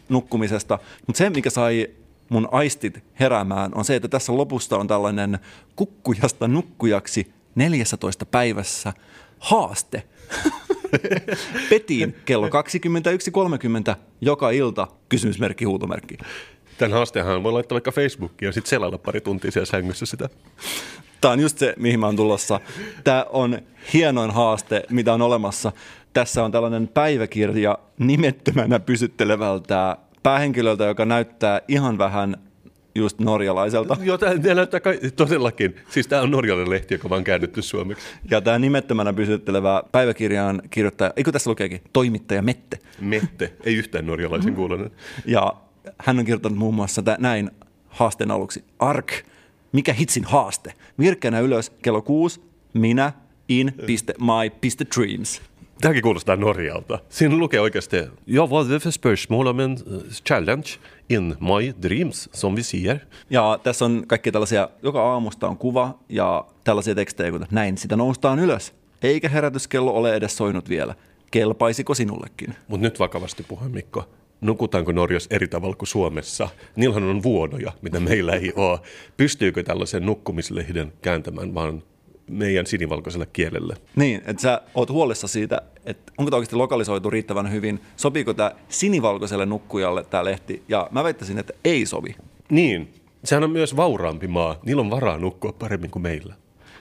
nukkumisesta, 0.08 0.78
mutta 1.06 1.18
se, 1.18 1.30
mikä 1.30 1.50
sai 1.50 1.88
mun 2.30 2.48
aistit 2.52 3.04
heräämään, 3.20 3.70
on 3.74 3.84
se, 3.84 3.96
että 3.96 4.08
tässä 4.08 4.36
lopusta 4.36 4.78
on 4.78 4.88
tällainen 4.88 5.38
kukkujasta 5.76 6.48
nukkujaksi 6.48 7.32
14 7.54 8.26
päivässä 8.26 8.92
haaste. 9.38 10.02
Petiin 11.70 12.16
kello 12.24 12.48
21.30 12.48 12.52
joka 14.20 14.50
ilta, 14.50 14.88
kysymysmerkki, 15.08 15.64
huutomerkki. 15.64 16.18
Tämän 16.78 16.92
haasteenhan 16.92 17.42
voi 17.42 17.52
laittaa 17.52 17.76
vaikka 17.76 17.92
Facebookiin 17.92 18.46
ja 18.46 18.52
sitten 18.52 18.70
selailla 18.70 18.98
pari 18.98 19.20
tuntia 19.20 19.50
siellä 19.50 19.66
sängyssä 19.66 20.06
sitä. 20.06 20.28
Tämä 21.20 21.32
on 21.32 21.40
just 21.40 21.58
se, 21.58 21.74
mihin 21.76 22.00
mä 22.00 22.06
oon 22.06 22.16
tulossa. 22.16 22.60
Tämä 23.04 23.26
on 23.28 23.58
hienoin 23.92 24.30
haaste, 24.30 24.82
mitä 24.90 25.14
on 25.14 25.22
olemassa. 25.22 25.72
Tässä 26.12 26.44
on 26.44 26.52
tällainen 26.52 26.88
päiväkirja 26.88 27.78
nimettömänä 27.98 28.80
pysyttelevältä 28.80 29.96
päähenkilöltä, 30.22 30.84
joka 30.84 31.04
näyttää 31.04 31.60
ihan 31.68 31.98
vähän 31.98 32.36
just 32.94 33.20
norjalaiselta. 33.20 33.96
Joo, 34.02 34.18
tämä 34.18 34.54
näyttää 34.54 34.80
kai, 34.80 34.98
todellakin. 35.16 35.76
Siis 35.88 36.06
tämä 36.06 36.22
on 36.22 36.30
norjalainen 36.30 36.70
lehti, 36.70 36.94
joka 36.94 37.06
on 37.06 37.10
vaan 37.10 37.24
käännetty 37.24 37.62
suomeksi. 37.62 38.06
Ja 38.30 38.40
tämä 38.40 38.58
nimettömänä 38.58 39.12
pysyttelevä 39.12 39.82
päiväkirjaan 39.92 40.62
kirjoittaja, 40.70 41.12
eikö 41.16 41.32
tässä 41.32 41.50
lukeekin, 41.50 41.80
toimittaja 41.92 42.42
Mette. 42.42 42.78
Mette, 43.00 43.52
ei 43.64 43.74
yhtään 43.74 44.06
norjalaisen 44.06 44.54
kuulonen. 44.54 44.90
Ja 45.26 45.54
hän 45.98 46.18
on 46.18 46.24
kirjoittanut 46.24 46.58
muun 46.58 46.74
muassa 46.74 47.02
tä- 47.02 47.16
näin 47.20 47.50
haasteen 47.88 48.30
aluksi. 48.30 48.64
Ark, 48.78 49.12
mikä 49.72 49.92
hitsin 49.92 50.24
haaste? 50.24 50.72
Virkkeänä 50.98 51.40
ylös 51.40 51.70
kello 51.82 52.02
kuusi, 52.02 52.40
minä, 52.72 53.12
in.my.dreams. 53.48 55.42
Tämäkin 55.80 56.02
kuulostaa 56.02 56.36
Norjalta. 56.36 56.98
Siinä 57.08 57.36
lukee 57.36 57.60
oikeasti, 57.60 57.96
ja 58.26 58.50
vad 58.50 58.66
är 58.66 58.74
det 58.74 58.80
för 58.80 58.90
spörsmål 58.90 59.46
om 59.46 59.60
en 59.60 59.72
eh, 59.72 60.02
challenge 60.28 60.68
in 61.08 61.36
my 61.40 61.72
dreams, 61.82 62.28
som 62.32 62.56
vi 62.56 62.62
ser. 62.62 62.98
Ja 63.30 63.58
tässä 63.62 63.84
on 63.84 64.04
kaikki 64.06 64.32
tällaisia, 64.32 64.68
joka 64.82 65.02
aamusta 65.02 65.48
on 65.48 65.56
kuva 65.56 65.98
ja 66.08 66.44
tällaisia 66.64 66.94
tekstejä, 66.94 67.30
kuten 67.30 67.48
näin 67.50 67.78
sitä 67.78 67.96
noustaan 67.96 68.38
ylös. 68.38 68.74
Eikä 69.02 69.28
herätyskello 69.28 69.90
ole 69.90 70.14
edes 70.14 70.36
soinut 70.36 70.68
vielä. 70.68 70.94
Kelpaisiko 71.30 71.94
sinullekin? 71.94 72.54
Mutta 72.68 72.86
nyt 72.86 72.98
vakavasti 72.98 73.42
puheen, 73.42 73.70
Mikko. 73.70 74.04
Nukutaanko 74.40 74.92
Norjassa 74.92 75.34
eri 75.34 75.48
tavalla 75.48 75.76
kuin 75.76 75.88
Suomessa? 75.88 76.48
Niillähän 76.76 77.04
on 77.04 77.22
vuonoja, 77.22 77.72
mitä 77.82 78.00
meillä 78.00 78.32
ei 78.32 78.52
ole. 78.56 78.78
Pystyykö 79.16 79.62
tällaisen 79.62 80.06
nukkumislehden 80.06 80.92
kääntämään 81.02 81.54
vaan 81.54 81.82
meidän 82.30 82.66
sinivalkoiselle 82.66 83.26
kielelle? 83.32 83.76
Niin, 83.96 84.22
että 84.26 84.42
sä 84.42 84.60
oot 84.74 84.90
huolissa 84.90 85.28
siitä, 85.28 85.62
että 85.86 86.12
onko 86.18 86.30
tämä 86.30 86.38
oikeasti 86.38 86.56
lokalisoitu 86.56 87.10
riittävän 87.10 87.52
hyvin, 87.52 87.80
sopiiko 87.96 88.34
tämä 88.34 88.52
sinivalkoiselle 88.68 89.46
nukkujalle 89.46 90.04
tämä 90.04 90.24
lehti, 90.24 90.62
ja 90.68 90.88
mä 90.90 91.04
väittäisin, 91.04 91.38
että 91.38 91.52
ei 91.64 91.86
sovi. 91.86 92.16
Niin, 92.50 92.94
sehän 93.24 93.44
on 93.44 93.50
myös 93.50 93.76
vauraampi 93.76 94.26
maa. 94.26 94.56
Niillä 94.66 94.80
on 94.80 94.90
varaa 94.90 95.18
nukkua 95.18 95.52
paremmin 95.52 95.90
kuin 95.90 96.02
meillä. 96.02 96.34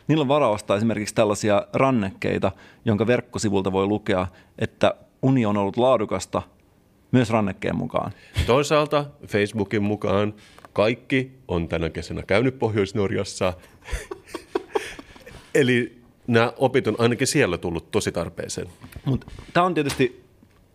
Niillä 0.07 0.21
on 0.21 0.27
varaa 0.27 0.49
ostaa 0.49 0.77
esimerkiksi 0.77 1.15
tällaisia 1.15 1.67
rannekkeita, 1.73 2.51
jonka 2.85 3.07
verkkosivulta 3.07 3.71
voi 3.71 3.85
lukea, 3.85 4.27
että 4.59 4.93
uni 5.21 5.45
on 5.45 5.57
ollut 5.57 5.77
laadukasta 5.77 6.41
myös 7.11 7.29
rannekkeen 7.29 7.75
mukaan. 7.75 8.11
Toisaalta 8.47 9.05
Facebookin 9.27 9.83
mukaan 9.83 10.33
kaikki 10.73 11.31
on 11.47 11.67
tänä 11.67 11.89
kesänä 11.89 12.23
käynyt 12.23 12.59
Pohjois-Norjassa. 12.59 13.53
Eli 15.59 16.01
nämä 16.27 16.53
opit 16.57 16.87
on 16.87 16.95
ainakin 16.97 17.27
siellä 17.27 17.57
tullut 17.57 17.91
tosi 17.91 18.11
tarpeeseen. 18.11 18.67
Tämä 19.53 19.65
on 19.65 19.73
tietysti 19.73 20.23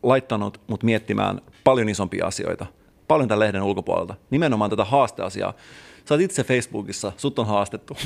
laittanut 0.03 0.61
mut 0.67 0.83
miettimään 0.83 1.41
paljon 1.65 1.89
isompia 1.89 2.27
asioita, 2.27 2.67
paljon 3.09 3.29
tämän 3.29 3.41
lehden 3.41 3.63
ulkopuolelta, 3.63 4.15
nimenomaan 4.31 4.71
tätä 4.71 4.85
haasteasiaa. 4.85 5.55
Sä 6.09 6.15
oot 6.15 6.21
itse 6.21 6.45
Facebookissa, 6.45 7.13
sut 7.17 7.39
on 7.39 7.47
haastettu 7.47 7.97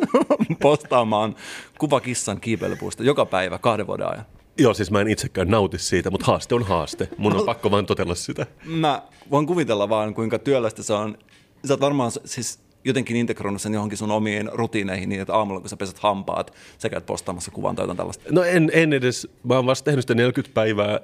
postaamaan 0.62 1.36
kuva 1.78 2.00
kissan 2.00 2.40
kiipeilypuusta 2.40 3.02
joka 3.02 3.26
päivä 3.26 3.58
kahden 3.58 3.86
vuoden 3.86 4.10
ajan. 4.12 4.24
Joo, 4.58 4.74
siis 4.74 4.90
mä 4.90 5.00
en 5.00 5.08
itsekään 5.08 5.48
nauti 5.48 5.78
siitä, 5.78 6.10
mutta 6.10 6.26
haaste 6.26 6.54
on 6.54 6.62
haaste. 6.62 7.08
Mun 7.18 7.36
on 7.36 7.46
pakko 7.46 7.70
vaan 7.70 7.86
totella 7.86 8.14
sitä. 8.14 8.46
Mä 8.64 9.02
voin 9.30 9.46
kuvitella 9.46 9.88
vaan, 9.88 10.14
kuinka 10.14 10.38
työlästä 10.38 10.82
se 10.82 10.92
on. 10.92 11.18
Sä 11.66 11.74
oot 11.74 11.80
varmaan 11.80 12.10
siis 12.24 12.63
jotenkin 12.84 13.16
integroinut 13.16 13.62
sen 13.62 13.74
johonkin 13.74 13.98
sun 13.98 14.10
omiin 14.10 14.50
rutiineihin 14.52 15.08
niin, 15.08 15.20
että 15.20 15.34
aamulla 15.34 15.60
kun 15.60 15.68
sä 15.68 15.76
pesät 15.76 15.98
hampaat, 15.98 16.54
sä 16.78 16.88
käyt 16.88 17.06
postaamassa 17.06 17.50
kuvan 17.50 17.76
tai 17.76 17.82
jotain 17.82 17.96
tällaista. 17.96 18.24
No 18.30 18.42
en, 18.42 18.70
en 18.74 18.92
edes, 18.92 19.28
mä 19.42 19.54
oon 19.54 19.66
vasta 19.66 19.84
tehnyt 19.84 20.02
sitä 20.02 20.14
40 20.14 20.54
päivää, 20.54 21.00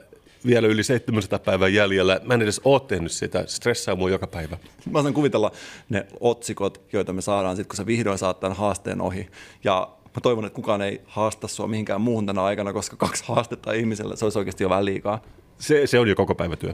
vielä 0.46 0.66
yli 0.66 0.84
700 0.84 1.38
päivää 1.38 1.68
jäljellä. 1.68 2.20
Mä 2.24 2.34
en 2.34 2.42
edes 2.42 2.60
oo 2.64 2.80
tehnyt 2.80 3.12
sitä, 3.12 3.44
stressaa 3.46 3.96
mua 3.96 4.10
joka 4.10 4.26
päivä. 4.26 4.56
Mä 4.90 4.98
osaan 4.98 5.14
kuvitella 5.14 5.52
ne 5.88 6.06
otsikot, 6.20 6.80
joita 6.92 7.12
me 7.12 7.22
saadaan 7.22 7.56
sitten, 7.56 7.68
kun 7.68 7.76
sä 7.76 7.86
vihdoin 7.86 8.18
saat 8.18 8.40
tämän 8.40 8.56
haasteen 8.56 9.00
ohi. 9.00 9.28
Ja 9.64 9.88
mä 10.04 10.20
toivon, 10.22 10.44
että 10.44 10.56
kukaan 10.56 10.82
ei 10.82 11.00
haasta 11.06 11.48
sua 11.48 11.66
mihinkään 11.66 12.00
muuhun 12.00 12.26
tänä 12.26 12.42
aikana, 12.42 12.72
koska 12.72 12.96
kaksi 12.96 13.24
haastetta 13.26 13.72
ihmiselle, 13.72 14.16
se 14.16 14.24
olisi 14.24 14.38
oikeasti 14.38 14.64
jo 14.64 14.70
vähän 14.70 14.84
liikaa. 14.84 15.22
Se, 15.58 15.86
se 15.86 15.98
on 15.98 16.08
jo 16.08 16.16
koko 16.16 16.34
päivätyö. 16.34 16.72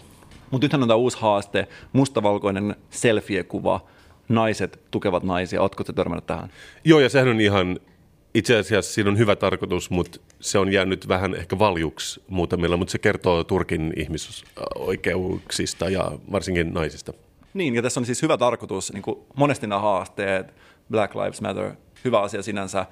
Mutta 0.51 0.65
nythän 0.65 0.83
on 0.83 0.89
tämä 0.89 0.97
uusi 0.97 1.19
haaste, 1.21 1.69
mustavalkoinen 1.93 2.77
selfie-kuva, 2.91 3.81
naiset 4.29 4.81
tukevat 4.91 5.22
naisia. 5.22 5.62
Ootko 5.62 5.85
te 5.85 5.93
törmännyt 5.93 6.27
tähän? 6.27 6.51
Joo, 6.85 7.01
ja 7.01 7.09
sehän 7.09 7.29
on 7.29 7.41
ihan, 7.41 7.79
itse 8.35 8.57
asiassa 8.57 8.93
siinä 8.93 9.11
on 9.11 9.18
hyvä 9.18 9.37
tarkoitus, 9.37 9.91
mutta 9.91 10.20
se 10.41 10.59
on 10.59 10.72
jäänyt 10.72 11.09
vähän 11.09 11.35
ehkä 11.35 11.59
valjuksi 11.59 12.22
muutamilla, 12.29 12.77
mutta 12.77 12.93
se 12.93 12.99
kertoo 12.99 13.45
Turkin 13.45 13.93
ihmisoikeuksista 13.97 15.89
ja 15.89 16.12
varsinkin 16.33 16.74
naisista. 16.74 17.12
Niin, 17.55 17.74
ja 17.74 17.83
tässä 17.83 18.01
on 18.01 18.07
siis 18.07 18.22
hyvä 18.22 18.39
tarkoitus, 18.39 18.93
niin 18.93 19.03
kuin 19.03 19.18
monesti 19.37 19.66
nämä 19.66 19.81
haasteet, 19.81 20.55
Black 20.91 21.14
Lives 21.14 21.41
Matter, 21.41 21.72
hyvä 22.05 22.20
asia 22.20 22.43
sinänsä, 22.43 22.87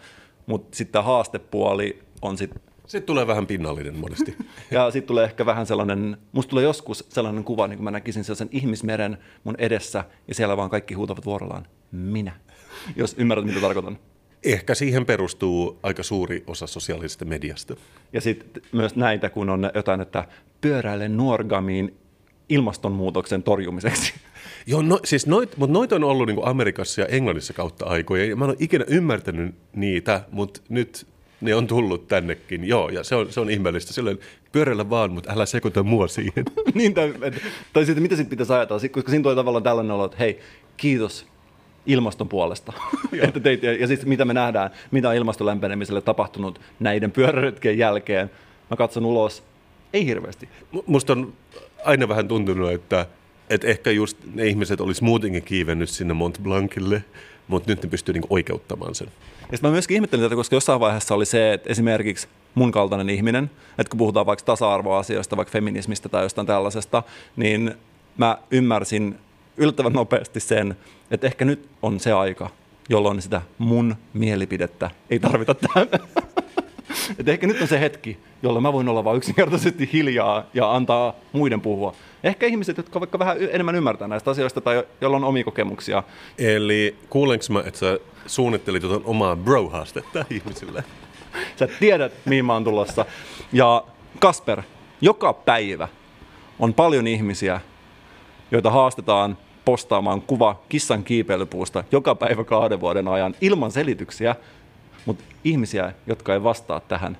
mutta 0.46 0.76
sitten 0.76 0.92
tämä 0.92 1.02
haastepuoli 1.02 2.02
on 2.22 2.38
sitten 2.38 2.62
Sitten 2.86 3.06
tulee 3.06 3.26
vähän 3.26 3.46
pinnallinen 3.46 3.98
monesti. 3.98 4.36
Ja 4.70 4.90
sitten 4.90 5.06
tulee 5.06 5.24
ehkä 5.24 5.46
vähän 5.46 5.66
sellainen, 5.66 6.16
musta 6.32 6.50
tulee 6.50 6.64
joskus 6.64 7.06
sellainen 7.08 7.44
kuva, 7.44 7.68
niin 7.68 7.76
kuin 7.78 7.84
mä 7.84 7.90
näkisin 7.90 8.24
sellaisen 8.24 8.48
ihmismeren 8.52 9.18
mun 9.44 9.54
edessä, 9.58 10.04
ja 10.28 10.34
siellä 10.34 10.56
vaan 10.56 10.70
kaikki 10.70 10.94
huutavat 10.94 11.24
vuorollaan, 11.24 11.66
minä. 11.92 12.32
Jos 12.96 13.14
ymmärrät, 13.18 13.46
mitä 13.46 13.60
tarkoitan. 13.60 13.98
Ehkä 14.44 14.74
siihen 14.74 15.06
perustuu 15.06 15.78
aika 15.82 16.02
suuri 16.02 16.44
osa 16.46 16.66
sosiaalisesta 16.66 17.24
mediasta. 17.24 17.76
Ja 18.12 18.20
sitten 18.20 18.62
myös 18.72 18.96
näitä, 18.96 19.30
kun 19.30 19.50
on 19.50 19.70
jotain, 19.74 20.00
että 20.00 20.24
pyöräilen 20.60 21.16
Nuorgamiin 21.16 21.96
ilmastonmuutoksen 22.48 23.42
torjumiseksi. 23.42 24.14
Joo, 24.66 24.82
no, 24.82 25.00
siis 25.04 25.26
noit, 25.26 25.56
mutta 25.56 25.72
noita 25.72 25.96
on 25.96 26.04
ollut 26.04 26.26
niin 26.26 26.38
Amerikassa 26.42 27.00
ja 27.00 27.06
Englannissa 27.06 27.52
kautta 27.52 27.86
aikoja. 27.86 28.24
Ja 28.24 28.36
mä 28.36 28.44
en 28.44 28.50
ole 28.50 28.56
ikinä 28.60 28.84
ymmärtänyt 28.88 29.54
niitä, 29.76 30.20
mutta 30.30 30.60
nyt 30.68 31.06
ne 31.40 31.54
on 31.54 31.66
tullut 31.66 32.08
tännekin. 32.08 32.64
Joo, 32.64 32.88
ja 32.88 33.04
se 33.04 33.14
on, 33.14 33.32
se 33.32 33.40
on 33.40 33.50
ihmeellistä. 33.50 33.92
Silloin 33.92 34.20
pyörällä 34.52 34.90
vaan, 34.90 35.12
mutta 35.12 35.32
älä 35.32 35.46
sekoita 35.46 35.82
mua 35.82 36.08
siihen. 36.08 36.44
niin, 36.74 36.94
tai, 36.94 37.14
tai 37.72 37.86
sitten 37.86 38.02
mitä 38.02 38.16
sitten 38.16 38.30
pitäisi 38.30 38.52
ajatella, 38.52 38.88
koska 38.88 39.10
siinä 39.10 39.22
tulee 39.22 39.36
tavallaan 39.36 39.62
tällainen 39.62 39.90
olo, 39.90 40.04
että 40.04 40.16
hei, 40.18 40.40
kiitos 40.76 41.26
ilmaston 41.86 42.28
puolesta. 42.28 42.72
että 43.22 43.40
teit, 43.40 43.62
ja, 43.62 43.72
ja 43.72 43.86
siis 43.86 44.06
mitä 44.06 44.24
me 44.24 44.34
nähdään, 44.34 44.70
mitä 44.90 45.08
on 45.08 45.14
ilmaston 45.14 45.46
lämpenemiselle 45.46 46.00
tapahtunut 46.00 46.60
näiden 46.80 47.10
pyöräretkien 47.10 47.78
jälkeen. 47.78 48.30
Mä 48.70 48.76
katson 48.76 49.06
ulos, 49.06 49.42
ei 49.92 50.06
hirveästi. 50.06 50.48
Musta 50.86 51.12
on 51.12 51.32
aina 51.84 52.08
vähän 52.08 52.28
tuntunut, 52.28 52.72
että, 52.72 53.06
että 53.50 53.66
ehkä 53.66 53.90
just 53.90 54.18
ne 54.34 54.46
ihmiset 54.46 54.80
olisi 54.80 55.04
muutenkin 55.04 55.42
kiivennyt 55.42 55.88
sinne 55.88 56.14
Mont 56.14 56.38
Blancille, 56.42 57.04
mutta 57.48 57.70
nyt 57.70 57.82
ne 57.82 57.88
pystyy 57.88 58.12
niinku 58.12 58.34
oikeuttamaan 58.34 58.94
sen. 58.94 59.08
Ja 59.52 59.58
mä 59.62 59.70
myöskin 59.70 59.94
ihmettelin 59.94 60.24
tätä, 60.24 60.36
koska 60.36 60.56
jossain 60.56 60.80
vaiheessa 60.80 61.14
oli 61.14 61.26
se, 61.26 61.52
että 61.52 61.70
esimerkiksi 61.70 62.28
mun 62.54 62.72
kaltainen 62.72 63.10
ihminen, 63.10 63.50
että 63.78 63.90
kun 63.90 63.98
puhutaan 63.98 64.26
vaikka 64.26 64.44
tasa-arvoasioista, 64.44 65.36
vaikka 65.36 65.52
feminismistä 65.52 66.08
tai 66.08 66.22
jostain 66.22 66.46
tällaisesta, 66.46 67.02
niin 67.36 67.74
mä 68.16 68.38
ymmärsin 68.50 69.18
yllättävän 69.56 69.92
nopeasti 69.92 70.40
sen, 70.40 70.76
että 71.10 71.26
ehkä 71.26 71.44
nyt 71.44 71.68
on 71.82 72.00
se 72.00 72.12
aika, 72.12 72.50
jolloin 72.88 73.22
sitä 73.22 73.42
mun 73.58 73.96
mielipidettä 74.12 74.90
ei 75.10 75.18
tarvita 75.18 75.54
tähän. 75.54 75.88
että 77.18 77.32
ehkä 77.32 77.46
nyt 77.46 77.62
on 77.62 77.68
se 77.68 77.80
hetki, 77.80 78.18
jolloin 78.42 78.62
mä 78.62 78.72
voin 78.72 78.88
olla 78.88 79.04
vain 79.04 79.16
yksinkertaisesti 79.16 79.90
hiljaa 79.92 80.46
ja 80.54 80.74
antaa 80.74 81.14
muiden 81.32 81.60
puhua. 81.60 81.94
Ehkä 82.24 82.46
ihmiset, 82.46 82.76
jotka 82.76 83.00
vaikka 83.00 83.18
vähän 83.18 83.36
enemmän 83.50 83.74
ymmärtää 83.74 84.08
näistä 84.08 84.30
asioista 84.30 84.60
tai 84.60 84.84
joilla 85.00 85.16
on 85.16 85.24
omia 85.24 85.44
kokemuksia. 85.44 86.02
Eli 86.38 86.96
kuulenko 87.10 87.44
mä, 87.48 87.62
että 87.66 87.78
sä 87.78 87.98
suunnittelit 88.26 88.82
jotain 88.82 89.02
omaa 89.04 89.36
bro-haastetta 89.36 90.24
ihmisille? 90.30 90.84
Sä 91.58 91.68
tiedät, 91.80 92.12
mihin 92.24 92.44
mä 92.44 92.52
oon 92.52 92.64
tulossa. 92.64 93.04
Ja 93.52 93.84
Kasper, 94.18 94.62
joka 95.00 95.32
päivä 95.32 95.88
on 96.58 96.74
paljon 96.74 97.06
ihmisiä, 97.06 97.60
joita 98.50 98.70
haastetaan 98.70 99.38
postaamaan 99.64 100.22
kuva 100.22 100.62
kissan 100.68 101.04
kiipeilypuusta 101.04 101.84
joka 101.92 102.14
päivä 102.14 102.44
kahden 102.44 102.80
vuoden 102.80 103.08
ajan 103.08 103.34
ilman 103.40 103.72
selityksiä, 103.72 104.36
mutta 105.06 105.24
ihmisiä, 105.44 105.92
jotka 106.06 106.34
ei 106.34 106.42
vastaa 106.42 106.80
tähän. 106.80 107.18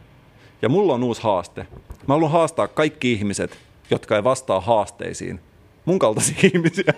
Ja 0.63 0.69
mulla 0.69 0.95
on 0.95 1.03
uusi 1.03 1.23
haaste. 1.23 1.67
Mä 2.07 2.15
haluan 2.15 2.33
haastaa 2.33 2.69
kaikki 2.69 3.13
ihmiset, 3.13 3.59
jotka 3.91 4.17
ei 4.17 4.25
vastaa 4.25 4.61
haasteisiin. 4.61 5.41
Mun 5.85 5.99
kaltaisia 5.99 6.37
ihmisiä. 6.55 6.95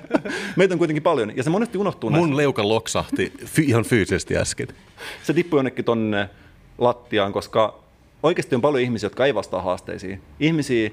Meitä 0.57 0.74
on 0.74 0.78
kuitenkin 0.78 1.03
paljon, 1.03 1.37
ja 1.37 1.43
se 1.43 1.51
monesti 1.51 1.78
unohtuu 1.78 2.11
näistä. 2.11 2.26
Mun 2.26 2.37
leuka 2.37 2.68
loksahti 2.68 3.32
ihan 3.62 3.84
fyysisesti 3.84 4.37
äsken. 4.37 4.68
Se 5.22 5.34
tippui 5.34 5.59
jonnekin 5.59 5.84
tonne 5.84 6.30
lattiaan, 6.78 7.32
koska 7.32 7.78
oikeasti 8.22 8.55
on 8.55 8.61
paljon 8.61 8.82
ihmisiä, 8.82 9.07
jotka 9.07 9.26
ei 9.26 9.34
vastaa 9.34 9.62
haasteisiin. 9.62 10.22
Ihmisiä, 10.41 10.91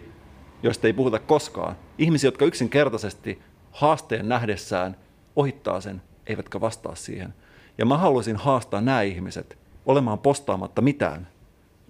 joista 0.63 0.87
ei 0.87 0.93
puhuta 0.93 1.19
koskaan. 1.19 1.75
Ihmisiä, 1.97 2.27
jotka 2.27 2.45
yksinkertaisesti 2.45 3.39
haasteen 3.71 4.29
nähdessään 4.29 4.97
ohittaa 5.35 5.81
sen, 5.81 6.01
eivätkä 6.27 6.61
vastaa 6.61 6.95
siihen. 6.95 7.33
Ja 7.77 7.85
mä 7.85 7.97
haluaisin 7.97 8.35
haastaa 8.35 8.81
nämä 8.81 9.01
ihmiset 9.01 9.57
olemaan 9.85 10.19
postaamatta 10.19 10.81
mitään 10.81 11.27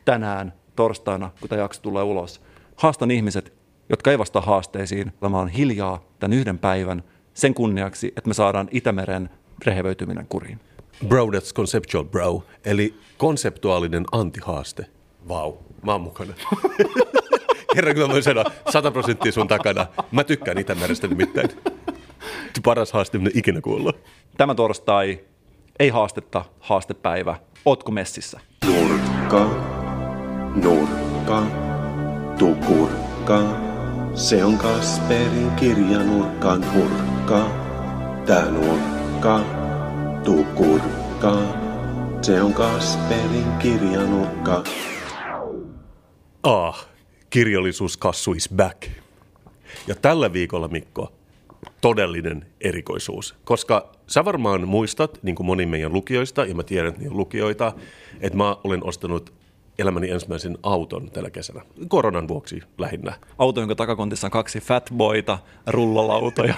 tänään, 0.06 0.54
torstaina, 0.76 1.32
kun 1.40 1.50
tämä 1.50 1.62
jakso 1.62 1.82
tulee 1.82 2.04
ulos. 2.04 2.42
Haastan 2.76 3.12
ihmiset, 3.12 3.54
jotka 3.90 4.12
ei 4.12 4.20
vastaa 4.20 4.42
haasteisiin, 4.42 5.14
olemaan 5.22 5.48
hiljaa 5.48 6.04
tämän 6.20 6.38
yhden 6.38 6.60
päivän 6.60 7.04
sen 7.34 7.54
kunniaksi, 7.54 8.08
että 8.08 8.28
me 8.28 8.34
saadaan 8.34 8.68
Itämeren 8.72 9.30
rehevöityminen 9.66 10.26
kuriin. 10.30 10.60
Bro, 11.08 11.26
that's 11.26 11.54
conceptual 11.54 12.04
bro. 12.04 12.44
Eli 12.66 12.94
konseptuaalinen 13.18 14.06
antihaaste. 14.12 14.86
Vau, 15.28 15.52
wow. 15.52 15.62
mä 15.86 15.92
oon 15.92 16.02
mukana. 16.02 16.34
Kerran 17.76 17.98
mä 17.98 18.08
voin 18.08 18.24
sanoa, 18.24 18.46
100 18.70 18.92
prosenttia 18.92 19.32
sun 19.32 19.48
takana. 19.48 19.86
Mä 20.12 20.24
tykkään 20.24 20.58
Itämerestä 20.58 21.08
nimittäin. 21.08 21.50
Paras 22.64 22.92
haaste, 22.94 23.18
mitä 23.18 23.40
ikinä 23.40 23.62
kuullut. 23.62 23.98
Tämä 24.38 24.56
torstai, 24.56 25.20
ei 25.80 25.90
haastetta, 25.90 26.46
haastepäivä. 26.60 27.36
Ootko 27.66 27.92
messissä? 27.92 28.40
Nurkka, 28.66 29.50
nurkka, 30.56 31.44
tukurkka. 32.40 33.73
Se 34.16 34.44
on 34.44 34.58
Kasperin 34.58 35.52
kirjanurkan 35.52 36.74
hurkka. 36.74 37.52
Tää 38.26 38.52
nurkka, 38.52 39.46
tukurkka. 40.24 41.38
Se 42.22 42.42
on 42.42 42.54
Kasperin 42.54 43.58
kirjanurkka. 43.60 44.64
Ah, 46.44 46.88
kirjallisuuskassu 47.30 48.34
is 48.34 48.50
back. 48.56 48.88
Ja 49.88 49.96
tällä 49.96 50.34
viikolla, 50.34 50.68
Mikko, 50.68 51.14
todellinen 51.82 52.46
erikoisuus. 52.62 53.36
Koska 53.44 53.92
sä 54.08 54.26
varmaan 54.26 54.68
muistat, 54.68 55.20
niin 55.24 55.36
kuin 55.36 55.48
moni 55.48 55.66
meidän 55.66 55.94
lukijoista, 55.94 56.46
ja 56.46 56.56
mä 56.56 56.64
tiedän, 56.64 56.94
että 56.94 57.04
lukijoita, 57.10 57.74
että 58.22 58.38
mä 58.38 58.58
olen 58.64 58.86
ostanut 58.86 59.34
elämäni 59.80 60.10
ensimmäisen 60.10 60.58
auton 60.64 61.12
tällä 61.12 61.30
kesänä. 61.30 61.62
Koronan 61.88 62.28
vuoksi 62.28 62.62
lähinnä. 62.78 63.14
Auto, 63.38 63.60
jonka 63.60 63.76
takakontissa 63.76 64.28
on 64.28 64.32
kaksi 64.32 64.60
fatboita, 64.60 65.40
rullalautoja, 65.68 66.56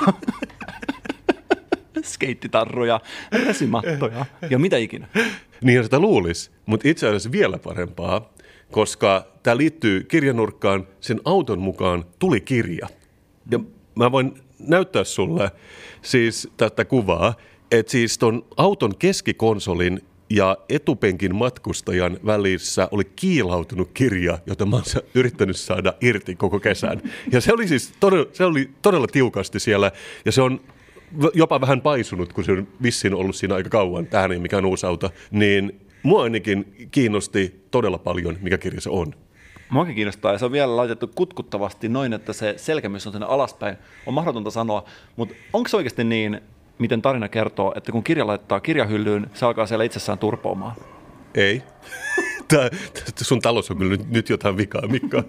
skeittitarruja, 2.03 2.99
resimattoja 3.45 4.25
ja 4.49 4.59
mitä 4.59 4.77
ikinä. 4.77 5.07
Niin 5.61 5.83
sitä 5.83 5.99
luulisi, 5.99 6.51
mutta 6.65 6.87
itse 6.89 7.07
asiassa 7.07 7.31
vielä 7.31 7.57
parempaa, 7.57 8.33
koska 8.71 9.25
tämä 9.43 9.57
liittyy 9.57 10.03
kirjanurkkaan, 10.03 10.87
sen 10.99 11.21
auton 11.25 11.59
mukaan 11.59 12.05
tuli 12.19 12.41
kirja. 12.41 12.87
Ja 13.51 13.59
mä 13.95 14.11
voin 14.11 14.33
näyttää 14.59 15.03
sulle 15.03 15.51
siis 16.01 16.49
tätä 16.57 16.85
kuvaa, 16.85 17.33
että 17.71 17.91
siis 17.91 18.17
ton 18.17 18.45
auton 18.57 18.97
keskikonsolin 18.97 20.01
ja 20.29 20.57
etupenkin 20.69 21.35
matkustajan 21.35 22.17
välissä 22.25 22.87
oli 22.91 23.03
kiilautunut 23.15 23.89
kirja, 23.93 24.39
jota 24.45 24.65
mä 24.65 24.75
oon 24.75 24.83
yrittänyt 25.13 25.55
saada 25.55 25.93
irti 26.01 26.35
koko 26.35 26.59
kesän. 26.59 27.01
Ja 27.31 27.41
se 27.41 27.53
oli 27.53 27.67
siis 27.67 27.93
todella, 27.99 28.25
se 28.33 28.45
oli 28.45 28.69
todella 28.81 29.07
tiukasti 29.07 29.59
siellä, 29.59 29.91
ja 30.25 30.31
se 30.31 30.41
on 30.41 30.61
jopa 31.33 31.61
vähän 31.61 31.81
paisunut, 31.81 32.33
kun 32.33 32.43
se 32.43 32.51
on 32.51 32.67
vissiin 32.83 33.13
ollut 33.13 33.35
siinä 33.35 33.55
aika 33.55 33.69
kauan. 33.69 34.07
Tähän 34.07 34.31
ei 34.31 34.39
mikään 34.39 34.65
uusi 34.65 34.85
auto. 34.85 35.11
Niin 35.31 35.81
mua 36.03 36.23
ainakin 36.23 36.87
kiinnosti 36.91 37.65
todella 37.71 37.97
paljon, 37.97 38.37
mikä 38.41 38.57
kirja 38.57 38.81
se 38.81 38.89
on. 38.89 39.13
Muakin 39.69 39.95
kiinnostaa, 39.95 40.31
ja 40.31 40.37
se 40.37 40.45
on 40.45 40.51
vielä 40.51 40.75
laitettu 40.75 41.07
kutkuttavasti 41.15 41.89
noin, 41.89 42.13
että 42.13 42.33
se 42.33 42.53
selkämys 42.57 43.07
on 43.07 43.13
sinne 43.13 43.25
alaspäin. 43.25 43.77
On 44.05 44.13
mahdotonta 44.13 44.51
sanoa, 44.51 44.85
mutta 45.15 45.35
onko 45.53 45.69
se 45.69 45.77
oikeasti 45.77 46.03
niin, 46.03 46.41
miten 46.79 47.01
tarina 47.01 47.29
kertoo, 47.29 47.73
että 47.75 47.91
kun 47.91 48.03
kirja 48.03 48.27
laittaa 48.27 48.59
kirjahyllyyn, 48.59 49.27
se 49.33 49.45
alkaa 49.45 49.67
siellä 49.67 49.83
itsessään 49.83 50.17
turpoamaan? 50.17 50.75
Ei. 51.35 51.63
Tää, 52.47 52.69
sun 53.21 53.41
talous 53.41 53.71
on 53.71 53.77
kyllä 53.77 53.91
nyt, 53.91 54.09
nyt 54.09 54.29
jotain 54.29 54.57
vikaa, 54.57 54.87
Mikko. 54.87 55.23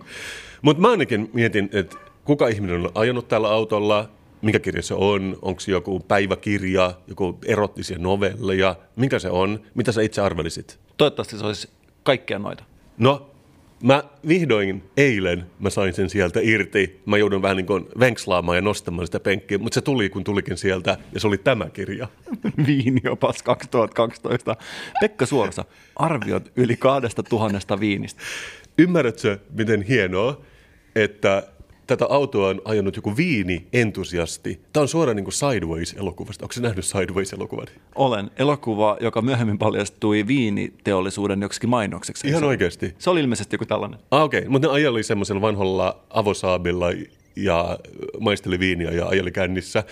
Mutta 0.63 0.81
mä 0.81 0.91
ainakin 0.91 1.31
mietin, 1.33 1.69
että 1.73 1.97
kuka 2.25 2.49
ihminen 2.49 2.81
on 2.81 2.91
ajanut 2.95 3.29
tällä 3.29 3.49
autolla, 3.49 4.09
mikä 4.43 4.59
kirja 4.59 4.83
se 4.83 4.95
on, 4.95 5.39
onko 5.43 5.61
se 5.61 5.73
joku 5.73 6.01
päiväkirja, 6.01 6.95
joku 7.09 7.39
erottisia 7.47 7.99
novelleja, 7.99 8.75
mikä 8.97 9.19
se 9.19 9.31
on, 9.31 9.61
mitä 9.75 9.93
sä 9.93 10.03
itse 10.03 10.21
arvelisit? 10.21 10.79
Toivottavasti 10.97 11.39
se 11.39 11.47
olisi 11.47 11.71
kaikkea 12.03 12.39
noita. 12.39 12.65
No, 12.99 13.31
Mä 13.83 14.05
vihdoin 14.29 14.83
eilen 14.97 15.47
mä 15.59 15.71
sain 15.71 15.95
sen 15.95 16.11
sieltä 16.11 16.41
irti. 16.43 17.01
Mä 17.07 17.19
joudun 17.19 17.43
vähän 17.43 17.57
niin 17.57 17.67
kuin 17.67 17.87
venkslaamaan 18.01 18.57
ja 18.57 18.63
nostamaan 18.63 19.07
sitä 19.07 19.21
penkkiä, 19.21 19.59
mutta 19.59 19.75
se 19.75 19.81
tuli 19.81 20.09
kun 20.09 20.25
tulikin 20.25 20.57
sieltä 20.57 20.99
ja 21.13 21.21
se 21.21 21.27
oli 21.27 21.39
tämä 21.39 21.71
kirja. 21.71 22.09
Viiniopas 22.67 23.43
2012. 23.43 24.57
Pekka 25.01 25.27
Suorsa, 25.27 25.65
arviot 25.97 26.53
yli 26.57 26.77
kahdesta 26.77 27.23
tuhannesta 27.23 27.81
viinistä. 27.81 28.23
Ymmärrätkö, 28.79 29.39
miten 29.51 29.83
hienoa, 29.83 30.41
että 30.95 31.43
tätä 31.87 32.07
autoa 32.09 32.49
on 32.49 32.63
ajanut 32.65 32.97
joku 32.97 33.17
viini-entusiasti. 33.17 34.61
Tämä 34.73 34.83
on 34.83 34.89
suoraan 34.89 35.17
niin 35.17 35.25
kuin 35.25 35.35
Sideways-elokuvasta. 35.35 36.45
Onko 36.45 36.53
se 36.53 36.61
nähnyt 36.61 36.85
Sideways-elokuvan? 36.85 37.67
Olen. 37.95 38.31
Elokuva, 38.37 38.97
joka 39.01 39.23
myöhemmin 39.23 39.59
paljastui 39.59 40.27
viiniteollisuuden 40.27 41.43
joksikin 41.43 41.71
mainokseksi. 41.71 42.29
Ihan 42.29 42.45
oikeasti? 42.45 42.95
Se 42.99 43.11
oli 43.11 43.21
ilmeisesti 43.21 43.55
joku 43.55 43.67
tällainen. 43.67 44.01
Ah, 44.11 44.23
okei. 44.23 44.39
Okay. 44.39 44.51
Mutta 44.51 44.69
ne 44.69 44.75
ajeli 44.75 45.03
semmoisella 45.03 45.41
vanhalla 45.41 46.01
avosaabilla 46.11 46.87
ja 47.37 47.79
maisteli 48.21 48.59
viiniä 48.59 48.91
ja 48.91 49.07
ajeli 49.07 49.33
kännissä. 49.33 49.85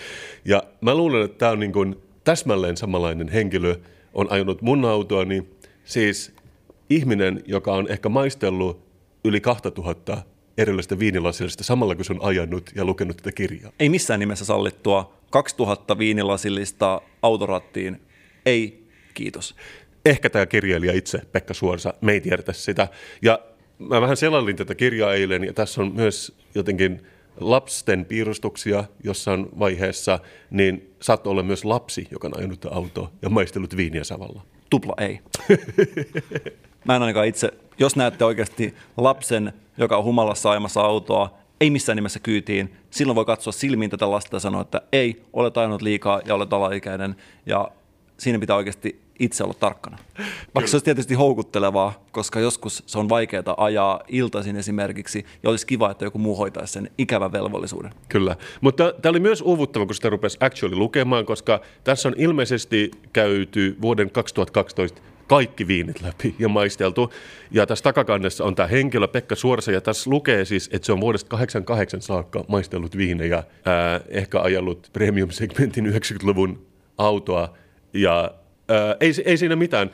Ja 0.45 0.63
mä 0.81 0.95
luulen, 0.95 1.25
että 1.25 1.37
tämä 1.37 1.51
on 1.51 1.59
niin 1.59 1.73
kuin 1.73 1.95
täsmälleen 2.23 2.77
samanlainen 2.77 3.29
henkilö 3.29 3.75
on 4.13 4.31
ajanut 4.31 4.61
mun 4.61 4.85
autoa, 4.85 5.25
niin 5.25 5.49
siis 5.85 6.33
ihminen, 6.89 7.43
joka 7.45 7.73
on 7.73 7.87
ehkä 7.89 8.09
maistellut 8.09 8.85
yli 9.23 9.41
2000 9.41 10.17
erilaisista 10.57 10.99
viinilasillista 10.99 11.63
samalla, 11.63 11.95
kun 11.95 12.05
se 12.05 12.13
on 12.13 12.23
ajanut 12.23 12.71
ja 12.75 12.85
lukenut 12.85 13.17
tätä 13.17 13.31
kirjaa. 13.31 13.71
Ei 13.79 13.89
missään 13.89 14.19
nimessä 14.19 14.45
sallittua 14.45 15.13
2000 15.29 15.97
viinilasillista 15.97 17.01
autorattiin. 17.21 18.01
Ei, 18.45 18.83
kiitos. 19.13 19.55
Ehkä 20.05 20.29
tämä 20.29 20.45
kirjailija 20.45 20.93
itse, 20.93 21.21
Pekka 21.31 21.53
Suorsa, 21.53 21.93
me 22.01 22.11
ei 22.11 22.21
tiedetä 22.21 22.53
sitä. 22.53 22.87
Ja 23.21 23.39
mä 23.79 24.01
vähän 24.01 24.17
selailin 24.17 24.55
tätä 24.55 24.75
kirjaa 24.75 25.13
eilen, 25.13 25.43
ja 25.43 25.53
tässä 25.53 25.81
on 25.81 25.93
myös 25.95 26.37
jotenkin 26.55 27.01
lapsten 27.39 28.05
piirustuksia 28.05 28.83
jossain 29.03 29.47
vaiheessa, 29.59 30.19
niin 30.49 30.93
saattoi 31.01 31.31
olla 31.31 31.43
myös 31.43 31.65
lapsi, 31.65 32.07
joka 32.11 32.27
on 32.27 32.37
ajanut 32.37 32.65
autoa 32.65 33.11
ja 33.21 33.29
maistellut 33.29 33.77
viiniä 33.77 34.03
samalla. 34.03 34.41
Tupla 34.69 34.93
ei. 34.99 35.19
Mä 36.85 36.95
en 36.95 37.01
ainakaan 37.01 37.27
itse, 37.27 37.51
jos 37.79 37.95
näette 37.95 38.25
oikeasti 38.25 38.75
lapsen, 38.97 39.53
joka 39.77 39.97
on 39.97 40.03
humalassa 40.03 40.51
ajamassa 40.51 40.81
autoa, 40.81 41.33
ei 41.61 41.69
missään 41.69 41.95
nimessä 41.95 42.19
kyytiin, 42.19 42.75
silloin 42.89 43.15
voi 43.15 43.25
katsoa 43.25 43.53
silmiin 43.53 43.91
tätä 43.91 44.11
lasta 44.11 44.35
ja 44.35 44.39
sanoa, 44.39 44.61
että 44.61 44.81
ei, 44.91 45.23
olet 45.33 45.57
ajanut 45.57 45.81
liikaa 45.81 46.21
ja 46.25 46.35
olet 46.35 46.53
alaikäinen. 46.53 47.15
Ja 47.45 47.71
siinä 48.17 48.39
pitää 48.39 48.55
oikeasti 48.55 49.01
itse 49.19 49.43
olla 49.43 49.53
tarkkana. 49.59 49.97
Vaikka 50.55 50.69
se 50.69 50.75
olisi 50.75 50.85
tietysti 50.85 51.13
houkuttelevaa, 51.13 52.05
koska 52.11 52.39
joskus 52.39 52.83
se 52.85 52.99
on 52.99 53.09
vaikeaa 53.09 53.55
ajaa 53.57 54.01
iltaisin 54.07 54.55
esimerkiksi, 54.55 55.25
ja 55.43 55.49
olisi 55.49 55.67
kiva, 55.67 55.91
että 55.91 56.05
joku 56.05 56.17
muu 56.17 56.35
hoitaisi 56.35 56.73
sen 56.73 56.89
ikävän 56.97 57.31
velvollisuuden. 57.31 57.91
Kyllä, 58.09 58.35
mutta 58.61 58.93
tämä 59.01 59.09
oli 59.09 59.19
myös 59.19 59.41
uuvuttava, 59.41 59.85
kun 59.85 59.95
sitä 59.95 60.09
rupesi 60.09 60.37
actually 60.39 60.75
lukemaan, 60.75 61.25
koska 61.25 61.61
tässä 61.83 62.09
on 62.09 62.15
ilmeisesti 62.17 62.91
käyty 63.13 63.77
vuoden 63.81 64.11
2012 64.11 65.01
kaikki 65.27 65.67
viinit 65.67 66.01
läpi 66.01 66.35
ja 66.39 66.49
maisteltu. 66.49 67.13
Ja 67.51 67.65
tässä 67.65 67.83
takakannessa 67.83 68.43
on 68.43 68.55
tämä 68.55 68.67
henkilö 68.67 69.07
Pekka 69.07 69.35
Suorsa, 69.35 69.71
ja 69.71 69.81
tässä 69.81 70.09
lukee 70.09 70.45
siis, 70.45 70.69
että 70.73 70.85
se 70.85 70.91
on 70.91 71.01
vuodesta 71.01 71.29
88 71.29 72.01
saakka 72.01 72.45
maistellut 72.47 72.97
viinejä, 72.97 73.43
ää, 73.65 74.01
ehkä 74.07 74.41
ajellut 74.41 74.89
premium-segmentin 74.93 75.85
90-luvun 75.85 76.65
autoa, 76.97 77.53
ja 77.93 78.31
ää, 78.69 78.95
ei, 78.99 79.13
ei 79.25 79.37
siinä 79.37 79.55
mitään. 79.55 79.91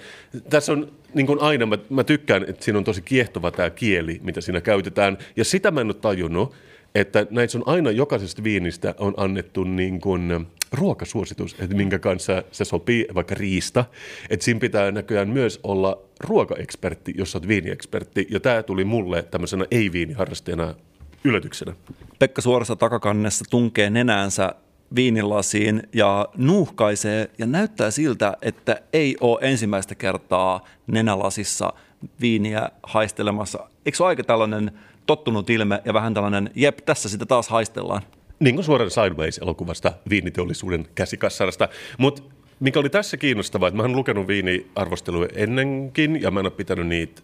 Tässä 0.50 0.72
on 0.72 0.92
niin 1.14 1.28
kuin 1.28 1.42
aina, 1.42 1.66
mä, 1.66 1.78
mä 1.90 2.04
tykkään, 2.04 2.46
että 2.48 2.66
siinä 2.66 2.78
on 2.78 2.84
tosi 2.84 3.02
kiehtova 3.02 3.52
tämä 3.52 3.70
kieli, 3.70 4.20
mitä 4.24 4.42
siinä 4.42 4.62
käytetään, 4.62 5.18
ja 5.36 5.46
sitä 5.46 5.72
mä 5.72 5.82
en 5.82 5.88
ole 5.88 5.94
tajunnut, 5.94 6.56
että 6.96 7.28
näissä 7.30 7.58
on 7.58 7.64
aina 7.68 7.92
jokaisesta 7.92 8.44
viinistä 8.44 8.96
on 8.98 9.14
annettu 9.18 9.64
niin 9.64 10.02
kuin 10.02 10.48
ruokasuositus, 10.72 11.56
että 11.60 11.76
minkä 11.76 12.00
kanssa 12.00 12.44
se 12.52 12.66
sopii, 12.66 13.08
vaikka 13.16 13.36
riista. 13.36 13.86
Että 14.30 14.44
siinä 14.44 14.60
pitää 14.60 14.92
näköjään 14.92 15.30
myös 15.30 15.60
olla 15.64 16.02
ruokaekspertti, 16.20 17.14
jos 17.18 17.36
olet 17.36 17.48
viiniekspertti. 17.48 18.28
Ja 18.30 18.40
tämä 18.40 18.64
tuli 18.64 18.86
mulle 18.86 19.24
tämmöisenä 19.24 19.66
ei-viiniharrastajana 19.72 20.76
yllätyksenä. 21.24 21.74
Pekka 22.20 22.42
Suorassa 22.42 22.76
takakannessa 22.76 23.46
tunkee 23.50 23.90
nenäänsä 23.90 24.56
viinilasiin 24.96 25.84
ja 25.94 26.30
nuuhkaisee 26.38 27.30
ja 27.38 27.46
näyttää 27.46 27.92
siltä, 27.92 28.38
että 28.42 28.82
ei 28.94 29.18
ole 29.22 29.40
ensimmäistä 29.42 29.96
kertaa 29.96 30.66
nenälasissa 30.88 31.74
viiniä 32.22 32.70
haistelemassa. 32.84 33.70
Eikö 33.86 34.04
ole 34.04 34.08
aika 34.08 34.24
tällainen 34.24 34.72
tottunut 35.16 35.50
ilme 35.50 35.82
ja 35.86 35.94
vähän 35.94 36.14
tällainen, 36.14 36.50
jep, 36.56 36.78
tässä 36.86 37.10
sitä 37.10 37.26
taas 37.26 37.50
haistellaan? 37.50 38.02
Niin 38.40 38.56
kuin 38.56 38.66
suoraan 38.66 38.92
Sideways-elokuvasta 38.92 39.94
viiniteollisuuden 40.10 40.88
käsikassarasta. 40.96 41.70
Mutta 41.98 42.22
mikä 42.60 42.80
oli 42.80 42.90
tässä 42.90 43.18
kiinnostavaa, 43.18 43.68
että 43.68 43.78
mä 43.78 43.84
oon 43.84 43.96
lukenut 43.96 44.28
viiniarvosteluja 44.28 45.30
ennenkin 45.36 46.22
ja 46.22 46.32
mä 46.32 46.40
en 46.40 46.46
ole 46.46 46.52
pitänyt 46.52 46.88
niitä 46.88 47.22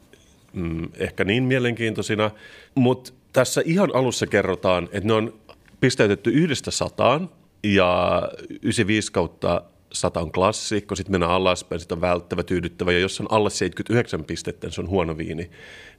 mm, 0.53 0.89
ehkä 0.97 1.23
niin 1.23 1.43
mielenkiintoisina. 1.43 2.31
Mutta 2.75 3.13
tässä 3.33 3.61
ihan 3.65 3.89
alussa 3.93 4.27
kerrotaan, 4.27 4.83
että 4.83 5.07
ne 5.07 5.13
on 5.13 5.33
pistäytetty 5.79 6.29
yhdestä 6.29 6.71
sataan 6.71 7.29
ja 7.63 8.21
95 8.49 9.11
kautta 9.11 9.61
100 9.93 10.21
on 10.21 10.31
klassikko, 10.31 10.95
sitten 10.95 11.11
mennään 11.11 11.31
alaspäin, 11.31 11.79
sitten 11.79 11.95
on 11.95 12.01
välttävä, 12.01 12.43
tyydyttävä, 12.43 12.91
ja 12.91 12.99
jos 12.99 13.21
on 13.21 13.27
alle 13.29 13.49
79 13.49 14.23
pistettä, 14.23 14.67
niin 14.67 14.73
se 14.73 14.81
on 14.81 14.89
huono 14.89 15.17
viini. 15.17 15.49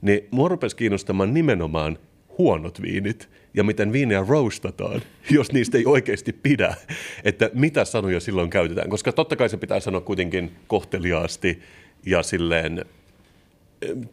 Niin 0.01 0.27
mua 0.31 0.47
rupesi 0.47 0.75
kiinnostamaan 0.75 1.33
nimenomaan 1.33 1.97
huonot 2.37 2.81
viinit 2.81 3.29
ja 3.53 3.63
miten 3.63 3.91
viiniä 3.91 4.25
roastataan, 4.27 5.01
jos 5.31 5.51
niistä 5.51 5.77
ei 5.77 5.85
oikeasti 5.85 6.33
pidä, 6.33 6.75
että 7.23 7.49
mitä 7.53 7.85
sanoja 7.85 8.19
silloin 8.19 8.49
käytetään. 8.49 8.89
Koska 8.89 9.11
totta 9.11 9.35
kai 9.35 9.49
se 9.49 9.57
pitää 9.57 9.79
sanoa 9.79 10.01
kuitenkin 10.01 10.51
kohteliaasti 10.67 11.59
ja 12.05 12.23
silleen 12.23 12.85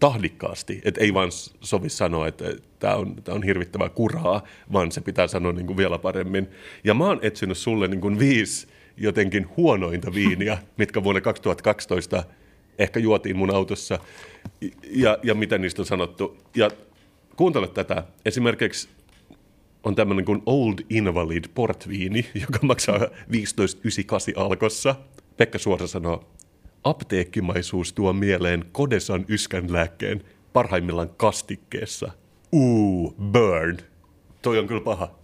tahdikkaasti, 0.01 0.81
että 0.85 1.01
ei 1.01 1.15
vaan 1.15 1.29
sovi 1.61 1.89
sanoa, 1.89 2.29
että 2.29 2.45
tämä 2.79 2.95
on, 2.95 3.17
on 3.29 3.43
hirvittävää 3.43 3.89
kuraa, 3.89 4.43
vaan 4.73 4.93
se 4.93 5.01
pitää 5.01 5.27
sanoa 5.27 5.53
niin 5.53 5.67
kuin 5.67 5.77
vielä 5.77 5.99
paremmin. 5.99 6.49
Ja 6.85 6.95
mä 6.95 7.05
oon 7.05 7.19
etsinyt 7.23 7.59
sulle 7.59 7.89
niin 7.89 8.01
kuin 8.01 8.19
viisi 8.19 8.67
jotenkin 8.97 9.49
huonointa 9.57 10.15
viiniä, 10.15 10.59
mitkä 10.77 11.05
vuonna 11.05 11.21
2012 11.21 12.25
ehkä 12.79 13.01
juotiin 13.01 13.37
mun 13.37 13.55
autossa, 13.55 13.99
ja, 14.91 15.19
ja 15.23 15.35
mitä 15.35 15.59
niistä 15.59 15.83
on 15.83 15.87
sanottu. 15.87 16.39
Ja 16.57 16.71
kuuntele 17.37 17.69
tätä. 17.69 18.05
Esimerkiksi 18.25 18.89
on 19.85 19.95
tämmöinen 19.95 20.25
kuin 20.25 20.43
Old 20.47 20.79
Invalid 20.91 21.45
portviini, 21.55 22.27
joka 22.43 22.59
maksaa 22.63 22.99
15,98 22.99 23.07
alkossa. 24.37 24.95
Pekka 25.37 25.59
Suora 25.59 25.87
sanoo, 25.87 26.25
apteekkimaisuus 26.85 27.93
tuo 27.93 28.13
mieleen 28.13 28.65
Kodesan 28.73 29.25
yskän 29.29 29.73
lääkkeen 29.73 30.25
parhaimmillaan 30.53 31.11
kastikkeessa. 31.17 32.11
Uu, 32.53 33.15
burn. 33.33 33.77
Toi 34.43 34.59
on 34.59 34.67
kyllä 34.67 34.81
paha. 34.81 35.15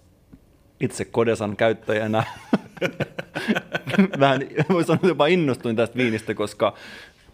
Itse 0.80 1.04
Kodesan 1.04 1.56
käyttäjänä 1.56 2.24
vähän, 4.20 4.41
voi 4.72 4.85
sanoa 4.85 5.09
jopa 5.09 5.26
innostuin 5.26 5.76
tästä 5.76 5.97
viinistä, 5.97 6.35
koska 6.35 6.74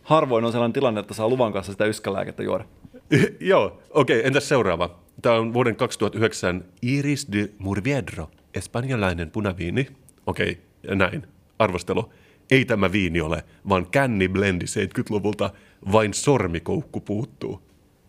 harvoin 0.02 0.44
on 0.44 0.52
sellainen 0.52 0.72
tilanne, 0.72 1.00
että 1.00 1.14
saa 1.14 1.28
luvan 1.28 1.52
kanssa 1.52 1.72
sitä 1.72 1.84
yskälääkettä 1.84 2.42
juoda. 2.42 2.64
Joo, 3.40 3.82
okei, 3.90 4.18
okay, 4.18 4.26
entäs 4.26 4.48
seuraava? 4.48 4.98
Tämä 5.22 5.34
on 5.34 5.52
vuoden 5.52 5.76
2009 5.76 6.64
Iris 6.82 7.28
de 7.32 7.50
Murviedro, 7.58 8.30
espanjalainen 8.54 9.30
punaviini. 9.30 9.86
Okei, 10.26 10.58
okay, 10.84 10.96
näin. 10.96 11.26
Arvostelu. 11.58 12.12
Ei 12.50 12.64
tämä 12.64 12.92
viini 12.92 13.20
ole, 13.20 13.44
vaan 13.68 13.86
känni 13.86 14.28
blendi 14.28 14.64
70-luvulta, 14.64 15.50
vain 15.92 16.14
sormikoukku 16.14 17.00
puuttuu. 17.00 17.62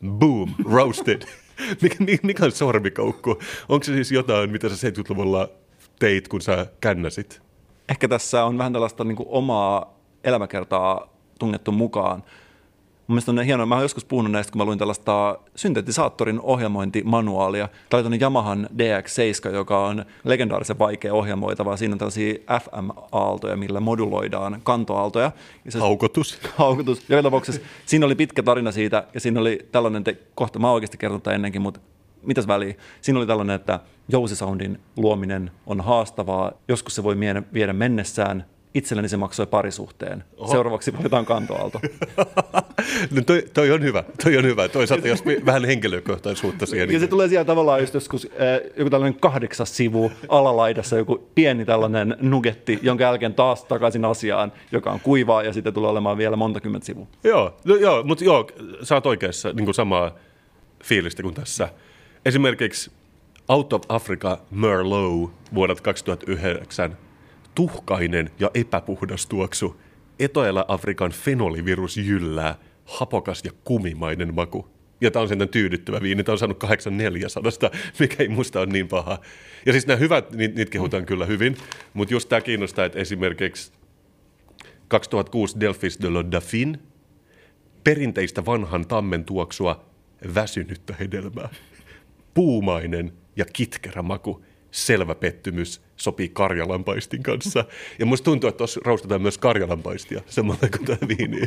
Boom, 0.07 0.55
roasted. 0.65 1.21
mikä, 1.81 2.17
mikä 2.23 2.45
on 2.45 2.51
sormikoukku? 2.51 3.39
Onko 3.69 3.83
se 3.83 3.93
siis 3.93 4.11
jotain, 4.11 4.51
mitä 4.51 4.69
sä 4.69 4.89
70-luvulla 4.89 5.49
teit, 5.99 6.27
kun 6.27 6.41
sä 6.41 6.67
kännäsit? 6.81 7.41
Ehkä 7.89 8.07
tässä 8.07 8.45
on 8.45 8.57
vähän 8.57 8.73
tällaista 8.73 9.03
niin 9.03 9.15
kuin 9.15 9.29
omaa 9.31 9.99
elämäkertaa 10.23 11.07
tungettu 11.39 11.71
mukaan. 11.71 12.23
Mun 13.07 13.15
mielestä 13.15 13.31
on 13.31 13.41
hienoa, 13.41 13.65
mä 13.65 13.75
oon 13.75 13.83
joskus 13.83 14.05
puhunut 14.05 14.31
näistä, 14.31 14.51
kun 14.51 14.59
mä 14.59 14.65
luin 14.65 14.79
tällaista 14.79 15.39
syntetisaattorin 15.55 16.41
ohjelmointimanuaalia. 16.41 17.69
Tämä 17.89 18.07
oli 18.07 18.19
Yamahan 18.21 18.69
DX7, 18.77 19.53
joka 19.53 19.85
on 19.85 20.05
legendaarisen 20.23 20.79
vaikea 20.79 21.13
ohjelmoitava. 21.13 21.77
Siinä 21.77 21.93
on 21.93 21.97
tällaisia 21.97 22.33
FM-aaltoja, 22.59 23.57
millä 23.57 23.79
moduloidaan 23.79 24.59
kantoaaltoja. 24.63 25.31
Ja 25.65 25.71
se, 25.71 25.79
haukotus. 25.79 26.39
Haukotus. 26.55 27.09
Joka 27.09 27.23
tapauksessa 27.23 27.61
siinä 27.85 28.05
oli 28.05 28.15
pitkä 28.15 28.43
tarina 28.43 28.71
siitä, 28.71 29.03
ja 29.13 29.19
siinä 29.19 29.39
oli 29.39 29.67
tällainen, 29.71 30.03
te, 30.03 30.17
kohta 30.35 30.59
mä 30.59 30.67
oon 30.67 30.75
oikeasti 30.75 30.97
kertonut 30.97 31.27
ennenkin, 31.27 31.61
mutta 31.61 31.79
mitäs 32.23 32.47
väliä? 32.47 32.73
Siinä 33.01 33.19
oli 33.19 33.27
tällainen, 33.27 33.55
että 33.55 33.79
jousisoundin 34.09 34.79
luominen 34.97 35.51
on 35.65 35.81
haastavaa. 35.81 36.51
Joskus 36.67 36.95
se 36.95 37.03
voi 37.03 37.15
viedä 37.53 37.73
mennessään, 37.73 38.45
itselleni 38.73 39.09
se 39.09 39.17
maksoi 39.17 39.47
parisuhteen. 39.47 40.23
Oho. 40.37 40.51
Seuraavaksi 40.51 40.97
valitaan 40.97 41.25
kantoaalto. 41.25 41.81
no 43.15 43.21
toi, 43.25 43.43
toi, 43.53 43.71
on 43.71 43.83
hyvä, 43.83 44.03
toi 44.23 44.37
on 44.37 44.45
hyvä. 44.45 44.67
Toisaalta 44.67 45.07
jos 45.07 45.23
vähän 45.45 45.65
henkilökohtaisuutta 45.65 46.65
siihen. 46.65 46.91
Ja 46.91 46.99
se 46.99 47.07
tulee 47.07 47.27
siellä 47.27 47.45
tavallaan 47.45 47.79
just 47.79 47.93
joskus 47.93 48.25
äh, 48.25 48.71
joku 48.77 48.89
tällainen 48.89 49.19
kahdeksas 49.19 49.77
sivu 49.77 50.11
alalaidassa, 50.29 50.97
joku 50.97 51.29
pieni 51.35 51.65
tällainen 51.65 52.17
nugetti, 52.21 52.79
jonka 52.81 53.03
jälkeen 53.03 53.33
taas 53.33 53.63
takaisin 53.63 54.05
asiaan, 54.05 54.51
joka 54.71 54.91
on 54.91 54.99
kuivaa 54.99 55.43
ja 55.43 55.53
sitten 55.53 55.73
tulee 55.73 55.89
olemaan 55.89 56.17
vielä 56.17 56.35
monta 56.35 56.59
kymmentä 56.59 56.85
sivua. 56.85 57.07
Joo, 57.23 57.57
no, 57.65 57.75
joo 57.75 58.03
mutta 58.03 58.23
joo, 58.23 58.47
sä 58.83 58.95
oot 58.95 59.05
oikeassa 59.05 59.53
niin 59.53 59.65
kuin 59.65 59.75
samaa 59.75 60.11
fiilistä 60.83 61.23
kuin 61.23 61.35
tässä. 61.35 61.69
Esimerkiksi 62.25 62.91
Out 63.49 63.73
of 63.73 63.81
Africa 63.89 64.41
Merlot 64.51 65.31
vuodelta 65.53 65.81
2009 65.81 66.97
tuhkainen 67.55 68.29
ja 68.39 68.51
epäpuhdas 68.53 69.25
tuoksu. 69.25 69.81
Etelä-Afrikan 70.19 71.11
fenolivirus 71.11 71.97
jyllää, 71.97 72.55
hapokas 72.85 73.41
ja 73.45 73.51
kumimainen 73.63 74.35
maku. 74.35 74.67
Ja 75.01 75.11
tämä 75.11 75.21
on 75.21 75.29
sen 75.29 75.49
tyydyttävä 75.49 76.01
viini. 76.01 76.23
Tämä 76.23 76.33
on 76.33 76.39
saanut 76.39 76.59
8400, 76.59 77.69
mikä 77.99 78.15
ei 78.23 78.29
musta 78.29 78.59
ole 78.59 78.67
niin 78.67 78.87
paha. 78.87 79.19
Ja 79.65 79.71
siis 79.71 79.87
nämä 79.87 79.97
hyvät, 79.97 80.31
niitä 80.31 80.71
kehutaan 80.71 81.05
kyllä 81.05 81.25
hyvin. 81.25 81.57
Mutta 81.93 82.13
just 82.13 82.29
tämä 82.29 82.41
kiinnostaa, 82.41 82.85
että 82.85 82.99
esimerkiksi 82.99 83.71
2006 84.87 85.59
Delphis 85.59 86.01
de 86.01 86.09
la 86.09 86.31
Dauphine, 86.31 86.79
perinteistä 87.83 88.45
vanhan 88.45 88.87
tammen 88.87 89.25
tuoksua, 89.25 89.85
väsynyttä 90.35 90.95
hedelmää 90.99 91.49
puumainen 92.33 93.13
ja 93.35 93.45
kitkerä 93.53 94.01
maku. 94.01 94.43
Selvä 94.71 95.15
pettymys 95.15 95.81
sopii 95.95 96.29
karjalanpaistin 96.29 97.23
kanssa. 97.23 97.65
Ja 97.99 98.05
musta 98.05 98.25
tuntuu, 98.25 98.47
että 98.47 98.57
tuossa 98.57 98.81
raustetaan 98.85 99.21
myös 99.21 99.37
karjalanpaistia 99.37 100.21
samalla 100.27 100.69
kuin 100.77 100.85
tämä 100.85 101.07
viini. 101.17 101.41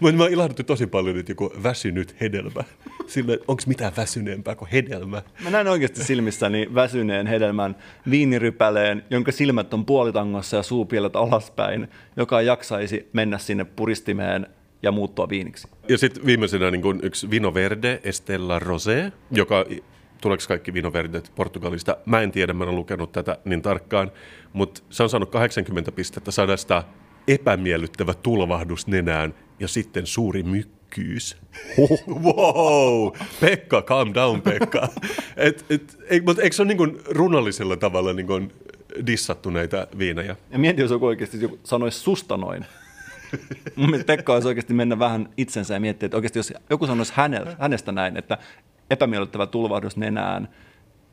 Mutta 0.00 0.16
mä 0.16 0.26
ilahduttu 0.26 0.62
tosi 0.62 0.86
paljon, 0.86 1.18
että 1.18 1.32
joku 1.32 1.52
väsynyt 1.62 2.20
hedelmä. 2.20 2.64
Sillä 3.06 3.32
onko 3.48 3.62
mitään 3.66 3.92
väsyneempää 3.96 4.54
kuin 4.54 4.70
hedelmä? 4.70 5.22
Mä 5.44 5.50
näen 5.50 5.66
oikeasti 5.66 6.04
silmissäni 6.04 6.68
väsyneen 6.74 7.26
hedelmän 7.26 7.76
viinirypäleen, 8.10 9.04
jonka 9.10 9.32
silmät 9.32 9.74
on 9.74 9.84
puolitangossa 9.84 10.56
ja 10.56 10.62
suupielet 10.62 11.16
alaspäin, 11.16 11.88
joka 12.16 12.42
jaksaisi 12.42 13.08
mennä 13.12 13.38
sinne 13.38 13.64
puristimeen 13.64 14.46
ja 14.82 14.92
muuttua 14.92 15.28
viiniksi. 15.28 15.68
Ja 15.88 15.98
sitten 15.98 16.26
viimeisenä 16.26 16.70
niin 16.70 16.82
kun 16.82 17.00
yksi 17.02 17.30
Vino 17.30 17.54
Verde 17.54 18.00
Estella 18.04 18.58
Rosé, 18.58 19.12
joka 19.30 19.64
tuleeko 20.20 20.44
kaikki 20.48 20.74
Vino 20.74 20.92
Verdet 20.92 21.32
Portugalista. 21.34 21.96
Mä 22.06 22.20
en 22.20 22.32
tiedä, 22.32 22.52
mä 22.52 22.64
en 22.64 22.76
lukenut 22.76 23.12
tätä 23.12 23.38
niin 23.44 23.62
tarkkaan, 23.62 24.12
mutta 24.52 24.82
se 24.90 25.02
on 25.02 25.10
saanut 25.10 25.30
80 25.30 25.92
pistettä 25.92 26.30
sadasta 26.30 26.84
epämiellyttävä 27.28 28.14
tulvahdus 28.14 28.86
nenään 28.86 29.34
ja 29.60 29.68
sitten 29.68 30.06
suuri 30.06 30.42
mykkyys. 30.42 31.36
wow! 32.24 33.10
Pekka, 33.40 33.82
calm 33.82 34.14
down 34.14 34.42
Pekka. 34.42 34.88
Et, 35.36 35.64
et, 35.70 35.98
et, 36.10 36.24
mutta 36.24 36.42
eikö 36.42 36.56
se 36.56 36.62
ole 36.62 36.68
niin 36.68 36.78
kuin 36.78 37.00
runollisella 37.10 37.76
tavalla 37.76 38.12
niin 38.12 38.26
kuin 38.26 38.52
dissattu 39.06 39.50
näitä 39.50 39.86
viinejä? 39.98 40.36
Ja 40.50 40.58
mieti, 40.58 40.80
jos 40.80 40.90
joku 40.90 41.06
oikeasti 41.06 41.40
joku 41.40 41.58
sanoisi 41.64 41.98
susta 41.98 42.36
noin. 42.36 42.66
Mun 43.76 43.90
mielestä 43.90 44.16
Pekka 44.16 44.34
olisi 44.34 44.48
oikeasti 44.48 44.74
mennä 44.74 44.98
vähän 44.98 45.28
itsensä 45.36 45.74
ja 45.74 45.80
miettiä, 45.80 46.06
että 46.06 46.16
oikeasti 46.16 46.38
jos 46.38 46.52
joku 46.70 46.86
sanoisi 46.86 47.12
hänestä 47.58 47.92
näin, 47.92 48.16
että 48.16 48.38
epämiellyttävä 48.90 49.46
tulvahdus 49.46 49.96
nenään, 49.96 50.48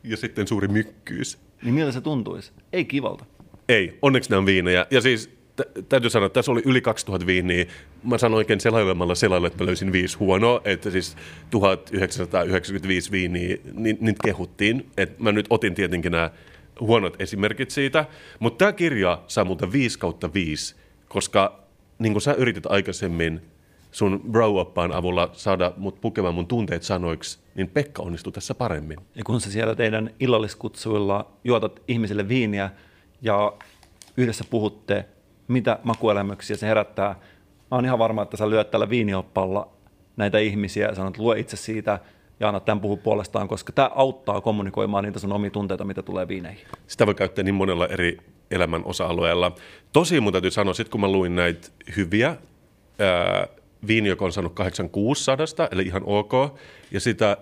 Ja 0.04 0.16
sitten 0.16 0.46
suuri 0.46 0.68
mykkyys. 0.68 1.38
niin 1.62 1.74
miltä 1.74 1.92
se 1.92 2.00
tuntuisi? 2.00 2.52
Ei 2.72 2.84
kivalta. 2.84 3.24
Ei, 3.68 3.98
onneksi 4.02 4.30
ne 4.30 4.36
on 4.36 4.46
viinejä. 4.46 4.86
Ja 4.90 5.00
siis 5.00 5.30
t- 5.56 5.88
täytyy 5.88 6.10
sanoa, 6.10 6.26
että 6.26 6.34
tässä 6.34 6.52
oli 6.52 6.62
yli 6.64 6.80
2000 6.80 7.26
viiniä. 7.26 7.66
Mä 8.04 8.18
sanoin 8.18 8.38
oikein 8.38 8.60
selailemalla 8.60 9.14
selailla, 9.14 9.46
että 9.46 9.62
mä 9.62 9.66
löysin 9.66 9.92
viisi 9.92 10.18
huonoa. 10.18 10.60
Että 10.64 10.90
siis 10.90 11.16
1995 11.50 13.10
viiniä, 13.10 13.56
niin, 13.72 13.98
niitä 14.00 14.20
kehuttiin. 14.24 14.90
Et 14.96 15.18
mä 15.18 15.32
nyt 15.32 15.46
otin 15.50 15.74
tietenkin 15.74 16.12
nämä 16.12 16.30
huonot 16.80 17.16
esimerkit 17.22 17.70
siitä. 17.70 18.04
Mutta 18.38 18.58
tämä 18.58 18.72
kirja 18.72 19.22
saa 19.26 19.44
multa 19.44 19.72
5 19.72 19.98
kautta 19.98 20.32
5, 20.34 20.74
koska 21.08 21.62
niin 21.98 22.12
kuin 22.12 22.22
sä 22.22 22.32
yritit 22.32 22.66
aikaisemmin 22.66 23.40
sun 23.96 24.20
brow 24.30 24.56
avulla 24.94 25.30
saada 25.32 25.72
mut 25.76 26.00
pukemaan 26.00 26.34
mun 26.34 26.46
tunteet 26.46 26.82
sanoiksi, 26.82 27.38
niin 27.54 27.68
Pekka 27.68 28.02
onnistui 28.02 28.32
tässä 28.32 28.54
paremmin. 28.54 28.98
Ja 29.14 29.24
kun 29.24 29.40
sä 29.40 29.50
siellä 29.50 29.74
teidän 29.74 30.10
illalliskutsuilla 30.20 31.30
juotat 31.44 31.82
ihmisille 31.88 32.28
viiniä 32.28 32.70
ja 33.22 33.52
yhdessä 34.16 34.44
puhutte, 34.50 35.04
mitä 35.48 35.78
makuelämyksiä 35.82 36.56
se 36.56 36.66
herättää, 36.66 37.08
mä 37.70 37.76
oon 37.76 37.84
ihan 37.84 37.98
varma, 37.98 38.22
että 38.22 38.36
sä 38.36 38.50
lyöt 38.50 38.70
tällä 38.70 38.90
viinioppalla 38.90 39.68
näitä 40.16 40.38
ihmisiä 40.38 40.86
ja 40.88 40.94
sanot, 40.94 41.14
että 41.14 41.22
lue 41.22 41.38
itse 41.38 41.56
siitä 41.56 41.98
ja 42.40 42.48
anna 42.48 42.60
tämän 42.60 42.80
puhua 42.80 42.96
puolestaan, 42.96 43.48
koska 43.48 43.72
tämä 43.72 43.90
auttaa 43.94 44.40
kommunikoimaan 44.40 45.04
niitä 45.04 45.18
sun 45.18 45.32
omia 45.32 45.50
tunteita, 45.50 45.84
mitä 45.84 46.02
tulee 46.02 46.28
viineihin. 46.28 46.66
Sitä 46.86 47.06
voi 47.06 47.14
käyttää 47.14 47.44
niin 47.44 47.54
monella 47.54 47.86
eri 47.86 48.18
elämän 48.50 48.82
osa-alueella. 48.84 49.52
Tosi 49.92 50.20
mun 50.20 50.32
täytyy 50.32 50.50
sanoa, 50.50 50.74
sit 50.74 50.88
kun 50.88 51.00
mä 51.00 51.08
luin 51.08 51.36
näitä 51.36 51.68
hyviä, 51.96 52.36
ää, 52.98 53.46
viini, 53.86 54.08
joka 54.08 54.24
on 54.24 54.32
saanut 54.32 54.54
8600, 54.54 55.68
eli 55.70 55.82
ihan 55.82 56.02
ok, 56.06 56.32
ja 56.90 57.00
sitä 57.00 57.36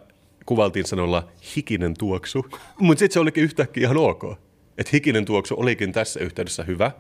kuvaltiin 0.47 0.87
sanolla 0.87 1.29
hikinen 1.57 1.95
tuoksu. 1.99 2.47
Mutta 2.79 2.99
sitten 2.99 3.15
se 3.15 3.21
olikin 3.21 3.45
yhtäkkiä 3.45 3.83
ihan 3.83 3.97
ok. 3.97 4.25
Että 4.79 4.91
hikinen 4.93 5.25
tuoksu 5.25 5.55
olikin 5.59 5.93
tässä 5.93 6.21
yhteydessä 6.21 6.65
hyvä. 6.65 6.91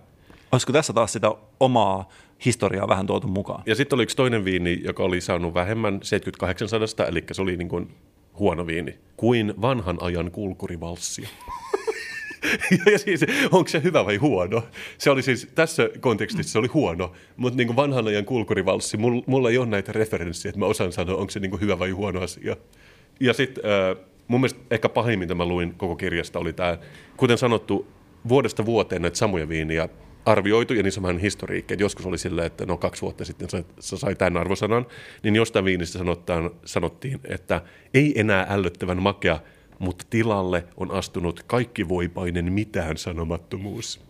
Olisiko 0.53 0.73
tässä 0.73 0.93
taas 0.93 1.13
sitä 1.13 1.33
omaa 1.61 2.09
historiaa 2.45 2.89
vähän 2.89 3.07
tuotu 3.07 3.29
mukaan? 3.29 3.63
Ja 3.67 3.75
sitten 3.75 3.97
oli 3.97 4.03
yksi 4.03 4.17
toinen 4.17 4.45
viini, 4.45 4.81
joka 4.85 5.03
oli 5.03 5.21
saanut 5.21 5.55
vähemmän 5.55 6.01
7800, 6.03 7.07
eli 7.07 7.25
se 7.33 7.43
oli 7.43 7.57
niin 7.57 7.69
kuin 7.69 7.95
huono 8.39 8.67
viini. 8.67 8.99
Kuin 9.17 9.55
vanhan 9.61 9.99
ajan 10.01 10.31
kulkurivalssi. 10.31 11.29
ja 12.93 12.99
siis, 12.99 13.21
onko 13.53 13.69
se 13.69 13.83
hyvä 13.83 14.05
vai 14.05 14.17
huono? 14.17 14.63
Se 14.99 15.11
oli 15.11 15.23
siis, 15.23 15.49
tässä 15.55 15.89
kontekstissa 16.01 16.53
se 16.53 16.59
oli 16.59 16.69
huono, 16.69 17.13
mutta 17.37 17.57
niin 17.57 17.67
kuin 17.67 17.77
vanhan 17.77 18.07
ajan 18.07 18.25
kulkurivalssi, 18.25 18.97
mulla, 19.27 19.51
ei 19.51 19.59
ole 19.59 19.67
näitä 19.67 19.93
referenssiä, 19.93 20.49
että 20.49 20.59
mä 20.59 20.67
osaan 20.67 20.93
sanoa, 20.93 21.17
onko 21.17 21.31
se 21.31 21.41
niin 21.41 21.51
kuin 21.51 21.61
hyvä 21.61 21.79
vai 21.79 21.91
huono 21.91 22.21
asia. 22.21 22.57
Ja 23.21 23.33
sitten 23.33 23.65
äh, 23.65 24.05
mun 24.29 24.41
mielestä 24.41 24.61
ehkä 24.71 24.89
pahin, 24.89 25.19
mitä 25.19 25.35
mä 25.35 25.47
luin 25.47 25.75
koko 25.75 25.97
kirjasta, 25.97 26.39
oli 26.39 26.53
tämä, 26.53 26.79
kuten 27.17 27.39
sanottu, 27.39 27.87
vuodesta 28.29 28.67
vuoteen 28.67 29.03
näitä 29.03 29.19
samoja 29.19 29.49
viiniä 29.49 29.89
arvioitu, 30.27 30.75
ja 30.75 30.83
niissä 30.83 31.01
on 31.05 31.19
historiikki. 31.19 31.75
Joskus 31.79 32.07
oli 32.07 32.19
silleen, 32.19 32.47
että 32.47 32.67
no 32.67 32.77
kaksi 32.77 33.03
vuotta 33.03 33.25
sitten 33.25 33.51
sä, 33.51 33.65
sä 33.81 33.97
sai 33.97 34.15
tämän 34.15 34.41
arvosanan, 34.41 34.87
niin 35.23 35.37
jostain 35.37 35.65
viinistä 35.65 35.99
sanottiin, 36.65 37.21
että 37.25 37.63
ei 37.95 38.21
enää 38.21 38.47
ällöttävän 38.51 39.03
makea, 39.03 39.41
mutta 39.79 40.07
tilalle 40.11 40.65
on 40.77 40.91
astunut 40.91 41.43
kaikkivoipainen 41.47 42.53
mitään 42.53 42.97
sanomattomuus. 42.97 44.01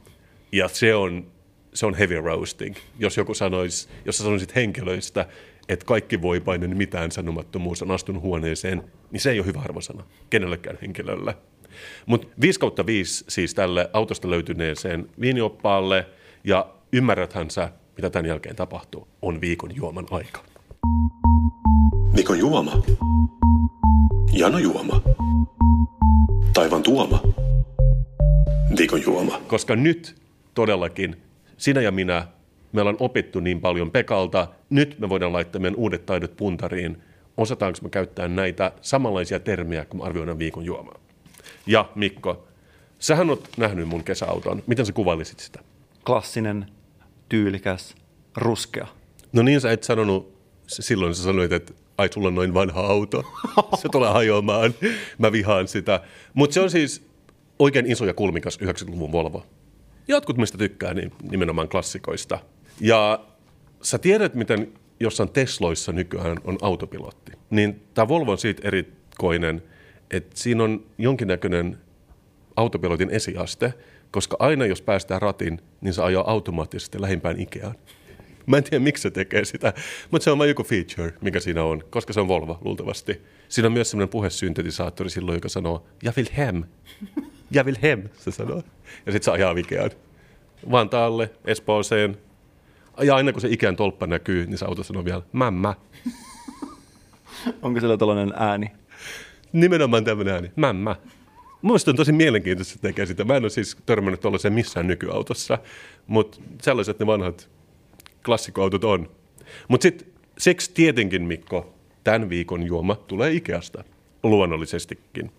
Ja 0.52 0.68
se 0.68 0.94
on, 0.94 1.26
se 1.74 1.86
on 1.86 1.94
heavy 1.94 2.20
roasting. 2.20 2.76
Jos 2.98 3.16
joku 3.16 3.34
sanoisi, 3.34 3.88
jos 4.04 4.18
sanoisit 4.18 4.54
henkilöistä, 4.54 5.26
että 5.68 5.86
kaikkivoipainen 5.86 6.76
mitään 6.76 7.10
sanomattomuus 7.10 7.82
on 7.82 7.90
astunut 7.90 8.22
huoneeseen, 8.22 8.82
niin 9.10 9.20
se 9.20 9.30
ei 9.30 9.38
ole 9.38 9.46
hyvä 9.46 9.60
arvosana 9.60 10.04
kenellekään 10.30 10.78
henkilölle. 10.82 11.34
Mutta 12.06 12.26
5 12.40 12.60
kautta 12.60 12.86
5 12.86 13.24
siis 13.28 13.54
tälle 13.54 13.90
autosta 13.92 14.30
löytyneeseen 14.30 15.08
viinioppaalle, 15.20 16.06
ja 16.44 16.74
ymmärräthän 16.92 17.50
sä, 17.50 17.72
mitä 17.96 18.10
tämän 18.10 18.26
jälkeen 18.26 18.56
tapahtuu, 18.56 19.08
on 19.22 19.40
viikon 19.40 19.76
juoman 19.76 20.06
aika. 20.10 20.44
Mikon 22.16 22.38
juoma. 22.38 22.82
Jano 24.36 24.58
juoma. 24.58 25.02
Taivan 26.54 26.82
tuoma. 26.82 27.22
Viikon 28.78 29.02
juoma. 29.02 29.40
Koska 29.46 29.76
nyt 29.76 30.22
todellakin 30.54 31.16
sinä 31.56 31.80
ja 31.80 31.90
minä, 31.90 32.28
me 32.72 32.80
ollaan 32.80 32.96
opittu 33.00 33.40
niin 33.40 33.60
paljon 33.60 33.90
Pekalta, 33.90 34.48
nyt 34.70 34.98
me 34.98 35.08
voidaan 35.08 35.32
laittaa 35.32 35.60
meidän 35.60 35.76
uudet 35.76 36.06
taidot 36.06 36.36
puntariin. 36.36 37.02
Osataanko 37.36 37.78
me 37.82 37.88
käyttää 37.88 38.28
näitä 38.28 38.72
samanlaisia 38.80 39.40
termejä, 39.40 39.84
kun 39.84 40.00
me 40.00 40.06
arvioidaan 40.06 40.38
viikon 40.38 40.64
juomaa? 40.64 40.98
Ja 41.66 41.88
Mikko, 41.94 42.48
sähän 42.98 43.30
oot 43.30 43.48
nähnyt 43.56 43.88
mun 43.88 44.04
kesäauton. 44.04 44.62
Miten 44.66 44.86
sä 44.86 44.92
kuvailisit 44.92 45.40
sitä? 45.40 45.60
Klassinen, 46.06 46.66
tyylikäs, 47.28 47.94
ruskea. 48.36 48.86
No 49.32 49.42
niin, 49.42 49.60
sä 49.60 49.72
et 49.72 49.82
sanonut, 49.82 50.34
silloin 50.66 51.14
sä 51.14 51.22
sanoit, 51.22 51.52
että 51.52 51.72
ai 51.98 52.08
sulla 52.12 52.28
on 52.28 52.34
noin 52.34 52.54
vanha 52.54 52.80
auto, 52.80 53.24
se 53.82 53.88
tulee 53.92 54.12
hajoamaan, 54.12 54.74
mä 55.18 55.32
vihaan 55.32 55.68
sitä. 55.68 56.00
Mutta 56.34 56.54
se 56.54 56.60
on 56.60 56.70
siis 56.70 57.06
oikein 57.58 57.90
iso 57.90 58.04
ja 58.04 58.14
kulmikas 58.14 58.58
90-luvun 58.62 59.12
Volvo. 59.12 59.46
Jotkut 60.08 60.36
mistä 60.36 60.58
tykkää, 60.58 60.94
niin 60.94 61.12
nimenomaan 61.30 61.68
klassikoista. 61.68 62.38
Ja 62.80 63.24
sä 63.82 63.98
tiedät, 63.98 64.34
miten 64.34 64.72
jossain 65.00 65.30
Tesloissa 65.30 65.92
nykyään 65.92 66.36
on 66.44 66.58
autopilotti. 66.62 67.32
Niin 67.50 67.82
tämä 67.94 68.08
Volvo 68.08 68.32
on 68.32 68.38
siitä 68.38 68.68
erikoinen, 68.68 69.62
että 70.10 70.30
siinä 70.34 70.64
on 70.64 70.84
jonkinnäköinen 70.98 71.78
autopilotin 72.56 73.10
esiaste, 73.10 73.74
koska 74.10 74.36
aina 74.38 74.66
jos 74.66 74.82
päästään 74.82 75.22
ratin, 75.22 75.60
niin 75.80 75.94
se 75.94 76.02
ajaa 76.02 76.30
automaattisesti 76.30 77.00
lähimpään 77.00 77.40
Ikeaan. 77.40 77.74
Mä 78.46 78.56
en 78.56 78.64
tiedä, 78.64 78.84
miksi 78.84 79.02
se 79.02 79.10
tekee 79.10 79.44
sitä, 79.44 79.72
mutta 80.10 80.24
se 80.24 80.30
on 80.30 80.38
vain 80.38 80.48
joku 80.48 80.64
feature, 80.64 81.12
mikä 81.20 81.40
siinä 81.40 81.64
on, 81.64 81.82
koska 81.90 82.12
se 82.12 82.20
on 82.20 82.28
Volvo 82.28 82.58
luultavasti. 82.64 83.22
Siinä 83.48 83.66
on 83.66 83.72
myös 83.72 83.90
semmoinen 83.90 84.08
puhesyntetisaattori 84.08 85.10
silloin, 85.10 85.36
joka 85.36 85.48
sanoo, 85.48 85.86
ja 86.02 86.12
Wilhelm, 86.16 86.64
ja 87.50 87.64
Wilhelm, 87.64 88.02
se 88.18 88.30
sanoo. 88.30 88.62
Ja 89.06 89.12
sitten 89.12 89.22
se 89.22 89.30
ajaa 89.30 89.54
Ikeaan. 89.56 89.90
Vantaalle, 90.70 91.30
Espooseen. 91.44 92.18
Ja 93.02 93.16
aina 93.16 93.32
kun 93.32 93.40
se 93.40 93.48
Ikean 93.48 93.76
tolppa 93.76 94.06
näkyy, 94.06 94.46
niin 94.46 94.58
se 94.58 94.64
auto 94.64 94.82
sanoo 94.82 95.04
vielä, 95.04 95.22
mämmä. 95.32 95.74
Onko 97.62 97.80
sillä 97.80 97.96
tällainen 97.96 98.32
ääni? 98.36 98.70
Nimenomaan 99.52 100.04
tämmöinen 100.04 100.34
ääni, 100.34 100.52
mämmä. 100.56 100.96
Mielestäni 101.62 101.92
on 101.92 101.96
tosi 101.96 102.12
mielenkiintoista, 102.12 102.74
että 102.74 102.88
tekee 102.88 103.06
sitä. 103.06 103.24
Mä 103.24 103.36
en 103.36 103.44
ole 103.44 103.50
siis 103.50 103.76
törmännyt 103.86 104.20
tuollaiseen 104.20 104.54
missään 104.54 104.86
nykyautossa, 104.86 105.58
mutta 106.06 106.40
sellaiset 106.62 106.98
ne 106.98 107.06
vanhat 107.06 107.48
klassikkoautot 108.24 108.84
on. 108.84 109.10
Mutta 109.68 109.82
sitten 109.82 110.08
siksi 110.38 110.70
tietenkin, 110.74 111.22
Mikko, 111.22 111.74
tämän 112.04 112.28
viikon 112.28 112.62
juoma 112.62 112.96
tulee 112.96 113.32
Ikeasta, 113.32 113.84
luonnollisestikin. 114.22 115.32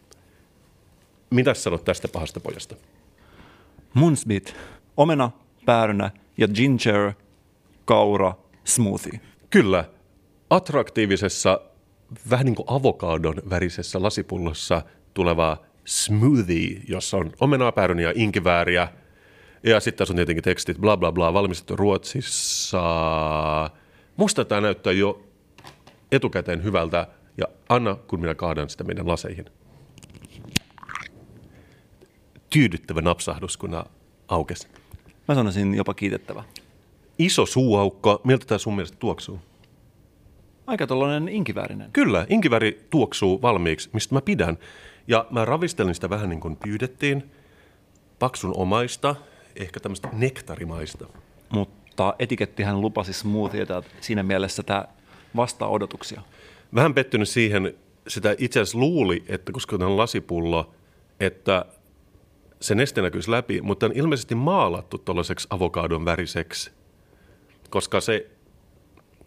Mitä 1.29 1.53
sanot 1.53 1.85
tästä 1.85 2.07
pahasta 2.07 2.39
pojasta? 2.39 2.75
Munsbit, 3.93 4.55
omena, 4.97 5.31
päärynä 5.65 6.11
ja 6.37 6.47
ginger, 6.47 7.13
kaura, 7.85 8.33
smoothie. 8.63 9.19
Kyllä, 9.49 9.85
attraktiivisessa, 10.49 11.61
vähän 12.29 12.45
niin 12.45 12.55
kuin 12.55 12.65
avokadon 12.69 13.35
värisessä 13.49 14.01
lasipullossa 14.01 14.81
tuleva 15.13 15.57
smoothie, 15.85 16.81
jossa 16.87 17.17
on 17.17 17.31
omenaa, 17.39 17.71
pääröniä 17.71 18.07
ja 18.07 18.13
inkivääriä. 18.15 18.87
Ja 19.65 19.79
sitten 19.79 19.97
tässä 19.97 20.11
on 20.11 20.15
tietenkin 20.15 20.43
tekstit, 20.43 20.77
bla 20.77 20.97
bla 20.97 21.11
bla, 21.11 21.33
valmistettu 21.33 21.75
Ruotsissa. 21.75 22.81
Musta 24.17 24.45
tämä 24.45 24.61
näyttää 24.61 24.93
jo 24.93 25.23
etukäteen 26.11 26.63
hyvältä. 26.63 27.07
Ja 27.37 27.45
anna, 27.69 27.95
kun 27.95 28.19
minä 28.19 28.35
kaadan 28.35 28.69
sitä 28.69 28.83
meidän 28.83 29.07
laseihin. 29.07 29.45
Tyydyttävä 32.49 33.01
napsahdus, 33.01 33.57
kun 33.57 33.83
aukesi. 34.27 34.67
Mä 35.27 35.35
sanoisin 35.35 35.75
jopa 35.75 35.93
kiitettävä. 35.93 36.43
Iso 37.19 37.45
suuaukko. 37.45 38.21
Miltä 38.23 38.45
tämä 38.45 38.57
sun 38.57 38.75
mielestä 38.75 38.97
tuoksuu? 38.99 39.39
Aika 40.67 40.87
tollainen 40.87 41.29
inkiväärinen. 41.29 41.89
Kyllä, 41.93 42.25
inkiväri 42.29 42.87
tuoksuu 42.89 43.41
valmiiksi, 43.41 43.89
mistä 43.93 44.15
mä 44.15 44.21
pidän. 44.21 44.57
Ja 45.07 45.25
mä 45.29 45.45
ravistelin 45.45 45.95
sitä 45.95 46.09
vähän 46.09 46.29
niin 46.29 46.39
kuin 46.39 46.55
pyydettiin. 46.55 47.31
Paksun 48.19 48.53
omaista, 48.57 49.15
ehkä 49.55 49.79
tämmöistä 49.79 50.09
nektarimaista. 50.13 51.07
Mutta 51.49 52.15
etikettihän 52.19 52.81
lupasi 52.81 53.13
smoothieta, 53.13 53.77
että 53.77 53.91
siinä 54.01 54.23
mielessä 54.23 54.63
tämä 54.63 54.85
vastaa 55.35 55.69
odotuksia. 55.69 56.21
Vähän 56.75 56.93
pettynyt 56.93 57.29
siihen, 57.29 57.75
sitä 58.07 58.35
itse 58.37 58.59
asiassa 58.59 58.79
luuli, 58.79 59.23
että 59.27 59.51
koska 59.51 59.77
tämä 59.77 59.89
on 59.89 59.97
lasipullo, 59.97 60.73
että 61.19 61.65
se 62.59 62.75
neste 62.75 63.01
näkyisi 63.01 63.31
läpi, 63.31 63.61
mutta 63.61 63.85
on 63.85 63.91
ilmeisesti 63.95 64.35
maalattu 64.35 64.97
tuollaiseksi 64.97 65.47
avokadon 65.49 66.05
väriseksi, 66.05 66.71
koska 67.69 68.01
se 68.01 68.29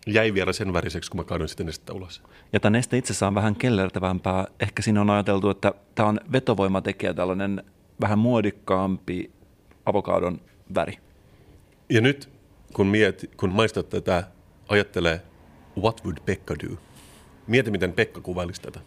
jäi 0.06 0.34
vielä 0.34 0.52
sen 0.52 0.72
väriseksi, 0.72 1.10
kun 1.10 1.20
mä 1.20 1.24
kaadoin 1.24 1.48
sitä 1.48 1.64
nestettä 1.64 1.92
ulos. 1.92 2.22
Ja 2.52 2.60
tämä 2.60 2.70
neste 2.70 2.98
itsessään 2.98 3.28
on 3.28 3.34
vähän 3.34 3.56
kellertävämpää. 3.56 4.46
Ehkä 4.60 4.82
siinä 4.82 5.00
on 5.00 5.10
ajateltu, 5.10 5.50
että 5.50 5.74
tämä 5.94 6.08
on 6.08 6.20
vetovoimatekijä, 6.32 7.14
tällainen 7.14 7.62
vähän 8.00 8.18
muodikkaampi 8.18 9.30
avokadon 9.88 10.40
väri. 10.74 10.98
Ja 11.88 12.00
nyt, 12.00 12.28
kun, 12.72 12.86
miet, 12.86 13.30
kun 13.36 13.50
maistat 13.52 13.88
tätä, 13.88 14.24
ajattelee, 14.68 15.22
what 15.80 16.04
would 16.04 16.18
Pekka 16.26 16.54
do? 16.54 16.76
Mieti, 17.46 17.70
miten 17.70 17.92
Pekka 17.92 18.20
kuvailisi 18.20 18.62
tätä. 18.62 18.80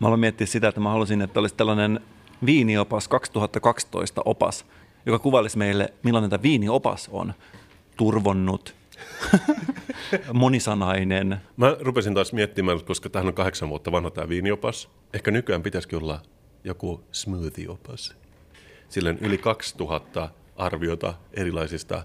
Mä 0.00 0.06
aloin 0.06 0.20
miettiä 0.20 0.46
sitä, 0.46 0.68
että 0.68 0.80
mä 0.80 0.90
halusin, 0.90 1.22
että 1.22 1.40
olisi 1.40 1.54
tällainen 1.54 2.00
viiniopas 2.46 3.08
2012 3.08 4.22
opas, 4.24 4.66
joka 5.06 5.18
kuvailisi 5.18 5.58
meille, 5.58 5.94
millainen 6.02 6.30
tämä 6.30 6.42
viiniopas 6.42 7.08
on. 7.12 7.34
Turvonnut, 7.96 8.74
monisanainen. 10.32 11.36
Mä 11.56 11.76
rupesin 11.80 12.14
taas 12.14 12.32
miettimään, 12.32 12.84
koska 12.84 13.10
tähän 13.10 13.28
on 13.28 13.34
kahdeksan 13.34 13.68
vuotta 13.68 13.92
vanha 13.92 14.10
tämä 14.10 14.28
viiniopas. 14.28 14.88
Ehkä 15.14 15.30
nykyään 15.30 15.62
pitäisikin 15.62 15.98
olla 15.98 16.20
joku 16.64 17.04
smoothie-opas. 17.12 18.25
Sillä 18.88 19.10
on 19.10 19.18
yli 19.18 19.38
2000 19.38 20.28
arviota 20.56 21.14
erilaisista 21.32 22.02